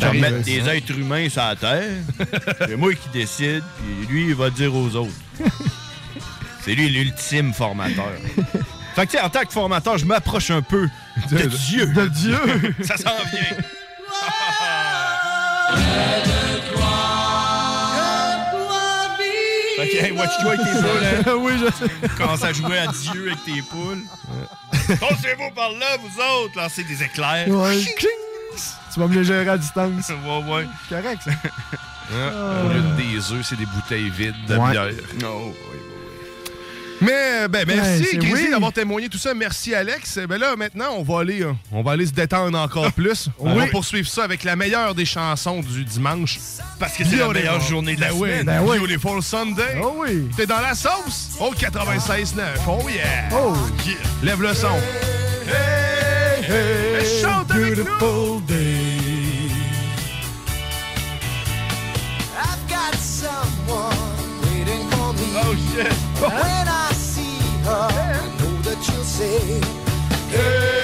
[0.00, 0.76] Remettre c'est des ça.
[0.76, 1.90] êtres humains sur la terre.
[2.68, 5.12] C'est moi qui décide, puis lui, il va dire aux autres.
[6.64, 8.12] C'est lui l'ultime formateur.
[8.94, 10.88] Fait que, tu sais, en tant que formateur, je m'approche un peu
[11.30, 11.86] de, Dieu.
[11.86, 12.38] De Dieu.
[12.82, 13.56] Ça s'en vient.
[19.76, 21.34] Fait que, hey, watch-toi avec tes poules, hein.
[21.38, 22.08] oui, je sais.
[22.16, 24.02] Commence à jouer à Dieu avec tes poules.
[24.98, 27.48] Pensez-vous par là, vous autres, lancez des éclairs.
[27.48, 27.84] Ouais.
[28.96, 30.08] Tu vas me les gérer à distance.
[30.08, 30.66] ouais, ouais.
[30.88, 31.30] Correct, ça.
[32.64, 34.70] Au lieu de des œufs, c'est des bouteilles vides de Ouais.
[34.70, 34.88] bière.
[35.26, 35.52] Oh,
[37.02, 38.50] Mais ben, merci, Ouais, oui.
[38.50, 39.34] d'avoir témoigné tout ça.
[39.34, 40.18] Merci, Alex.
[40.26, 43.28] Ben là, maintenant, on va aller, euh, on va aller se détendre encore plus.
[43.38, 43.58] On Oui.
[43.58, 46.38] va poursuivre ça avec la meilleure des chansons du dimanche.
[46.80, 48.46] Parce que c'est la meilleure journée de la Ben oui, semaine.
[48.46, 48.78] Ben oui.
[48.78, 49.78] Beautiful Sunday.
[49.82, 50.26] Oh oui.
[50.38, 51.32] T'es dans la sauce?
[51.38, 52.40] Au 96.9.
[52.66, 53.28] Oh yeah.
[53.30, 53.52] Oh.
[53.84, 53.94] Yeah.
[54.22, 54.68] Lève le son.
[55.48, 57.84] Hey, hey, chante avec nous.
[57.84, 58.55] Beautiful day.
[63.68, 65.92] Oh shit.
[66.20, 69.60] When I see her, I know that you'll say,
[70.30, 70.75] Hey,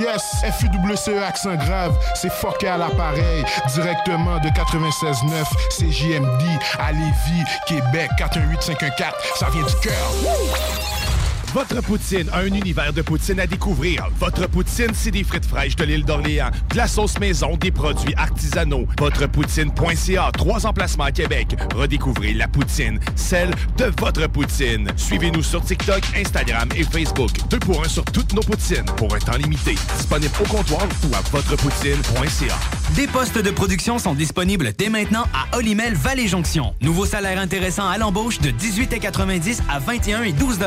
[0.00, 0.42] Yes.
[0.58, 3.44] FUWCE accent grave, c'est fucké à l'appareil.
[3.74, 5.44] Directement de 96.9,
[5.78, 6.42] CJMD
[6.78, 9.12] à Lévis, Québec, 418-514.
[9.38, 10.79] Ça vient du cœur.
[11.52, 14.06] Votre poutine, un univers de poutine à découvrir.
[14.20, 18.14] Votre poutine, c'est des frites fraîches de l'île d'Orléans, de la sauce maison, des produits
[18.16, 18.86] artisanaux.
[18.98, 21.56] Votrepoutine.ca, trois emplacements à Québec.
[21.74, 24.88] Redécouvrez la poutine, celle de votre poutine.
[24.96, 27.30] Suivez-nous sur TikTok, Instagram et Facebook.
[27.50, 29.74] Deux pour un sur toutes nos poutines, pour un temps limité.
[29.96, 32.58] Disponible au comptoir ou à votrepoutine.ca.
[32.94, 36.74] Des postes de production sont disponibles dès maintenant à Olimel Valley Jonction.
[36.80, 40.58] Nouveau salaire intéressant à l'embauche de 18,90 à 21 et 12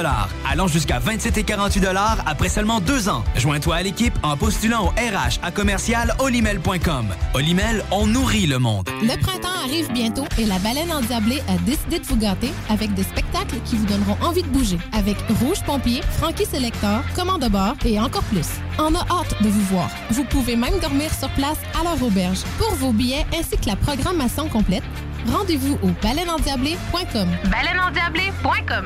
[0.49, 1.85] allant jusqu'à 27 et 48
[2.25, 3.23] après seulement deux ans.
[3.35, 7.07] Joins-toi à l'équipe en postulant au RH à commercial olimel.com.
[7.35, 8.89] Olimel, on nourrit le monde.
[9.01, 13.03] Le printemps arrive bientôt et la baleine endiablée a décidé de vous gâter avec des
[13.03, 14.79] spectacles qui vous donneront envie de bouger.
[14.93, 18.47] Avec Rouge Pompier, Frankie Selector, Commande de bord et encore plus.
[18.79, 19.89] On a hâte de vous voir.
[20.09, 22.39] Vous pouvez même dormir sur place à leur auberge.
[22.57, 24.83] Pour vos billets ainsi que la programmation complète,
[25.31, 27.27] rendez-vous au baleineendiablée.com.
[27.51, 28.85] Baleineendiablée.com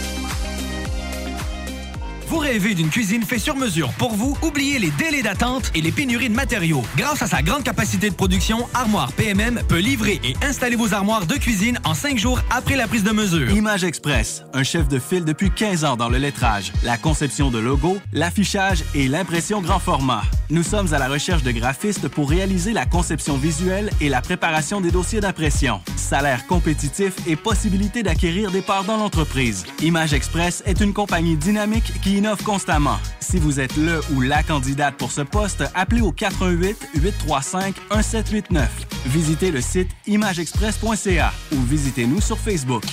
[2.31, 4.37] Vous rêvez d'une cuisine faite sur mesure pour vous?
[4.41, 6.81] Oubliez les délais d'attente et les pénuries de matériaux.
[6.95, 11.25] Grâce à sa grande capacité de production, Armoire PMM peut livrer et installer vos armoires
[11.25, 13.49] de cuisine en cinq jours après la prise de mesure.
[13.49, 17.59] Image Express, un chef de file depuis 15 ans dans le lettrage, la conception de
[17.59, 20.21] logos, l'affichage et l'impression grand format.
[20.49, 24.79] Nous sommes à la recherche de graphistes pour réaliser la conception visuelle et la préparation
[24.79, 25.81] des dossiers d'impression.
[25.97, 29.65] Salaire compétitif et possibilité d'acquérir des parts dans l'entreprise.
[29.81, 32.99] Image Express est une compagnie dynamique qui innove constamment.
[33.19, 38.69] Si vous êtes le ou la candidate pour ce poste, appelez au 88 835 1789.
[39.07, 42.83] Visitez le site imageexpress.ca ou visitez-nous sur Facebook.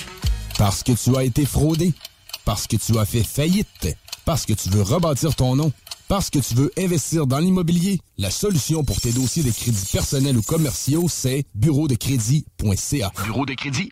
[0.57, 1.93] Parce que tu as été fraudé.
[2.43, 3.95] Parce que tu as fait faillite.
[4.25, 5.71] Parce que tu veux rebâtir ton nom.
[6.07, 7.99] Parce que tu veux investir dans l'immobilier.
[8.17, 13.11] La solution pour tes dossiers de crédits personnels ou commerciaux, c'est bureau de crédit.ca.
[13.25, 13.91] Bureau de crédit.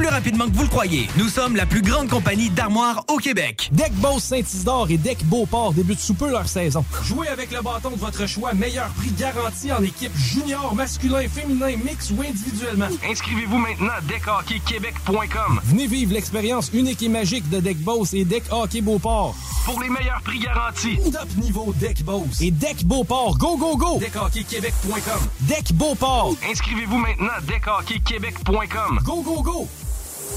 [0.09, 1.07] rapidement que vous le croyez.
[1.17, 3.69] Nous sommes la plus grande compagnie d'armoires au Québec.
[3.71, 6.83] Deck Boss Saint-Isidore et Deck Beauport débutent sous peu leur saison.
[7.03, 11.75] Jouez avec le bâton de votre choix, meilleur prix garanti en équipe junior, masculin, féminin,
[11.83, 12.87] mix ou individuellement.
[13.09, 15.61] Inscrivez-vous maintenant à deckhockeyquebec.com.
[15.63, 19.35] Venez vivre l'expérience unique et magique de Deck Boss et Deck Hockey Beauport.
[19.65, 20.97] Pour les meilleurs prix garantis.
[21.11, 23.37] Top niveau Deck Boss et Deck Beauport.
[23.37, 23.99] Go, go, go!
[23.99, 25.27] Deckhockeyquebec.com.
[25.41, 26.35] Deck Beauport.
[26.49, 28.99] Inscrivez-vous maintenant à deckhockeyquebec.com.
[29.03, 29.67] Go, go, go!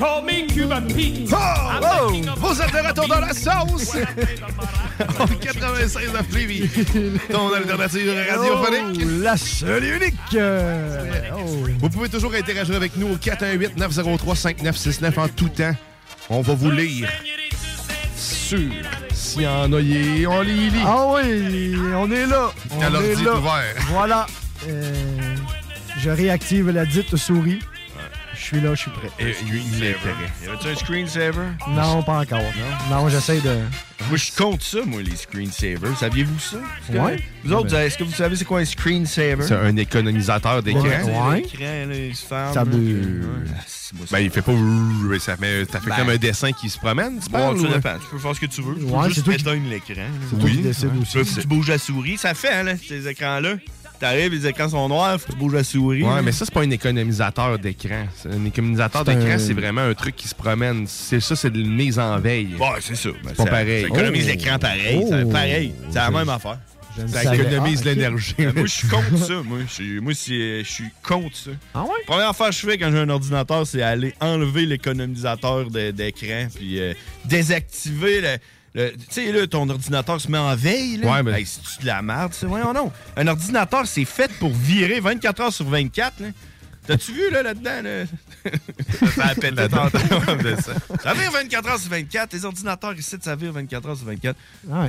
[0.00, 1.28] Call me Cuban Pete.
[1.32, 1.36] Oh,
[1.82, 3.96] oh, vous êtes de retour dans la sauce!
[5.40, 6.68] 96 à Lévis,
[7.30, 9.02] ton alternative radiophonique.
[9.04, 10.14] Oh, la seule et unique!
[10.34, 11.40] Euh, oh.
[11.78, 15.74] Vous pouvez toujours interagir avec nous au 418-903-5969 en tout temps.
[16.30, 17.08] On va vous lire
[18.16, 18.58] sur
[19.12, 20.80] s'il y en a, y- on les lit.
[20.84, 22.50] Ah oui, on est là.
[22.70, 23.34] On est est là.
[23.36, 23.74] ouvert.
[23.90, 24.26] Voilà.
[24.68, 24.92] Euh,
[25.98, 27.60] je réactive la dite souris.
[28.40, 29.10] Je suis là, je suis prêt.
[29.18, 29.94] Et l'intérêt.
[30.42, 31.46] Y avait-tu un screensaver?
[31.68, 32.40] Non, pas encore.
[32.90, 33.58] Non, j'essaie de.
[34.08, 35.96] Moi, je compte ça, moi, les screensavers.
[35.98, 36.56] Saviez-vous ça?
[36.90, 37.22] Ouais.
[37.44, 37.82] Vous autres, Ben.
[37.86, 39.42] est-ce que vous savez c'est quoi un screensaver?
[39.46, 40.82] C'est un économisateur d'écran.
[40.82, 41.42] Ouais.
[41.42, 42.54] L'écran, là, il se ferme.
[42.54, 44.06] Ça veut- ouais.
[44.10, 44.52] Ben, il fait pas.
[44.52, 45.96] mais Ça fait, ça fait Ben.
[45.96, 47.54] comme un dessin qui se promène, tu Bon.
[47.54, 48.74] Tu peux faire ce que tu veux.
[48.76, 50.02] Tu peux Ouais, c'est juste toi qui- éteindre l'écran.
[50.30, 50.56] C'est toi qui
[51.18, 51.20] Ouais.
[51.22, 51.40] aussi.
[51.40, 52.16] Tu bouges la souris.
[52.16, 53.56] Ça fait, hein, là, ces écrans-là.
[54.00, 56.02] T'arrives, les écrans sont noirs, faut que tu bouges la souris.
[56.02, 58.06] Ouais, mais ça, c'est pas un économisateur d'écran.
[58.24, 60.86] Un économisateur d'écran, un- c'est vraiment un truc qui se promène.
[60.86, 62.54] C'est ça, c'est de la mise en veille.
[62.58, 63.10] Ouais, c'est ça.
[63.10, 63.82] Ben, C'est pas ça- pareil.
[63.82, 64.30] Ça économise Oh.
[64.30, 65.04] l'écran pareil.
[65.08, 65.28] ça- Oh.
[65.30, 65.72] pareil.
[65.90, 66.58] C'est la même affaire.
[67.06, 67.94] Ça économise Ah, ok.
[67.94, 68.34] l'énergie.
[68.38, 69.34] Ben, moi, je suis contre ça.
[69.44, 71.50] Moi, je suis- moi, c'est- je suis contre ça.
[71.74, 71.88] Ah ouais?
[72.06, 76.80] Première affaire que je fais quand j'ai un ordinateur, c'est aller enlever l'économisateur d'écran puis
[76.80, 76.94] euh,
[77.26, 78.36] désactiver le.
[78.74, 80.98] Le- tu sais, là, ton ordinateur se met en veille.
[80.98, 81.10] Là.
[81.12, 82.46] Ouais, ben- Hey, c'est-tu de la merde, ça?
[82.46, 82.92] Voyons non.
[83.16, 86.20] Un ordinateur, c'est fait pour virer 24 heures sur 24.
[86.20, 86.28] là.
[86.86, 87.82] T'as-tu vu, là, là-dedans?
[87.82, 88.04] Là?
[89.14, 89.98] ça a pété tantôt.
[90.62, 90.72] ça,
[91.02, 92.32] ça vire 24 heures sur 24.
[92.32, 94.36] Les ordinateurs ici, ça vire 24 heures sur 24.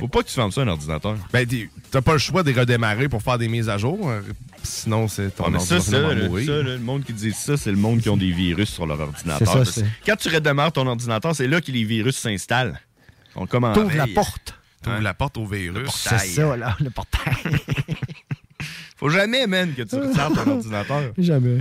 [0.00, 1.16] Faut pas que tu fermes ça, un ordinateur.
[1.32, 4.08] Ben, t'es- t'as pas le choix de redémarrer pour faire des mises à jour.
[4.10, 4.20] euh,
[4.64, 6.46] Sinon, c'est ton Ouais, mais ça, ordinateur ça, va là, mourir.
[6.46, 8.86] ça, là, le monde qui dit ça, c'est le monde qui ont des virus sur
[8.86, 9.46] leur ordinateur.
[9.46, 12.80] C'est ça, c'est- Quand tu redémarres ton ordinateur, c'est là que les virus s'installent.
[13.36, 13.76] On commence.
[13.76, 14.54] T'ouvres la porte.
[14.82, 15.90] T'ouvres la porte au virus.
[15.92, 17.34] C'est ça, là, le portail.
[18.96, 21.02] Faut jamais, man, que tu restartes ton ordinateur.
[21.18, 21.58] Jamais.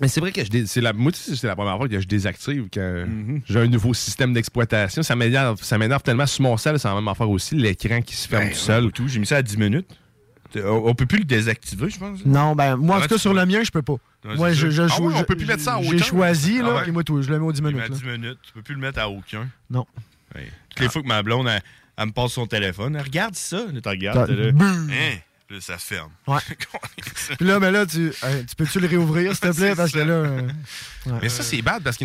[0.00, 2.06] Mais c'est vrai que je dé- c'est la, moi, c'est la première fois que je
[2.06, 3.42] désactive quand Mm-hmm.
[3.46, 5.02] j'ai un nouveau système d'exploitation.
[5.02, 8.16] Ça m'énerve, ça m'énerve tellement sur mon sel, c'est la même affaire aussi, l'écran qui
[8.16, 8.90] se ferme Ben, tout seul.
[8.90, 9.86] tout, j'ai mis ça à 10 minutes.
[10.56, 12.26] On, peut plus le désactiver, je pense.
[12.26, 13.96] Non, ben, moi, en Ah, tout cas, sur le mien, je peux pas.
[14.24, 16.04] Moi, je, je, Ah ouais, je- on peut plus mettre ça à J'ai aucun?
[16.04, 16.82] choisi, là, Ah ouais?
[16.82, 17.84] puis moi, tout, je le mets aux 10 Il met minutes.
[17.86, 17.94] à là.
[17.96, 18.38] 10 minutes.
[18.42, 19.48] Tu peux plus le mettre à aucun.
[19.70, 19.86] Non.
[20.34, 20.48] Ouais.
[20.74, 21.62] Toutes les fois que ma blonde, elle,
[21.96, 23.64] elle me passe son téléphone, elle regarde ça.
[23.82, 24.50] T'as- t'es là.
[24.60, 25.18] Hein?
[25.50, 26.10] Là, ça ferme.
[26.26, 26.38] Ouais.
[27.38, 28.10] Puis là, mais là, tu,
[28.48, 29.74] tu peux-tu le réouvrir, s'il te plaît?
[29.76, 30.14] Parce que là.
[30.14, 30.40] euh,
[31.06, 31.12] ouais.
[31.20, 32.04] Mais ça, c'est bad parce que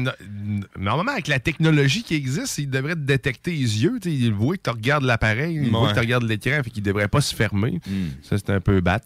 [0.77, 3.99] normalement, avec la technologie qui existe, il devrait te détecter les yeux.
[4.03, 5.89] Il voit que tu regardes l'appareil, il voit Ouais.
[5.89, 7.79] que tu regardes l'écran, fait qu'il devrait pas se fermer.
[7.87, 8.09] Hmm.
[8.21, 9.03] Ça, c'est un peu bad.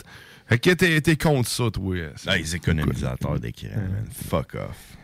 [0.50, 1.96] Fait que t'es t'es contre ça, toi.
[2.26, 4.08] Ah, les économisateurs d'écran, man.
[4.28, 4.98] Fuck off.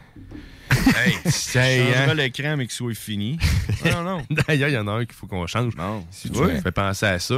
[1.06, 1.14] hey,
[1.56, 2.14] Hey, changera hein?
[2.14, 3.38] l'écran, mais qu'il soit fini.
[3.86, 4.22] non, non.
[4.30, 5.74] D'ailleurs, il y en a un qu'il faut qu'on change.
[6.12, 7.36] Si tu fais penser à ça.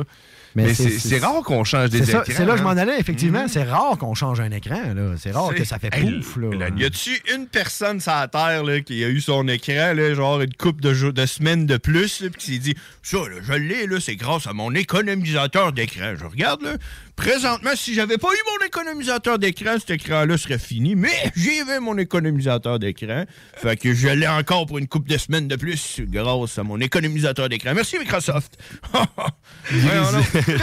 [0.55, 2.23] Mais Mais, c'est- rare qu'on change des écrans.
[2.25, 2.77] c'est là que je m'en hein.
[2.77, 3.43] allais, effectivement.
[3.43, 3.47] Mhm.
[3.49, 4.81] C'est rare qu'on change un écran.
[4.95, 5.13] là.
[5.15, 6.37] C'est rare que ça fait Hey, pouf.
[6.37, 6.69] Là.
[6.75, 10.41] Y a-tu une personne sur la Terre là, qui a eu son écran, là, genre
[10.41, 13.35] une couple de, jours- de semaines de plus, là, puis qui s'est dit Ça, là,
[13.43, 16.15] je l'ai, là, c'est grâce à mon économisateur d'écran.
[16.19, 16.77] Je regarde, là,
[17.19, 21.97] présentement, si j'avais pas eu mon économisateur d'écran, cet écran-là serait fini, mais j'avais mon
[21.97, 23.25] économisateur d'écran.
[23.55, 26.79] Fait que je l'ai encore pour une couple de semaines de plus grâce à mon
[26.79, 27.73] économisateur d'écran.
[27.75, 28.57] Merci, Microsoft.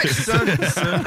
[0.03, 1.01] Personne ça.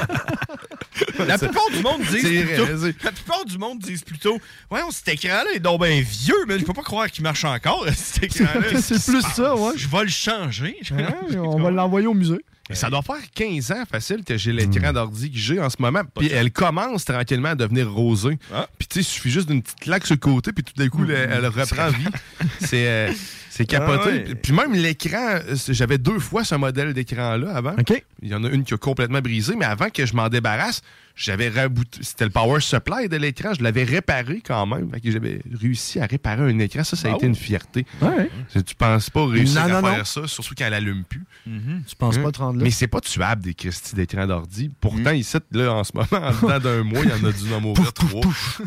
[1.25, 2.65] La plupart du monde disent plutôt,
[3.03, 4.37] la plupart du monde disent plutôt
[4.69, 7.85] Ouais, cet écran-là est donc bien vieux, mais je peux pas croire qu'il marche encore,
[7.95, 8.81] cet écran-là.
[8.81, 9.71] C'est plus ça, ouais.
[9.75, 10.77] Je vais le changer.
[10.91, 12.39] Hein, on va l'envoyer au musée.
[12.69, 15.77] Mais Ça doit faire 15 ans facile que j'ai l'écran d'ordi que j'ai en ce
[15.79, 16.01] moment.
[16.17, 18.37] Puis elle commence tranquillement à devenir rosée.
[18.77, 20.87] Puis tu sais, il suffit juste d'une petite claque sur le côté, puis tout d'un
[20.89, 22.05] coup, elle, elle reprend vie.
[22.59, 23.11] C'est euh,
[23.59, 24.01] c'est capoté.
[24.05, 24.35] Ah ouais.
[24.35, 27.75] Puis- même l'écran, j'avais deux fois ce modèle d'écran-là avant.
[28.21, 30.81] Il y en a une qui a complètement brisé, mais avant que je m'en débarrasse,
[31.15, 31.99] j'avais rabouté.
[32.01, 33.53] C'était le power supply de l'écran.
[33.53, 34.89] Je l'avais réparé quand même.
[34.91, 36.83] Fait que j'avais réussi à réparer un écran.
[36.85, 37.85] Ça, ça a Ah été une fierté.
[38.01, 38.29] Ouais.
[38.65, 40.03] Tu penses pas réussir Non, à non, faire non.
[40.05, 41.23] ça, surtout quand elle allume plus.
[41.45, 42.23] Tu penses Hein?
[42.23, 42.63] pas te rendre là?
[42.63, 44.71] Mais c'est pas tuable des Christy d'écran d'ordi.
[44.79, 47.53] Pourtant, ici, là, en ce moment, en dedans d'un mois, il y en a dû
[47.53, 48.21] en mourir trois.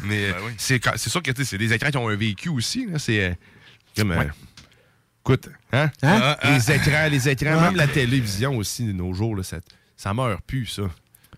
[0.05, 2.87] Mais euh, c'est sûr que tu sais, c'est des écrans qui ont un vécu aussi.
[2.91, 2.99] là.
[2.99, 3.33] C'est euh,
[4.01, 4.25] euh,
[5.25, 5.91] Écoute, hein?
[6.03, 6.37] Hein?
[6.45, 7.63] Les écrans, les écrans, Ah.
[7.67, 9.59] même la télévision aussi de nos jours, là, ça,
[9.97, 10.83] ça meurt plus, ça.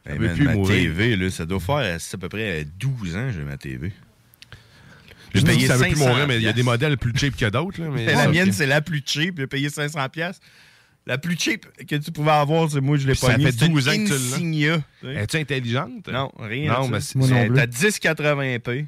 [0.06, 0.74] Ça Hey, veut man, plus ma mourir.
[0.76, 3.92] TV, là, ça doit faire c'est à peu près 12 ans que j'ai ma TV.
[5.34, 7.12] Je J'ai payé ça veut plus 500 mourir, mais il y a des modèles plus
[7.16, 7.80] cheap que d'autres.
[7.80, 9.36] là, mais- la mienne, c'est la plus cheap.
[9.38, 10.08] J'ai payé 500$.
[10.10, 10.44] piastres.
[11.06, 13.44] La plus cheap que tu pouvais avoir, c'est moi, je l'ai pas ça mis.
[13.44, 15.22] fait C'est 12 ans que tu l'as.
[15.22, 16.08] Es-tu intelligente?
[16.08, 16.72] Non, rien.
[16.72, 17.08] Non, mais ça.
[17.12, 17.58] c'est- Moi non C'est plus.
[17.60, 18.86] à 1080p.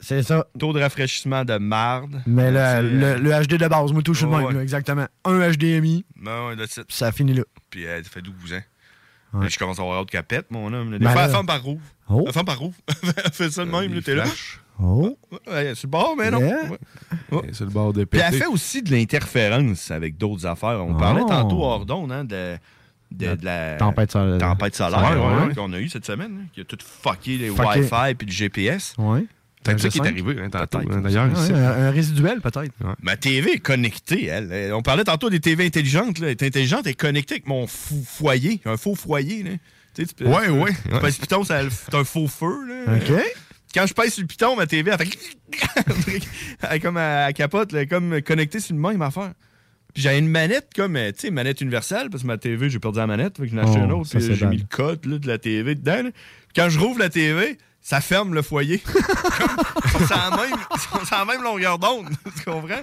[0.00, 0.46] C'est ça.
[0.58, 2.22] Taux de rafraîchissement de marde.
[2.26, 4.52] Mais le, le, euh, le HD de base, moi, même, ouais.
[4.54, 5.06] là, exactement.
[5.24, 6.84] Un HDMI, Non, ouais, that's it.
[6.88, 7.42] ça finit là.
[7.70, 8.60] Puis euh, ça fait 12 ans.
[9.40, 9.48] Ouais.
[9.50, 10.92] Je commence à avoir hâte qu'elle pète, mon homme.
[10.92, 11.26] Des Ben fois, là.
[11.26, 11.82] elle ferme par rouvre.
[12.08, 12.24] Oh.
[12.26, 12.76] Elle ferme par rouvre.
[13.24, 14.24] elle fait ça de même, là, t'es là.
[14.82, 15.16] Oh.
[15.48, 16.40] Ouais, c'est le bord, mais non.
[16.40, 16.62] Yeah.
[17.32, 17.42] Ouais.
[17.52, 18.24] C'est le bord de Puis péter.
[18.34, 20.84] elle fait aussi de l'interférence avec d'autres affaires.
[20.84, 20.98] On Oh.
[20.98, 22.56] parlait tantôt hors d'onde, hein, de,
[23.10, 24.38] de, de la tempête solaire.
[24.38, 25.54] tempête solaire Ouais, ouais, ouais, ouais.
[25.54, 27.80] qu'on a eu cette semaine, hein, qui a tout fucké les Fucké.
[27.80, 28.94] Wi-Fi puis le GPS.
[29.66, 30.06] Peut-être ça qui est G5.
[30.06, 31.26] arrivé hein, tantôt, hein, d'ailleurs.
[31.26, 32.72] Ouais, un, un résiduel, peut-être.
[33.02, 34.48] Ma TV est connectée, elle.
[34.52, 36.18] Euh, On parlait tantôt des TV intelligentes.
[36.18, 36.26] Là.
[36.28, 39.42] Elle est intelligente, elle est connectée avec mon fou- foyer, un faux foyer.
[39.42, 39.50] Là.
[39.94, 41.00] Tu sais, tu peux, Ouais, ouais, Tu ouais.
[41.00, 42.66] pèses sur le piton, c'est un faux feu.
[42.68, 42.94] Là.
[42.96, 43.22] OK.
[43.74, 46.20] Quand je pèse sur le piton, ma TV, elle fait.
[46.70, 49.32] elle comme elle capote, comme connectée sur le même affaire.
[49.94, 52.78] J'ai une manette comme, euh, tu sais, une manette universelle, parce que ma TV, j'ai
[52.78, 55.06] perdu la manette, fait que j'en ai acheté Oh, une autre, j'ai mis le code
[55.06, 56.02] là, de la TV dedans.
[56.04, 56.10] là.
[56.54, 57.56] Quand je rouvre la TV,
[57.88, 58.78] ça ferme le foyer.
[58.84, 59.56] Comme,
[60.00, 62.08] ils sont à la même, ils sont à la même longueur d'onde.
[62.36, 62.80] Tu comprends?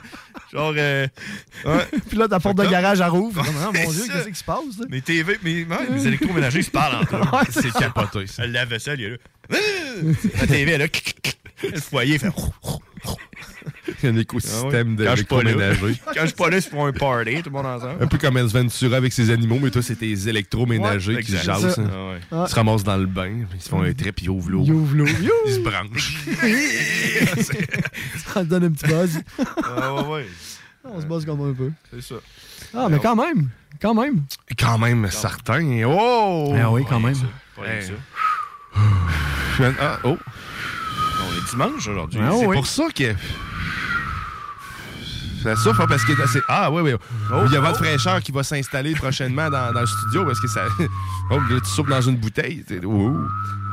[0.54, 0.74] Genre.
[0.78, 1.08] euh,
[1.66, 1.88] ouais.
[2.08, 3.42] Puis là, ta porte de garage, elle rouvre.
[3.42, 4.60] Ouais, Ah, mon Dieu, qu'est-ce qui se passe?
[4.80, 4.86] là?
[4.90, 7.22] Mes TV, mes, ouais, mes électroménagers se parlent entre eux.
[7.34, 8.28] Ouais, c'est capoté.
[8.28, 8.46] ça.
[8.46, 9.18] Le lave-vaisselle, il est là.
[10.40, 10.88] La TV, elle là.
[11.72, 12.30] Le foyer fait.
[13.88, 15.54] Il y a un écosystème Ah Quand je suis pas là.
[15.54, 16.00] d'électroménager.
[16.06, 18.04] Quand je suis pas là, c'est pour un party, tout le monde ensemble.
[18.04, 21.34] Un peu comme Ace Ventura avec ses animaux, mais toi, c'est tes électroménagers Ouais, qui
[21.34, 21.46] exact.
[21.62, 21.80] jasent.
[21.80, 21.90] Hein.
[21.92, 22.44] Ah ouais.
[22.46, 24.50] Ils se ramassent dans le bain, puis ils se font un trait, puis ils ouvrent
[24.52, 24.64] l'eau.
[24.66, 25.06] Ils ouvrent l'eau.
[25.48, 26.18] Ils se branchent.
[28.34, 29.20] Ça te donne un petit buzz.
[29.64, 30.26] Ah ouais, ouais.
[30.86, 31.72] On se buzz comme un peu.
[31.94, 32.16] C'est ça.
[32.74, 33.50] Ah, mais quand même.
[33.82, 34.24] Quand même.
[34.60, 35.84] Quand même, certain.
[35.86, 36.54] Oh!
[36.58, 37.16] Ah oui, quand même.
[37.56, 37.94] Pas ça.
[39.80, 40.18] Ah, oh.
[41.50, 42.20] Dimanche aujourd'hui.
[42.24, 42.56] Ah c'est oui.
[42.56, 43.14] pour ça que.
[45.44, 46.92] Ça souffre hein, parce que c'est ah oui oui
[47.48, 50.48] il y a votre fraîcheur qui va s'installer prochainement dans, dans le studio parce que
[50.48, 50.62] ça
[51.32, 53.14] oh là, tu souffles dans une bouteille t'es- oh,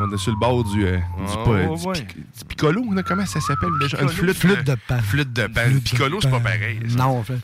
[0.02, 1.92] on est sur le bord du, euh, du, Ah, pas- ouais, du ouais.
[1.94, 4.98] pic- du piccolo là, comment ça s'appelle déjà une flûte Flûte de pan.
[5.02, 6.80] flûte de pan le piccolo c'est pas pareil.
[6.96, 7.38] Non, on fait.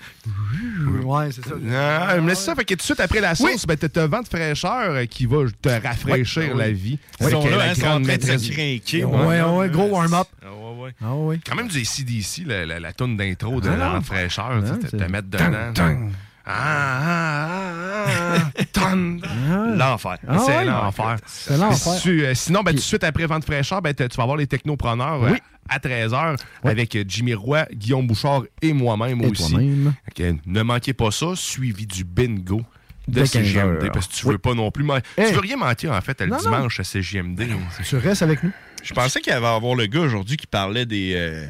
[1.05, 1.55] Ouais, c'est ça.
[2.09, 4.07] Ah, mais c'est ça, fait que tout de suite après la sauce, ben, t'as un
[4.07, 6.67] vent de fraîcheur euh, qui va te rafraîchir Ouais.
[6.67, 6.99] la vie.
[7.21, 9.89] Ils sont Avec, euh, là, la hein, ils sont grande maîtresse- craquer, Ouais, ouais, gros
[9.89, 10.27] warm-up.
[11.03, 11.17] Ah ouais, ouais.
[11.17, 11.41] Ah oui.
[11.47, 15.29] Quand même du ACDC, la, la, la toune d'intro de Ah, fraîcheur, tu te, mettre
[15.29, 15.73] dedans.
[15.75, 16.11] tung.
[16.49, 17.01] Ah,
[18.07, 18.95] ah.
[19.77, 20.19] L'enfer.
[20.29, 21.17] Ah c'est l'enfer.
[21.27, 21.93] C'est l'enfer.
[21.95, 24.37] Si euh, sinon, ben, tout de suite après Vent de fraîcheur, ben, tu vas avoir
[24.37, 25.35] les technopreneurs euh,
[25.69, 29.57] à 13h avec euh, Jimmy Roy, Guillaume Bouchard et moi-même aussi.
[29.57, 32.63] ne manquez pas ça, suivi du bingo
[33.09, 34.85] de CGMD, 15 parce que tu veux pas non plus.
[35.17, 37.43] Tu veux rien mentir, en fait, le dimanche à CGMD.
[37.85, 38.53] Tu restes avec nous.
[38.87, 41.47] Je pensais qu'il allait avoir le gars aujourd'hui qui parlait des, euh,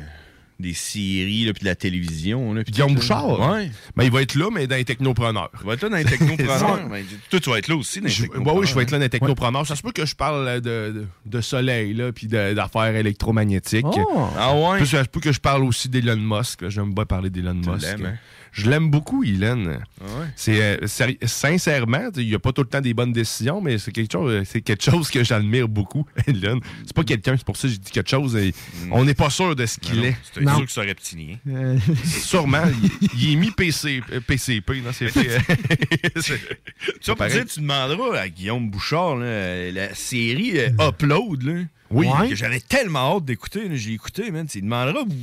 [0.59, 2.55] des séries puis de la télévision.
[2.55, 2.95] Là, puis Guillaume.
[2.95, 3.39] Bouchard?
[3.53, 3.71] Ouais.
[3.95, 5.51] Ben, il va être là, mais dans les technopreneurs.
[5.61, 6.89] Il va être là dans les technopreneurs.
[6.91, 8.55] Ben, toi, tu vas être là aussi dans les Je, technopreneurs.
[8.57, 9.67] oui, je vais être là dans les technopreneurs.
[9.67, 13.85] Ça se peut que je parle euh, de, de, de soleil, là, puis d'affaires électromagnétiques.
[13.87, 14.29] Oh.
[14.39, 14.79] Ah ouais?
[14.79, 16.69] Puis ça se peut que je parle aussi d'Elon Musk.
[16.69, 17.85] J'aime bien parler d'Elon Musk.
[17.87, 18.15] hein?
[18.59, 19.79] Je l'aime beaucoup, Elon.
[20.01, 20.27] Ah ouais?
[20.35, 20.87] C'est euh,
[21.27, 24.45] sincèrement, il n'y a pas tout le temps des bonnes décisions, mais c'est quelque chose,
[24.47, 26.61] c'est quelque chose que j'admire beaucoup, Elon.
[26.85, 28.35] C'est pas quelqu'un, c'est pour ça que j'ai dit quelque chose.
[28.35, 28.55] et
[28.91, 30.01] On n'est pas sûr de ce qu'il Mm.
[30.01, 30.17] Non, est.
[30.33, 31.37] C'est sûr que c'est reptilien.
[31.49, 32.63] Euh, Sûrement,
[33.03, 34.81] il, il est mis PC, euh, PCP.
[34.81, 35.19] Non, c'est Tu
[37.17, 42.07] vas dire, tu demanderas à Guillaume Bouchard là, la série euh, Upload, là, Oui.
[42.31, 43.63] que j'avais tellement hâte d'écouter.
[43.75, 44.47] J'ai écouté, man.
[44.47, 45.15] Tu demanderas, vous-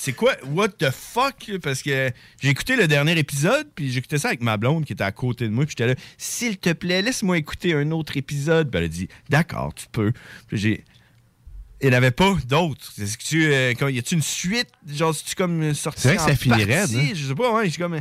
[0.00, 1.50] c'est quoi, what the fuck?
[1.62, 2.10] Parce que
[2.40, 5.44] j'ai écouté le dernier épisode, puis j'écoutais ça avec ma blonde qui était à côté
[5.46, 8.70] de moi, puis j'étais là, s'il te plaît, laisse-moi écouter un autre épisode.
[8.70, 10.12] Puis elle a dit, d'accord, tu peux.
[10.48, 10.84] Puis j'ai.
[11.82, 12.90] Il n'y avait pas d'autres.
[12.98, 13.52] Est-ce que tu.
[13.52, 14.68] euh, y a-tu une suite?
[14.88, 16.96] Genre, si tu comme euh, sorti C'est vrai que ça partie?
[16.96, 17.10] hein?
[17.14, 18.00] Je sais pas, ouais, j'ai comme.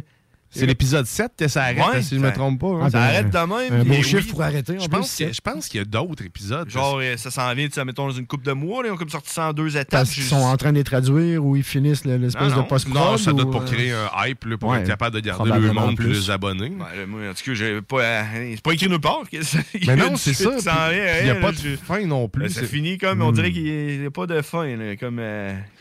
[0.53, 2.67] C'est l'épisode 7 que ça arrête, Ouais, hein, si je ça- me trompe pas.
[2.67, 2.79] hein.
[2.83, 3.81] Ah, Ça ben, arrête de même.
[3.81, 4.31] Un beau puis chiffre oui.
[4.31, 4.77] pour arrêter.
[4.79, 5.25] Je pense, ça.
[5.25, 6.69] que- je pense qu'il y a d'autres épisodes.
[6.69, 8.91] Genre, euh, ça s'en vient, tu sais, mettons, dans une coupe de mois, là, ils
[8.91, 9.89] ont comme sorti ça en deux étapes.
[9.89, 12.67] Parce qu'ils sont en train de les traduire ou ils finissent le- l'espèce Non, de
[12.67, 12.95] post-prod.
[12.95, 15.21] Non, ça doit ou, pour euh, créer un hype là, pour ouais, être capable de
[15.21, 16.29] garder le monde plus plus.
[16.29, 17.99] Ouais, moi, en tout cas, j'ai pas.
[18.01, 18.23] euh,
[18.55, 19.21] c'est pas écrit nulle part.
[19.41, 20.51] ça- il Mais non, c'est ça.
[20.55, 22.43] qui s'en puis- vient, puis Il n'y a hein, pas de fin non plus.
[22.43, 23.35] Ben, ça c'est- finit comme, on Hmm.
[23.35, 24.75] dirait qu'il n'y a pas de fin.
[24.75, 25.19] là, comme,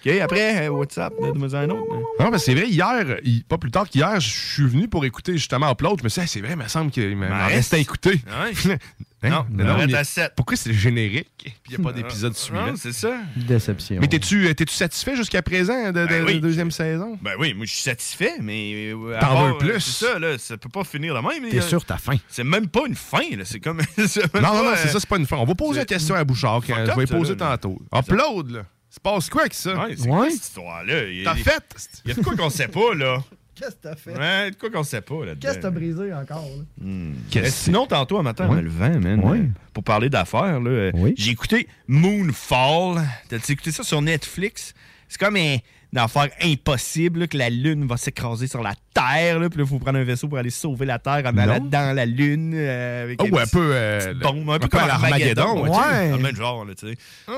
[0.05, 1.87] OK, après, euh, WhatsApp, donne-moi un autre.
[2.21, 5.35] Non, mais c'est vrai, hier, il- pas plus tard qu'hier, je suis venu pour écouter
[5.35, 5.99] justement Upload.
[6.01, 8.21] Je me suis dit, Ah, c'est vrai, il me semble qu'il m'en reste à écouter.
[8.27, 8.77] Ouais.
[9.25, 9.29] Hein?
[9.31, 10.33] Non, Mais on arrête mais à 7.
[10.35, 11.29] Pourquoi c'est générique?
[11.39, 12.67] Puis il n'y a pas d'épisode suivant?
[12.67, 13.19] Non, c'est ça.
[13.37, 13.99] Déception.
[14.01, 16.41] Mais t'es-tu euh, t'es-tu satisfait jusqu'à présent de, de- Ben de oui.
[16.41, 17.17] deuxième saison?
[17.23, 18.91] Ben oui, moi, je suis satisfait, mais.
[18.93, 19.79] euh, T'en veux plus?
[19.79, 21.49] C'est ça, là, ça peut pas finir de même.
[21.53, 22.17] T'es sûr, t'as faim.
[22.29, 23.45] C'est même pas une fin, là.
[23.45, 23.79] C'est comme.
[23.97, 25.37] Non, non, non, euh, c'est ça, c'est pas une fin.
[25.37, 26.61] On va poser la question à Bouchard.
[26.67, 27.81] je vais poser tantôt.
[27.95, 28.63] Upload, là.
[28.95, 29.75] Se passe quoi avec ça?
[29.87, 30.09] Ouais, c'est Ouais.
[30.11, 31.05] quoi cette histoire-là?
[31.09, 31.65] Il y a T'as fait?
[32.05, 33.23] Il y a de quoi qu'on sait pas, là.
[33.55, 34.19] Qu'est-ce que t'as fait?
[34.19, 35.35] Ouais, de quoi qu'on sait pas, là.
[35.41, 36.45] Qu'est-ce que t'as brisé encore?
[36.45, 36.65] là?
[36.79, 38.57] Mais Qu'est-ce sinon, tantôt, un matin, en Ouais.
[38.57, 39.39] me levant, man, Ouais.
[39.39, 41.15] euh, pour parler d'affaires, là, euh, Oui.
[41.17, 43.03] j'ai écouté Moonfall.
[43.31, 44.75] T'as-tu écouté ça sur Netflix?
[45.09, 45.57] C'est comme un-
[45.93, 49.65] une affaire impossible, là, que la Lune va s'écraser sur la Terre, là, puis là,
[49.65, 52.53] il faut prendre un vaisseau pour aller sauver la Terre en allant dans la Lune.
[52.55, 53.71] euh, avec Oh, un un petit peu.
[53.75, 55.43] euh, bombe, un peu un peu comme à l'Armageddon.
[55.43, 55.63] Armageddon.
[55.65, 55.79] ouais.
[55.79, 56.11] Ouais.
[56.11, 56.97] Dans le même genre, là, tu sais.
[57.29, 57.33] Ah,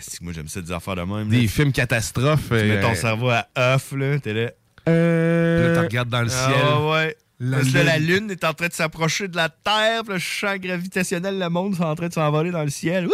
[0.00, 1.28] c'est que moi, j'aime ça des affaires de même.
[1.28, 1.48] Des là.
[1.48, 2.48] films catastrophes.
[2.48, 4.46] Tu mets euh, ton cerveau à off, là, t'es là.
[4.48, 4.54] puis
[4.86, 5.74] là, Euh.
[5.74, 6.66] tu regardes dans le Ah, ciel.
[6.90, 7.16] ouais.
[7.40, 8.30] La Parce que là, la Lune.
[8.30, 11.82] Est en train de s'approcher de la Terre, puis le champ gravitationnel, le monde est
[11.84, 13.06] en train de s'envoler dans le ciel.
[13.06, 13.12] Wouh!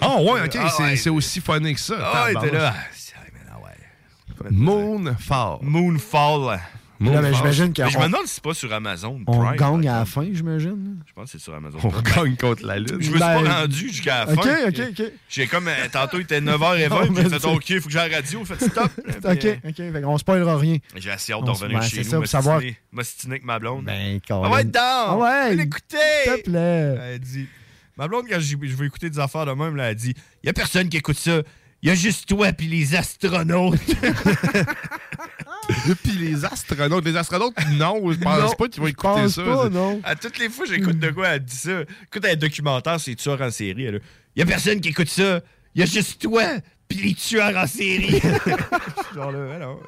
[0.00, 0.56] Ah, ouais, ok.
[0.60, 1.16] Ah, c'est ouais.
[1.16, 1.94] aussi funny que ça.
[2.00, 2.74] Ah ouais, t'es là.
[2.76, 3.70] Ah, c'est- ah, mais non, ouais.
[4.50, 5.58] Moonfall.
[5.62, 6.60] Moonfall.
[6.98, 9.56] Là, mais j'imagine Mais je me demande si c'est pas sur Amazon on Prime.
[9.56, 10.96] gagne à la fin, j'imagine.
[11.06, 12.02] Je pense que c'est sur Amazon On Prime.
[12.02, 12.86] gagne contre la Lune.
[12.88, 14.68] Je me suis Ben, pas rendu jusqu'à la Ok, fin.
[14.68, 15.12] ok, ok.
[15.28, 15.68] J'ai comme.
[15.68, 17.92] euh, tantôt, il était 9h20, Non, puis mais j'ai fait c'est- OK, il faut que
[17.92, 18.90] j'aille à la radio, fait stop.
[19.24, 19.74] Ok, ok.
[19.92, 20.78] Fait qu'on spoilera rien.
[20.96, 22.10] J'ai assez hâte On de se- revenir ben, chez c'est nous.
[22.10, 22.60] ça, pour savoir-
[22.92, 23.84] m'ostiner- avec ma blonde.
[23.84, 24.82] Ben, On va être down!
[24.82, 25.54] Ah ouais.
[25.54, 25.96] L'écouter!
[26.24, 26.96] S'il te plaît.
[27.12, 27.46] Elle dit.
[27.98, 30.54] Ma blonde, quand je veux écouter des affaires de même, elle dit Il y a
[30.54, 31.42] personne qui écoute ça.
[31.86, 33.78] Il y a juste toi puis les astronautes.
[36.02, 37.04] Puis les astronautes.
[37.04, 39.42] Les astronautes, non, je pense Non, pas qu'ils vont je écouter pense ça.
[39.44, 39.68] pas,
[40.02, 41.82] À toutes les fois, j'écoute de quoi elle dit ça.
[41.82, 43.84] Écoute un documentaire, c'est tueurs en série.
[43.84, 44.00] Elle,
[44.34, 45.40] Il y a personne qui écoute ça.
[45.76, 46.42] Il y a juste toi
[46.88, 48.20] puis les tueurs en série.
[49.14, 49.80] Genre là, alors,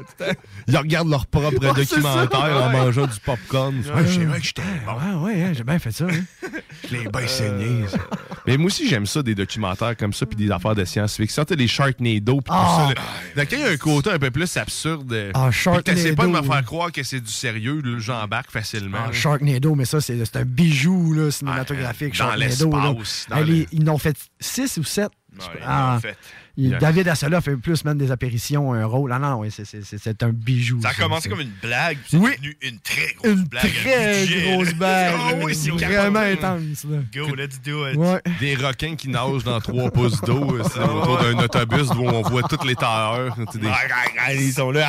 [0.66, 2.38] Ils regardent leur propre documentaire ça.
[2.38, 2.72] en Ouais.
[2.72, 3.76] mangeant du popcorn.
[3.80, 4.92] Ouais, Ouais, c'est vrai que j'étais bon.
[5.00, 6.06] Ah ouais, hein, j'ai bien fait ça.
[6.06, 6.50] hein.
[6.88, 7.86] Je l'ai bien saigné.
[7.88, 7.98] ça.
[8.46, 11.44] Mais moi aussi, j'aime ça, des documentaires comme ça, puis des affaires de science-fiction.
[11.44, 12.64] Tu sais, les Sharknado, puis Ah.
[12.88, 12.94] tout ça.
[12.94, 13.00] là.
[13.36, 15.50] Donc, quand il y a un côté un peu plus absurde, euh, Ah,
[15.84, 18.98] t'essaies pas de me faire croire que c'est du sérieux, là, j'embarque facilement.
[19.04, 19.12] Ah, là.
[19.12, 22.16] Sharknado, mais ça, c'est c'est un bijou là, cinématographique.
[22.18, 22.94] dans Sharknado, là.
[22.94, 25.10] l'espace, le- Ils en ont fait 6 ou 7.
[25.38, 26.16] Ouais, ils l'ont fait.
[26.58, 29.12] David Assola fait plus même des apparitions, un rôle.
[29.12, 30.80] Ah non, oui, c'est- un bijou.
[30.82, 32.30] Ça a commencé comme une blague, puis c'est Oui.
[32.36, 33.62] devenu une très grosse Une blague.
[33.82, 35.14] très un budget, grosse blague.
[35.18, 36.84] Ah oui, c'est Vraiment intense.
[36.84, 36.98] Là.
[37.14, 37.96] Go, let's do it.
[37.96, 38.20] Ouais.
[38.40, 42.22] Des requins qui nagent dans 3 pouces d'eau euh, c'est autour d'un autobus où on
[42.22, 43.36] voit toutes les tailleurs.
[43.54, 44.88] des- Ils sont là.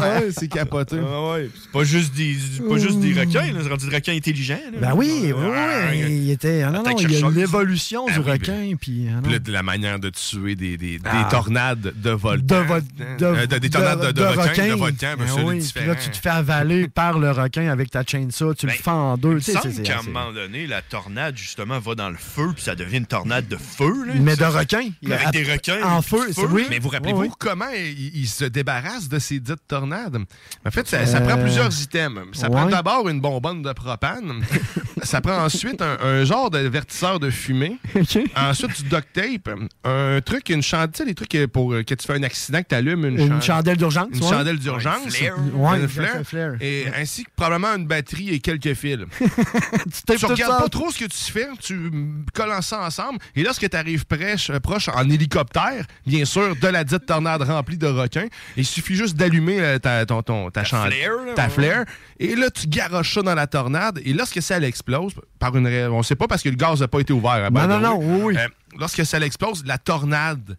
[0.00, 0.96] Ouais, c'est capoté.
[1.00, 2.36] Ah ouais, C'est pas juste des,
[2.68, 4.58] pas juste des requins, c'est rendu des requins intelligents.
[4.72, 4.78] là.
[4.80, 5.98] Ben oui, oui, oui.
[6.24, 6.62] Il était.
[6.62, 8.76] Ah non, non, il y a l'évolution Ah du oui, ben- requin.
[8.80, 9.22] Puis, ah non.
[9.22, 11.28] Puis là, de la manière de tuer des, des, des Ah.
[11.30, 12.44] tornades de volcans.
[12.46, 15.42] de, vo- de, Euh, de- des tornades de, de, requins, de volcans, ben, Ben ça,
[15.44, 19.12] oui, là, tu te fais avaler par le requin avec ta chainsaw, tu le fends
[19.12, 19.34] en deux.
[19.34, 22.62] Ben, tu sais, qu'à un moment donné, la tornade, justement, va dans le feu, puis
[22.64, 24.04] ça devient une tornade de feu.
[24.06, 24.14] Là.
[24.16, 24.88] Mais de Ça- requins.
[25.04, 25.82] Avec À- des requins.
[25.84, 26.66] en feu, c'est- oui.
[26.70, 27.34] Mais vous rappelez-vous Oui, oui.
[27.38, 30.18] comment ils il se débarrassent de ces dites tornades?
[30.66, 32.20] En fait, ça, ça prend Euh, plusieurs items.
[32.32, 32.56] Ça ouais.
[32.56, 34.42] prend d'abord une bonbonne de propane.
[35.02, 37.78] ça prend ensuite un, un genre d'avertisseur de fumée.
[38.36, 39.50] Ensuite, du duct tape.
[39.84, 42.62] Un truc, une chandelle, tu sais, les trucs pour euh, que tu fais un accident,
[42.62, 44.28] que tu allumes une, Une chan- chandelle d'urgence, Une ouais.
[44.30, 45.02] chandelle d'urgence.
[45.06, 45.56] Un.
[45.56, 46.22] Ouais, Une un flare.
[46.24, 46.52] flare.
[46.60, 48.98] Et ainsi que probablement une batterie et quelques fils.
[49.20, 50.62] tu tout regardes ça.
[50.62, 51.90] pas trop ce que tu fais, tu
[52.34, 53.18] colles ça ensemble.
[53.36, 57.42] Et lorsque tu arrives proche, euh, proche en hélicoptère, bien sûr, de la dite tornade
[57.42, 58.26] remplie de requins,
[58.56, 61.50] il suffit juste d'allumer euh, ta, ton, ton- ta, chandelle, ta ouais.
[61.50, 61.84] flare.
[62.20, 64.00] Et là, tu garoches ça dans la tornade.
[64.04, 66.88] Et lorsque ça l'explose, par une raison, on sait pas parce que le gaz n'a
[66.88, 67.30] pas été ouvert.
[67.46, 68.36] à Non, non, non, oui, oui.
[68.36, 68.48] Euh,
[68.78, 70.56] lorsque ça l'explose, la tornade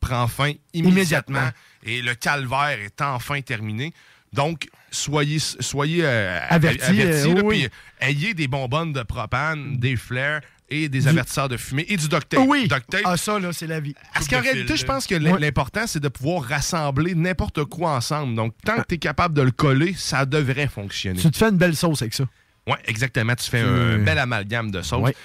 [0.00, 1.38] prend fin Immédiatement.
[1.40, 1.50] immédiatement.
[1.84, 3.92] Et le calvaire est enfin terminé.
[4.32, 7.68] Donc, soyez, soyez euh, Avertis, avertis, euh, là, oui.
[7.68, 11.96] puis ayez des bonbonnes de propane, des flares et des Du- avertisseurs de fumée et
[11.96, 12.40] du duct tape.
[12.46, 12.68] Oui.
[12.68, 13.00] Duct tape.
[13.04, 13.94] Ah, ça, là, c'est la vie.
[14.12, 18.34] Parce qu'en réalité, je pense que l'im- l'important, c'est de pouvoir rassembler n'importe quoi ensemble.
[18.34, 21.20] Donc, tant que tu es capable de le coller, ça devrait fonctionner.
[21.20, 22.24] Tu te fais une belle sauce avec ça.
[22.66, 23.34] Oui, exactement.
[23.34, 25.00] Tu fais Euh, un bel amalgame de sauce.
[25.02, 25.16] ouais.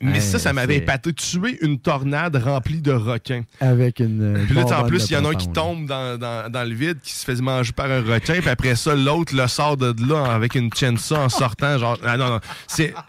[0.00, 1.12] Mais ça, ça m'avait épaté.
[1.12, 3.42] Tuer une tornade remplie de requins.
[3.60, 4.36] Avec une.
[4.36, 6.68] euh, Puis là, en plus, il y en a un qui tombe dans, dans- dans
[6.68, 9.76] le vide, qui se fait manger par un requin, puis après ça, l'autre le sort
[9.76, 11.78] de là avec une chainsaw en sortant.
[11.78, 12.40] Genre, ah, non, non.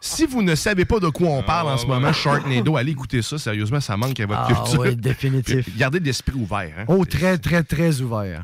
[0.02, 3.22] Si vous ne savez pas de quoi on parle en ce moment, Sharknado, allez écouter
[3.22, 3.38] ça.
[3.38, 4.80] Sérieusement, ça manque à votre Ah, culture.
[4.82, 5.66] oui, définitif.
[5.78, 6.72] Gardez l'esprit ouvert.
[6.80, 6.86] hein.
[6.88, 8.44] Oh, très, très, très ouvert.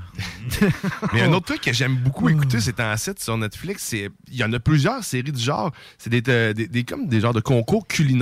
[1.14, 3.91] Mais un autre truc que j'aime beaucoup écouter, c'est en site sur Netflix.
[3.94, 5.72] Il y en a plusieurs séries du genre.
[5.98, 8.20] C'est des, euh, des, des- comme des genres de concours culinaires,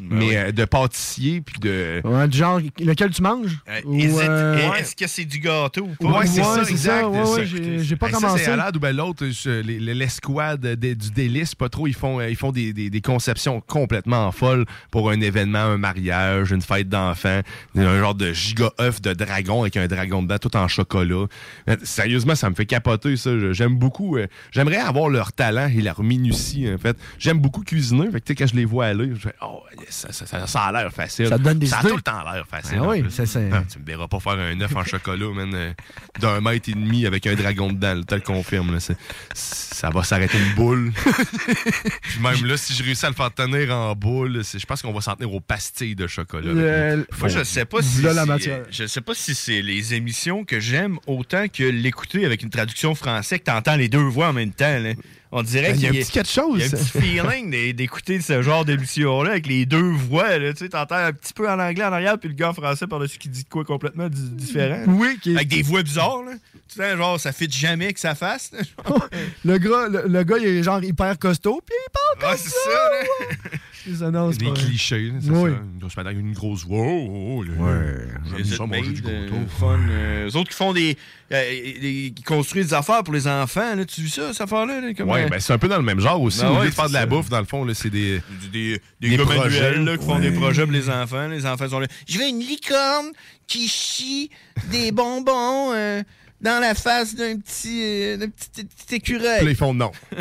[0.00, 2.00] mais euh, de pâtissiers puis de.
[2.04, 3.58] Ouais, du genre, lequel tu manges?
[3.84, 6.18] Ou, Hésite- euh, Est-ce que c'est du gâteau ou pas?
[6.20, 7.12] Ouais, c'est Ouais, ça, c'est exact.
[7.14, 7.24] ça.
[7.26, 7.44] Ça.
[7.44, 8.44] j'ai- j'ai pas Hey, ça, commencé.
[8.44, 11.94] c'est malade ou ben l'autre, je- les- les- l'escouade de- du délice, pas trop, ils
[11.94, 16.50] font, euh, ils font des, des- des conceptions complètement folles pour un événement, un mariage,
[16.52, 17.40] une fête d'enfants,
[17.76, 21.26] un genre de giga œuf de dragon avec un dragon dedans, tout en chocolat.
[21.68, 23.30] Euh, Sérieusement, ça me fait capoter ça.
[23.52, 24.16] J'aime beaucoup.
[24.16, 26.96] euh, J'aimerais avoir leur talent et leur minutie, en fait.
[27.18, 28.10] J'aime beaucoup cuisiner.
[28.10, 30.26] Fait que, tu sais, quand je les vois aller, je fais, oh, yes, ça, ça-
[30.26, 31.28] ça- ça a l'air facile.
[31.28, 31.90] Ça te donne des Ça a idées.
[31.90, 32.78] tout le temps l'air facile.
[32.80, 33.22] Ah en oui, ça,
[33.52, 35.72] Ah, tu me verras pas faire un œuf en chocolat, man, euh,
[36.20, 38.72] d'un mètre et demi avec un dragon dedans, là, te le confirme.
[38.74, 38.80] là.
[38.80, 38.96] C'est-
[39.34, 40.92] ça va s'arrêter une boule.
[42.02, 44.82] Puis même là, si je réussis à le faire tenir en boule, c'est- je pense
[44.82, 46.50] qu'on va s'en tenir aux pastilles de chocolat.
[46.50, 48.62] Euh, Moi, je sais pas si la matière.
[48.70, 52.94] je sais pas si c'est les émissions que j'aime autant que l'écouter avec une traduction
[52.94, 54.78] française que t'entends les deux voix en même temps.
[54.78, 54.90] là.
[55.36, 56.54] On dirait Ben, il y a qu'il un petit quelque chose.
[56.54, 60.38] Il y a un petit feeling d'é- d'écouter ce genre d'émission-là avec les deux voix.
[60.38, 60.52] là.
[60.52, 62.86] Tu sais, t'entends un petit peu en anglais en arrière, puis le gars en français
[62.86, 64.84] par-dessus qui dit de quoi complètement di- différent.
[64.86, 66.22] Oui, qui est- Avec des voix bizarres.
[66.24, 66.32] Là.
[66.68, 68.52] Tu sais, genre, ça fit jamais que ça fasse.
[68.52, 68.60] là.
[69.44, 72.46] Le gars, le, le gars, il est genre hyper costaud, puis il parle Ah, comme
[72.46, 72.50] ça.
[72.50, 73.26] ça, là.
[73.90, 73.96] ouais.
[73.98, 75.50] Ça, non, c'est Des pas clichés, là, c'est Oui.
[75.94, 76.00] ça.
[76.00, 76.78] Avec une grosse voix.
[76.80, 77.52] Oh, oh, là,
[78.30, 79.34] J'aime Les ça manger du gâteau.
[79.34, 79.78] euh, fun.
[79.90, 80.96] euh, eux autres qui font des,
[81.32, 81.42] euh,
[81.82, 83.74] des- qui construisent des affaires pour les enfants.
[83.76, 83.84] Là.
[83.84, 84.80] Tu as vu ça, cette affaire-là?
[84.80, 86.40] là, comme, Ouais, ben c'est un peu dans le même genre aussi.
[86.40, 87.06] Ben ouais, de faire de la ça.
[87.06, 88.20] bouffe, dans le fond, c'est des.
[88.52, 89.38] des, des, Des gars projets.
[89.40, 91.28] manuels là, qui font des projets pour les enfants.
[91.28, 91.86] Les enfants sont là.
[92.08, 93.08] Je veux une licorne
[93.46, 94.30] qui chie
[94.70, 96.02] des bonbons euh,
[96.44, 99.38] dans la face d'un petit, euh, d'un petit, petit écureuil.
[99.38, 99.90] Puis là, ils font non.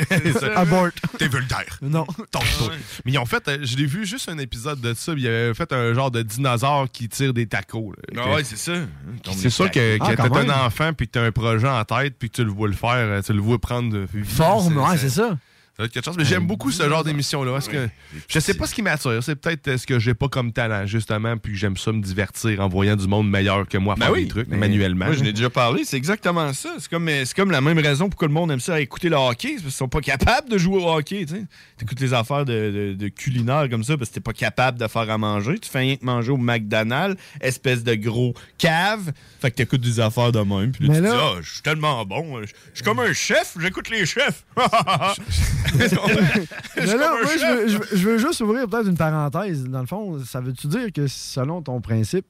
[0.56, 0.88] Abort.
[1.18, 1.78] T'es vulgaire.
[1.82, 2.06] Non.
[2.30, 2.72] Torche-toi.
[3.04, 5.28] Mais ils ont fait, euh, je l'ai vu juste un épisode de ça, puis ils
[5.28, 7.92] avaient fait un genre de dinosaure qui tire des tacos.
[8.14, 8.22] là.
[8.24, 8.72] Ah ouais, c'est ça.
[9.36, 10.50] C'est sûr que, Ah, t'es même.
[10.50, 12.74] un enfant puis que t'as un projet en tête puis que tu le vois le
[12.74, 15.36] faire, euh, tu le vois prendre de vie, Forme, ouais, c'est ça.
[15.82, 16.16] Ça va être quelque chose.
[16.16, 17.52] Mais j'aime beaucoup ce genre d'émission-là.
[17.52, 17.88] parce que
[18.28, 19.22] je sais pas ce qui m'attire.
[19.22, 22.00] C'est peut-être euh, ce que j'ai pas comme talent, justement, puis que j'aime ça me
[22.00, 25.06] divertir en voyant du monde meilleur que moi Ben faire oui, des trucs mais manuellement.
[25.06, 26.70] Moi, je l'ai déjà parlé, c'est exactement ça.
[26.78, 29.48] C'est comme, c'est comme la même raison pourquoi le monde aime ça écouter le hockey.
[29.48, 31.26] C'est parce qu'ils sont pas capables de jouer au hockey.
[31.26, 31.46] Tu
[31.82, 34.86] écoutes les affaires de, de, de culinaire comme ça parce que t'es pas capable de
[34.86, 35.58] faire à manger.
[35.58, 39.12] Tu fais rien que manger au McDonald's, espèce de gros cave.
[39.40, 40.72] Fait que t'écoutes des affaires de même.
[40.72, 42.40] Puis là, Mais tu là- dis, ah, je suis tellement bon.
[42.42, 44.44] Je suis comme un chef, j'écoute les chefs.
[45.78, 45.88] Mais
[46.86, 49.64] là, moi, je veux, je veux- je veux juste ouvrir peut-être une parenthèse.
[49.64, 52.26] Dans le fond, ça veut-tu dire que selon ton principe,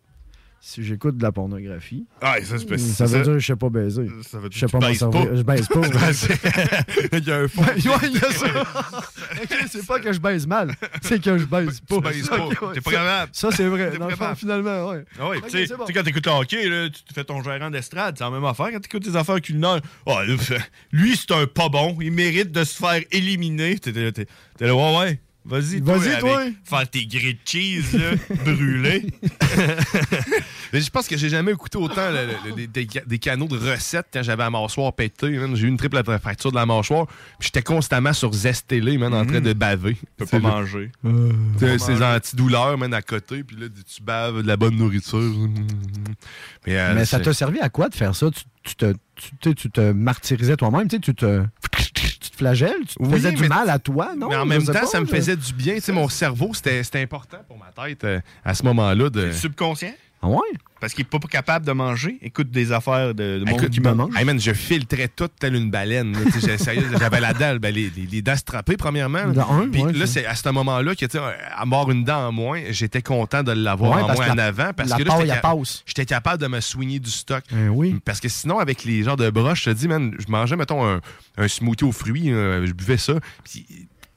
[0.64, 3.56] si j'écoute de la pornographie, Ah, ça, c'est pas- ça veut dire que je sais
[3.56, 4.06] pas baiser.
[4.22, 5.34] Ça veut Je sais dire pas m'en pas.
[5.34, 5.80] Je baise pas.
[7.18, 7.62] il y a un fond.
[7.76, 8.46] Il y a ça.
[9.68, 10.72] C'est pas que je baise mal,
[11.02, 11.96] c'est que je baise pas.
[11.96, 12.48] Tu baises pas.
[12.74, 13.30] T'es pas ça- capable.
[13.34, 13.90] Ça, c'est vrai.
[13.90, 14.38] T'es Dans pas le fond, capable.
[14.38, 15.04] finalement, ouais.
[15.18, 18.22] Ah oui, tu sais, quand t'écoutes le hockey, là, tu fais ton gérant d'estrade, c'est
[18.24, 18.68] la même affaire.
[18.72, 19.80] Quand t'écoutes des affaires culinaires,
[20.38, 23.78] fait- lui, c'est un pas bon, il mérite de se faire éliminer.
[23.80, 24.26] T'es t'es- t'es-
[24.58, 25.20] t'es là, ouais, ouais.
[25.44, 26.44] Vas-y, toi, Vas-y, avec- toi.
[26.64, 28.12] Faire tes grilled cheese, là,
[28.44, 29.06] brûlés.
[30.72, 33.58] Mais je pense que j'ai jamais écouté autant le- le- le- des, des canaux de
[33.58, 35.38] recettes quand j'avais la mâchoire pétée.
[35.54, 37.06] J'ai eu une triple fracture de la mâchoire.
[37.38, 39.92] Puis j'étais constamment sur Zestélé, man, en train de baver.
[39.92, 40.06] Mm.
[40.16, 40.90] Peut pas manger.
[41.02, 42.04] Pas ces manger.
[42.04, 43.42] antidouleurs, man, à côté.
[43.44, 45.20] Puis là, tu baves de la bonne nourriture.
[46.66, 48.30] Mais, euh, Mais ça t'a servi à quoi de faire ça?
[48.30, 51.42] Tu, tu te, tu, tu tu te martyrisais toi-même, tu sais, tu te,
[52.22, 54.28] tu te flagelles, tu te Oui, faisais du mais- mal à toi, non?
[54.28, 55.74] Mais en même temps, pas, ça me faisait du bien.
[55.74, 59.10] Tu sais, mon cerveau, c'était c'était important pour ma tête euh, à ce moment-là.
[59.10, 59.30] De...
[59.32, 59.92] Subconscient?
[60.24, 60.38] Ah ouais?
[60.80, 62.16] Parce qu'il est pas capable de manger.
[62.22, 64.16] Écoute des affaires de, de monde qui mange.
[64.16, 66.16] Hey man, je filtrais tout tel une baleine.
[66.98, 69.26] J'avais la dalle, ben, les, les- les dents strappées, premièrement.
[69.28, 71.24] De un, Puis ouais, là, c'est à ce moment-là que, tu sais,
[71.56, 74.46] à mort une dent en moins, j'étais content de l'avoir Ouais, en moins en la-
[74.46, 74.72] avant.
[74.76, 75.16] Parce la que là,
[75.86, 77.42] j'étais capable de me soigner du stock.
[77.52, 77.96] Eh oui.
[78.04, 80.84] Parce que sinon, avec les genres de broches, je te dis, man, je mangeais, mettons,
[80.86, 81.00] un,
[81.36, 83.66] un smoothie aux fruits, euh, je buvais ça, puis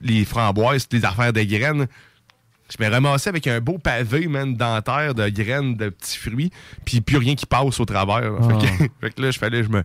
[0.01, 1.87] les framboises, les affaires de graines.
[2.69, 6.51] Je me ramassais avec un beau pavé, man, dentaire de graines, de petits fruits,
[6.83, 8.21] puis plus rien qui passe au travers.
[8.31, 8.37] là.
[8.41, 8.47] Ah.
[8.59, 9.83] Fait, que, fait que là, je fallait, je me.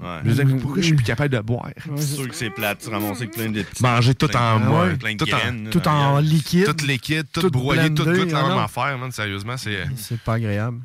[0.00, 0.08] Ouais.
[0.24, 1.68] Je me disais, pourquoi je suis plus capable de boire?
[1.96, 2.78] C'est sûr que c'est plate.
[2.82, 3.80] Tu ramasses avec plein de petits.
[3.82, 6.64] Manger tout en moi, plein de tout en- graines, Tout en liquide.
[6.76, 8.58] Tout liquide, tout, Tout broyé, tout goûte la même non.
[8.58, 9.12] affaire, man.
[9.12, 9.84] Sérieusement, c'est.
[9.96, 10.78] C'est pas agréable.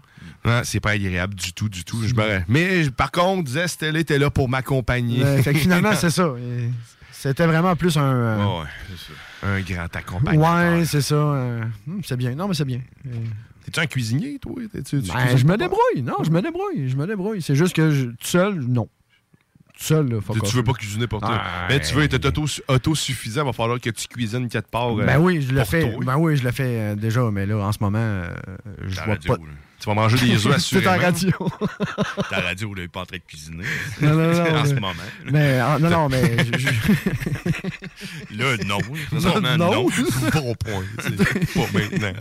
[0.46, 2.04] Ouais, c'est pas agréable du tout, du tout.
[2.06, 5.24] Je me- Mais par contre, Zestel était là pour m'accompagner.
[5.24, 6.32] Ouais, fait que finalement, c'est ça.
[7.22, 8.14] C'était vraiment plus un.
[8.16, 8.68] euh, Ouais.
[9.44, 10.74] Un grand accompagnateur.
[10.78, 11.16] Ouais, c'est ça.
[11.16, 12.34] euh, hum, c'est bien.
[12.34, 12.80] Non, mais c'est bien.
[13.08, 13.10] Euh,
[13.66, 14.54] T'es-tu un cuisinier, toi?
[14.86, 16.02] Tu ben, je me débrouille.
[16.02, 16.90] Non, je me débrouille.
[16.90, 17.42] Je me débrouille.
[17.42, 18.88] C'est juste que je- tout seul, non.
[19.78, 21.42] Tout seul, là, fuck Tu veux pas cuisiner pour toi.
[21.42, 24.98] Ah, Mais tu veux être auto- autosuffisant, il va falloir que tu cuisines quelque part.
[24.98, 25.92] euh, Ben oui, je le fais.
[25.92, 26.04] toi.
[26.06, 28.24] Ben oui, je le fais déjà, mais là, en ce moment,
[28.82, 29.34] je vois pas.
[29.36, 29.40] là.
[29.80, 30.98] Tu vas manger des œufs, Tout en assurément.
[30.98, 31.32] radio.
[32.30, 33.64] Ta radio, là, il est pas en train de cuisiner.
[34.02, 34.94] Non, non, non, en ce mais- moment.
[35.32, 36.38] Mais, ah, non, non, mais.
[36.54, 38.78] je- je- Là, non.
[39.12, 39.58] Non.
[39.58, 39.88] non.
[40.34, 40.84] Bon point.
[41.00, 41.16] c'est
[41.54, 42.20] Pas maintenant.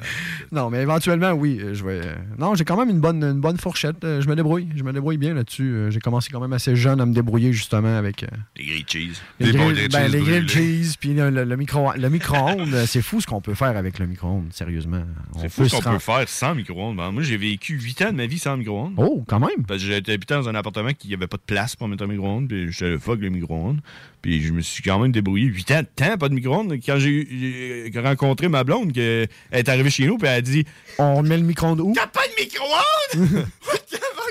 [0.52, 2.01] Non, mais éventuellement, oui, euh, je vais.
[2.05, 4.05] euh, Non, j'ai quand même une bonne, une bonne fourchette.
[4.05, 4.68] euh, Je me débrouille.
[4.76, 5.86] Je me débrouille bien là-dessus.
[5.90, 8.24] J'ai commencé quand même assez jeune à me débrouiller justement avec.
[8.56, 9.20] Les grilled cheese.
[9.40, 12.85] les grill- grilled ben, cheese les grilled cheese, puis le, le- le micro, le micro-ondes.
[12.86, 15.02] c'est fou ce qu'on peut faire avec le micro-ondes, sérieusement.
[15.40, 16.97] C'est fou ce qu'on peut faire sans micro-ondes.
[16.97, 18.94] Ben, moi, j'ai vécu 8 ans de ma vie sans micro-ondes.
[18.96, 19.64] Oh, quand même.
[19.66, 22.08] Parce que j'ai habité dans un appartement qui avait pas de place pour mettre un
[22.08, 22.48] micro-ondes.
[22.48, 23.80] Puis j'étais le fuck le micro-ondes.
[24.22, 25.46] Puis je me suis quand même débrouillé.
[25.46, 26.74] 8 ans de temps, pas de micro-ondes.
[26.84, 30.64] Quand j'ai rencontré ma blonde, elle est arrivée chez nous, puis elle a dit
[30.98, 31.92] On met le micro-ondes où?
[31.94, 33.46] T'as pas de micro-ondes?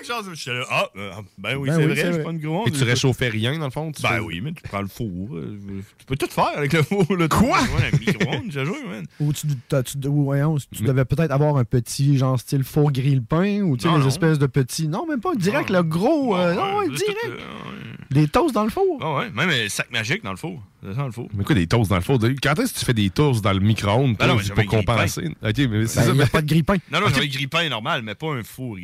[0.08, 2.68] Genre, J'étais là, ah, euh, ben oui, Ben c'est oui, vrai, j'ai pas de micro-ondes.
[2.70, 3.92] Et tu réchauffais rien, dans le fond?
[3.92, 5.10] tu Ben fais- oui, mais tu prends le four.
[5.34, 5.60] euh,
[6.00, 7.04] Tu peux tout faire avec le four.
[7.18, 7.28] Là.
[7.28, 7.60] Quoi?
[7.60, 9.06] Ouais, un micro-ondes, j'ai joué, man.
[9.20, 13.62] Ou tu, t'as- tu- tu devais peut-être avoir un petit, genre, style four grill pain,
[13.64, 14.08] ou tu sais, les non.
[14.08, 14.88] espèces de petits.
[14.88, 15.36] Non, même pas.
[15.36, 16.38] Direct, le gros.
[16.38, 17.18] euh, non, ouais, direct.
[17.24, 17.98] tout, euh, ouais.
[18.12, 19.00] Des toasts dans le four.
[19.02, 20.62] Ah ouais, même sac magique dans le four.
[20.84, 21.28] C'est ça, dans le four.
[21.34, 22.20] Mais quoi, des toasts dans le four?
[22.42, 25.28] Quand est-ce que tu fais des toasts dans le micro-ondes Ben non, pour compenser?
[25.44, 26.14] Ok, mais c'est Ben, ça.
[26.14, 26.76] mais- pas de grille-pain.
[26.92, 27.14] Non, non, Ok.
[27.16, 27.28] j'avais
[27.70, 28.78] normal, mais pas un four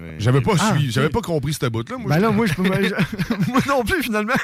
[0.00, 0.16] ouais.
[0.18, 0.92] J'avais pas Ah, suivi, ok.
[0.94, 1.98] j'avais pas compris ce bout-là.
[1.98, 2.62] Moi, Ben je- là, moi, je peux.
[3.48, 4.34] moi non plus, finalement.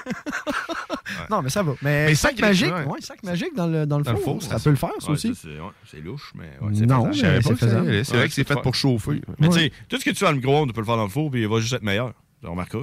[1.30, 1.72] non, mais ça va.
[1.82, 2.84] Mais, Mais sac sac magique, ouais.
[2.84, 4.90] ouais, sac magique dans le, dans le Dans four, four, ça ça- peut le faire,
[4.98, 5.34] ça aussi.
[5.34, 6.50] c'est- louche, mais
[6.86, 7.14] Non, faisable.
[7.14, 9.20] Je savais mais pas c'est vrai que c'est fait pour chauffer.
[9.38, 10.96] Mais tu sais, tout ce que tu fais dans le micro-ondes, tu peux le faire
[10.96, 12.12] dans le four, puis il va juste être meilleur.
[12.42, 12.76] Tu remarques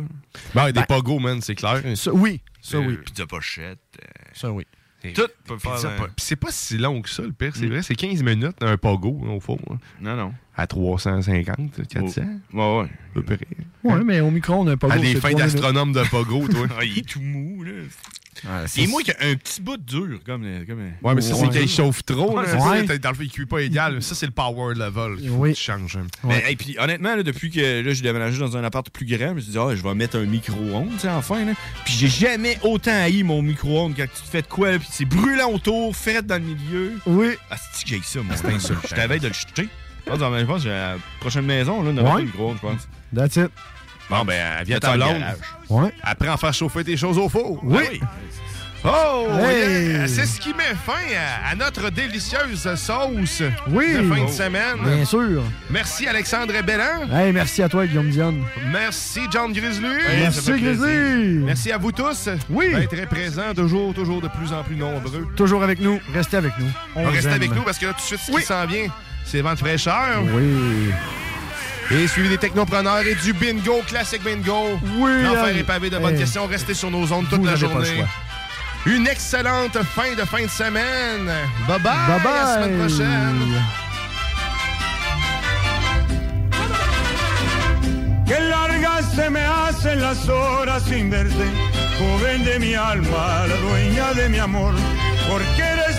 [0.55, 1.81] Ben, des pogos, man, c'est clair.
[1.95, 2.97] Ça, oui, ça, oui.
[3.05, 3.79] Pizza pochette.
[4.01, 4.65] euh, Ça, oui.
[5.13, 5.91] Tout peut Puis faire.
[5.91, 7.53] un- c'est pas si long que ça, le pire.
[7.55, 7.69] C'est Mm.
[7.69, 9.57] vrai, c'est 15 minutes, un pogo, au fond.
[9.69, 9.77] hein.
[10.01, 10.33] Non, non.
[10.57, 12.21] À 350, 400.
[12.53, 12.83] Ouais, ouais.
[12.85, 13.39] À peu près.
[13.83, 16.67] Ouais, mais au micro, on n'a pas À gros, des fins d'astronome de pogo, toi.
[16.77, 17.71] Ah, il est tout mou, là.
[18.67, 20.43] C'est- Et moi, qui a un petit bout dur, comme.
[20.67, 22.37] comme Ouais, mais ça, c'est qu'il chauffe trop.
[22.37, 22.49] Ouais, là.
[22.51, 24.01] c'est Ça, Dans le fait, il cuit pas égal.
[24.01, 25.17] Ça, c'est le power level.
[25.27, 25.55] faut Oui.
[25.55, 25.97] changes.
[25.97, 26.07] hein.
[26.23, 29.29] Mais, et puis honnêtement, là, depuis que là, j'ai déménagé dans un appart plus grand,
[29.29, 31.43] je me suis dit, ah, je vais mettre un micro-ondes, tu sais, enfin.
[31.45, 31.53] Là.
[31.85, 34.87] Puis j'ai jamais autant haï mon micro-ondes quand tu te fais de quoi, là, puis
[34.91, 36.93] c'est brûlant autour, fret dans le milieu.
[37.05, 37.29] Oui.
[37.49, 38.81] Ah, c'est que j'ai ça, insultant.
[38.89, 39.67] Je t'avais de le jeter.
[40.05, 42.21] Je pense, je pense que la prochaine maison, là, on aura Ouais.
[42.21, 42.87] un micro-ondes, je pense.
[43.15, 43.51] That's it.
[44.09, 45.19] Bon, ben, ça en blonde.
[45.19, 45.35] garage.
[45.69, 45.93] Ouais.
[46.03, 47.59] Après, en faire chauffer tes choses au four.
[47.63, 48.01] Oui.
[48.85, 49.27] Oh!
[49.41, 49.89] Hey!
[49.91, 50.07] yeah!
[50.07, 53.91] C'est ce qui met fin à, à notre délicieuse sauce Oui.
[53.93, 54.25] de fin Oh.
[54.25, 54.77] de semaine.
[54.85, 55.43] Bien sûr.
[55.69, 57.11] Merci Alexandre Bellan.
[57.13, 58.41] Hey, merci à toi, Guillaume Dionne.
[58.71, 59.85] Merci John Grizzly.
[60.21, 60.51] Merci.
[60.53, 61.39] Grizzly.
[61.43, 62.29] Merci à vous tous.
[62.49, 62.69] Oui.
[62.73, 65.27] Ben, très présents, toujours, toujours de plus en plus nombreux.
[65.35, 65.99] Toujours avec nous.
[66.13, 66.71] Restez avec nous.
[66.95, 67.33] On Restez aime.
[67.33, 68.39] avec nous parce que là, tout de suite, ce Oui.
[68.41, 68.87] qui s'en vient,
[69.25, 70.21] c'est vent de fraîcheur.
[70.33, 70.93] Oui.
[71.91, 74.79] Et suivi des technopreneurs et du bingo, classique bingo.
[74.97, 75.23] Oui.
[75.23, 75.59] L'enfer hey.
[75.59, 76.19] est pavé de bonnes Hey.
[76.19, 76.45] questions.
[76.45, 77.97] Restez sur nos ondes toute Vous la n'avez pas le journée.
[77.99, 78.07] choix.
[78.93, 81.25] Une excellente fin de fin de semaine.
[81.67, 81.91] Bye bye.
[82.07, 82.31] Bye bye.
[82.31, 83.63] À la semaine prochaine.
[88.27, 91.45] Que largas se me hacen las horas sin verte,
[91.97, 94.75] joven de mi alma, la dueña de mi amor,
[95.27, 95.98] porque eres un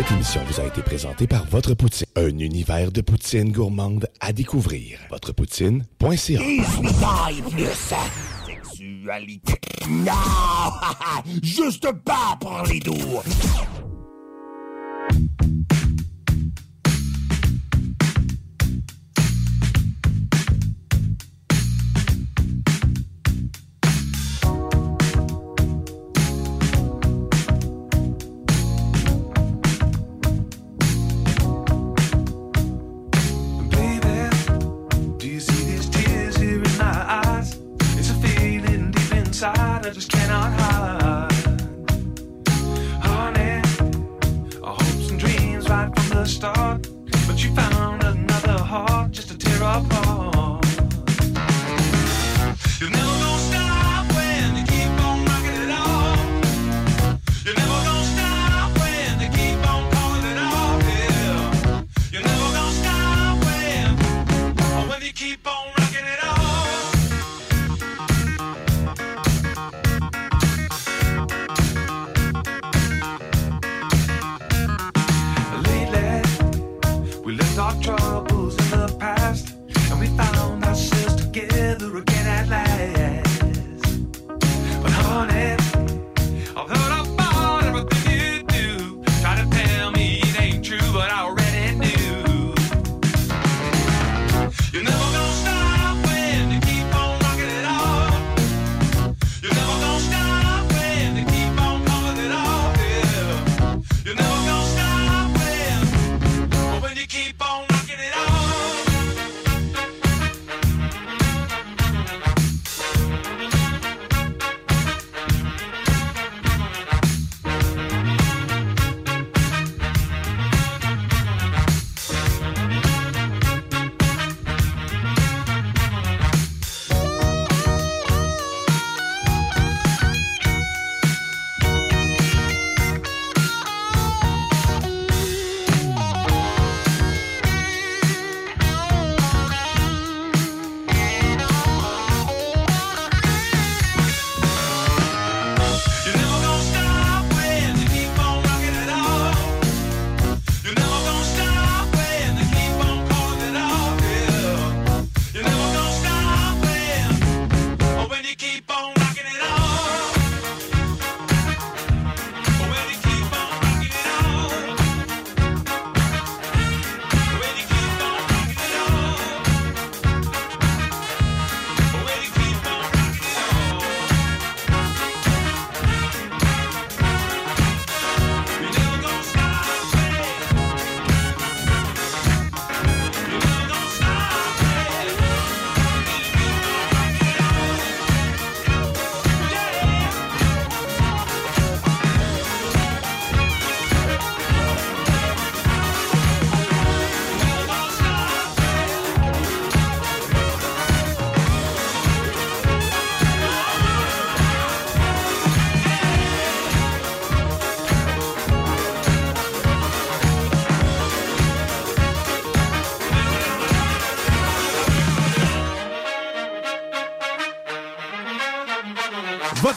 [0.00, 4.32] Cette émission vous a été présentée par Votre Poutine, un univers de poutine gourmande à
[4.32, 4.98] découvrir.
[5.10, 6.40] Votrepoutine.ca
[7.50, 7.66] plus
[8.46, 9.60] Sexualité.
[9.90, 10.12] Non!
[11.42, 13.20] Juste pas pour les doux.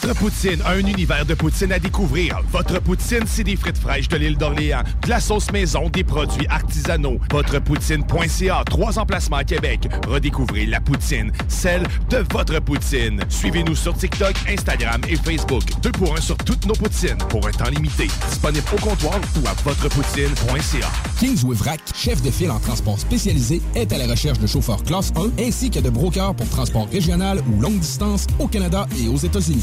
[0.00, 2.40] Votre poutine, un univers de poutine à découvrir.
[2.50, 6.48] Votre poutine, c'est des frites fraîches de l'île d'Orléans, de la sauce maison, des produits
[6.48, 7.18] artisanaux.
[7.30, 9.88] Votrepoutine.ca, trois emplacements à Québec.
[10.08, 13.20] Redécouvrez la poutine, celle de votre poutine.
[13.28, 15.62] Suivez-nous sur TikTok, Instagram et Facebook.
[15.80, 18.08] Deux pour un sur toutes nos poutines, pour un temps limité.
[18.28, 20.90] Disponible au comptoir ou à votrepoutine.ca.
[21.20, 25.12] Kingsway Vrac, chef de file en transport spécialisé, est à la recherche de chauffeurs classe
[25.38, 29.18] 1 ainsi que de brokers pour transport régional ou longue distance au Canada et aux
[29.18, 29.62] États-Unis.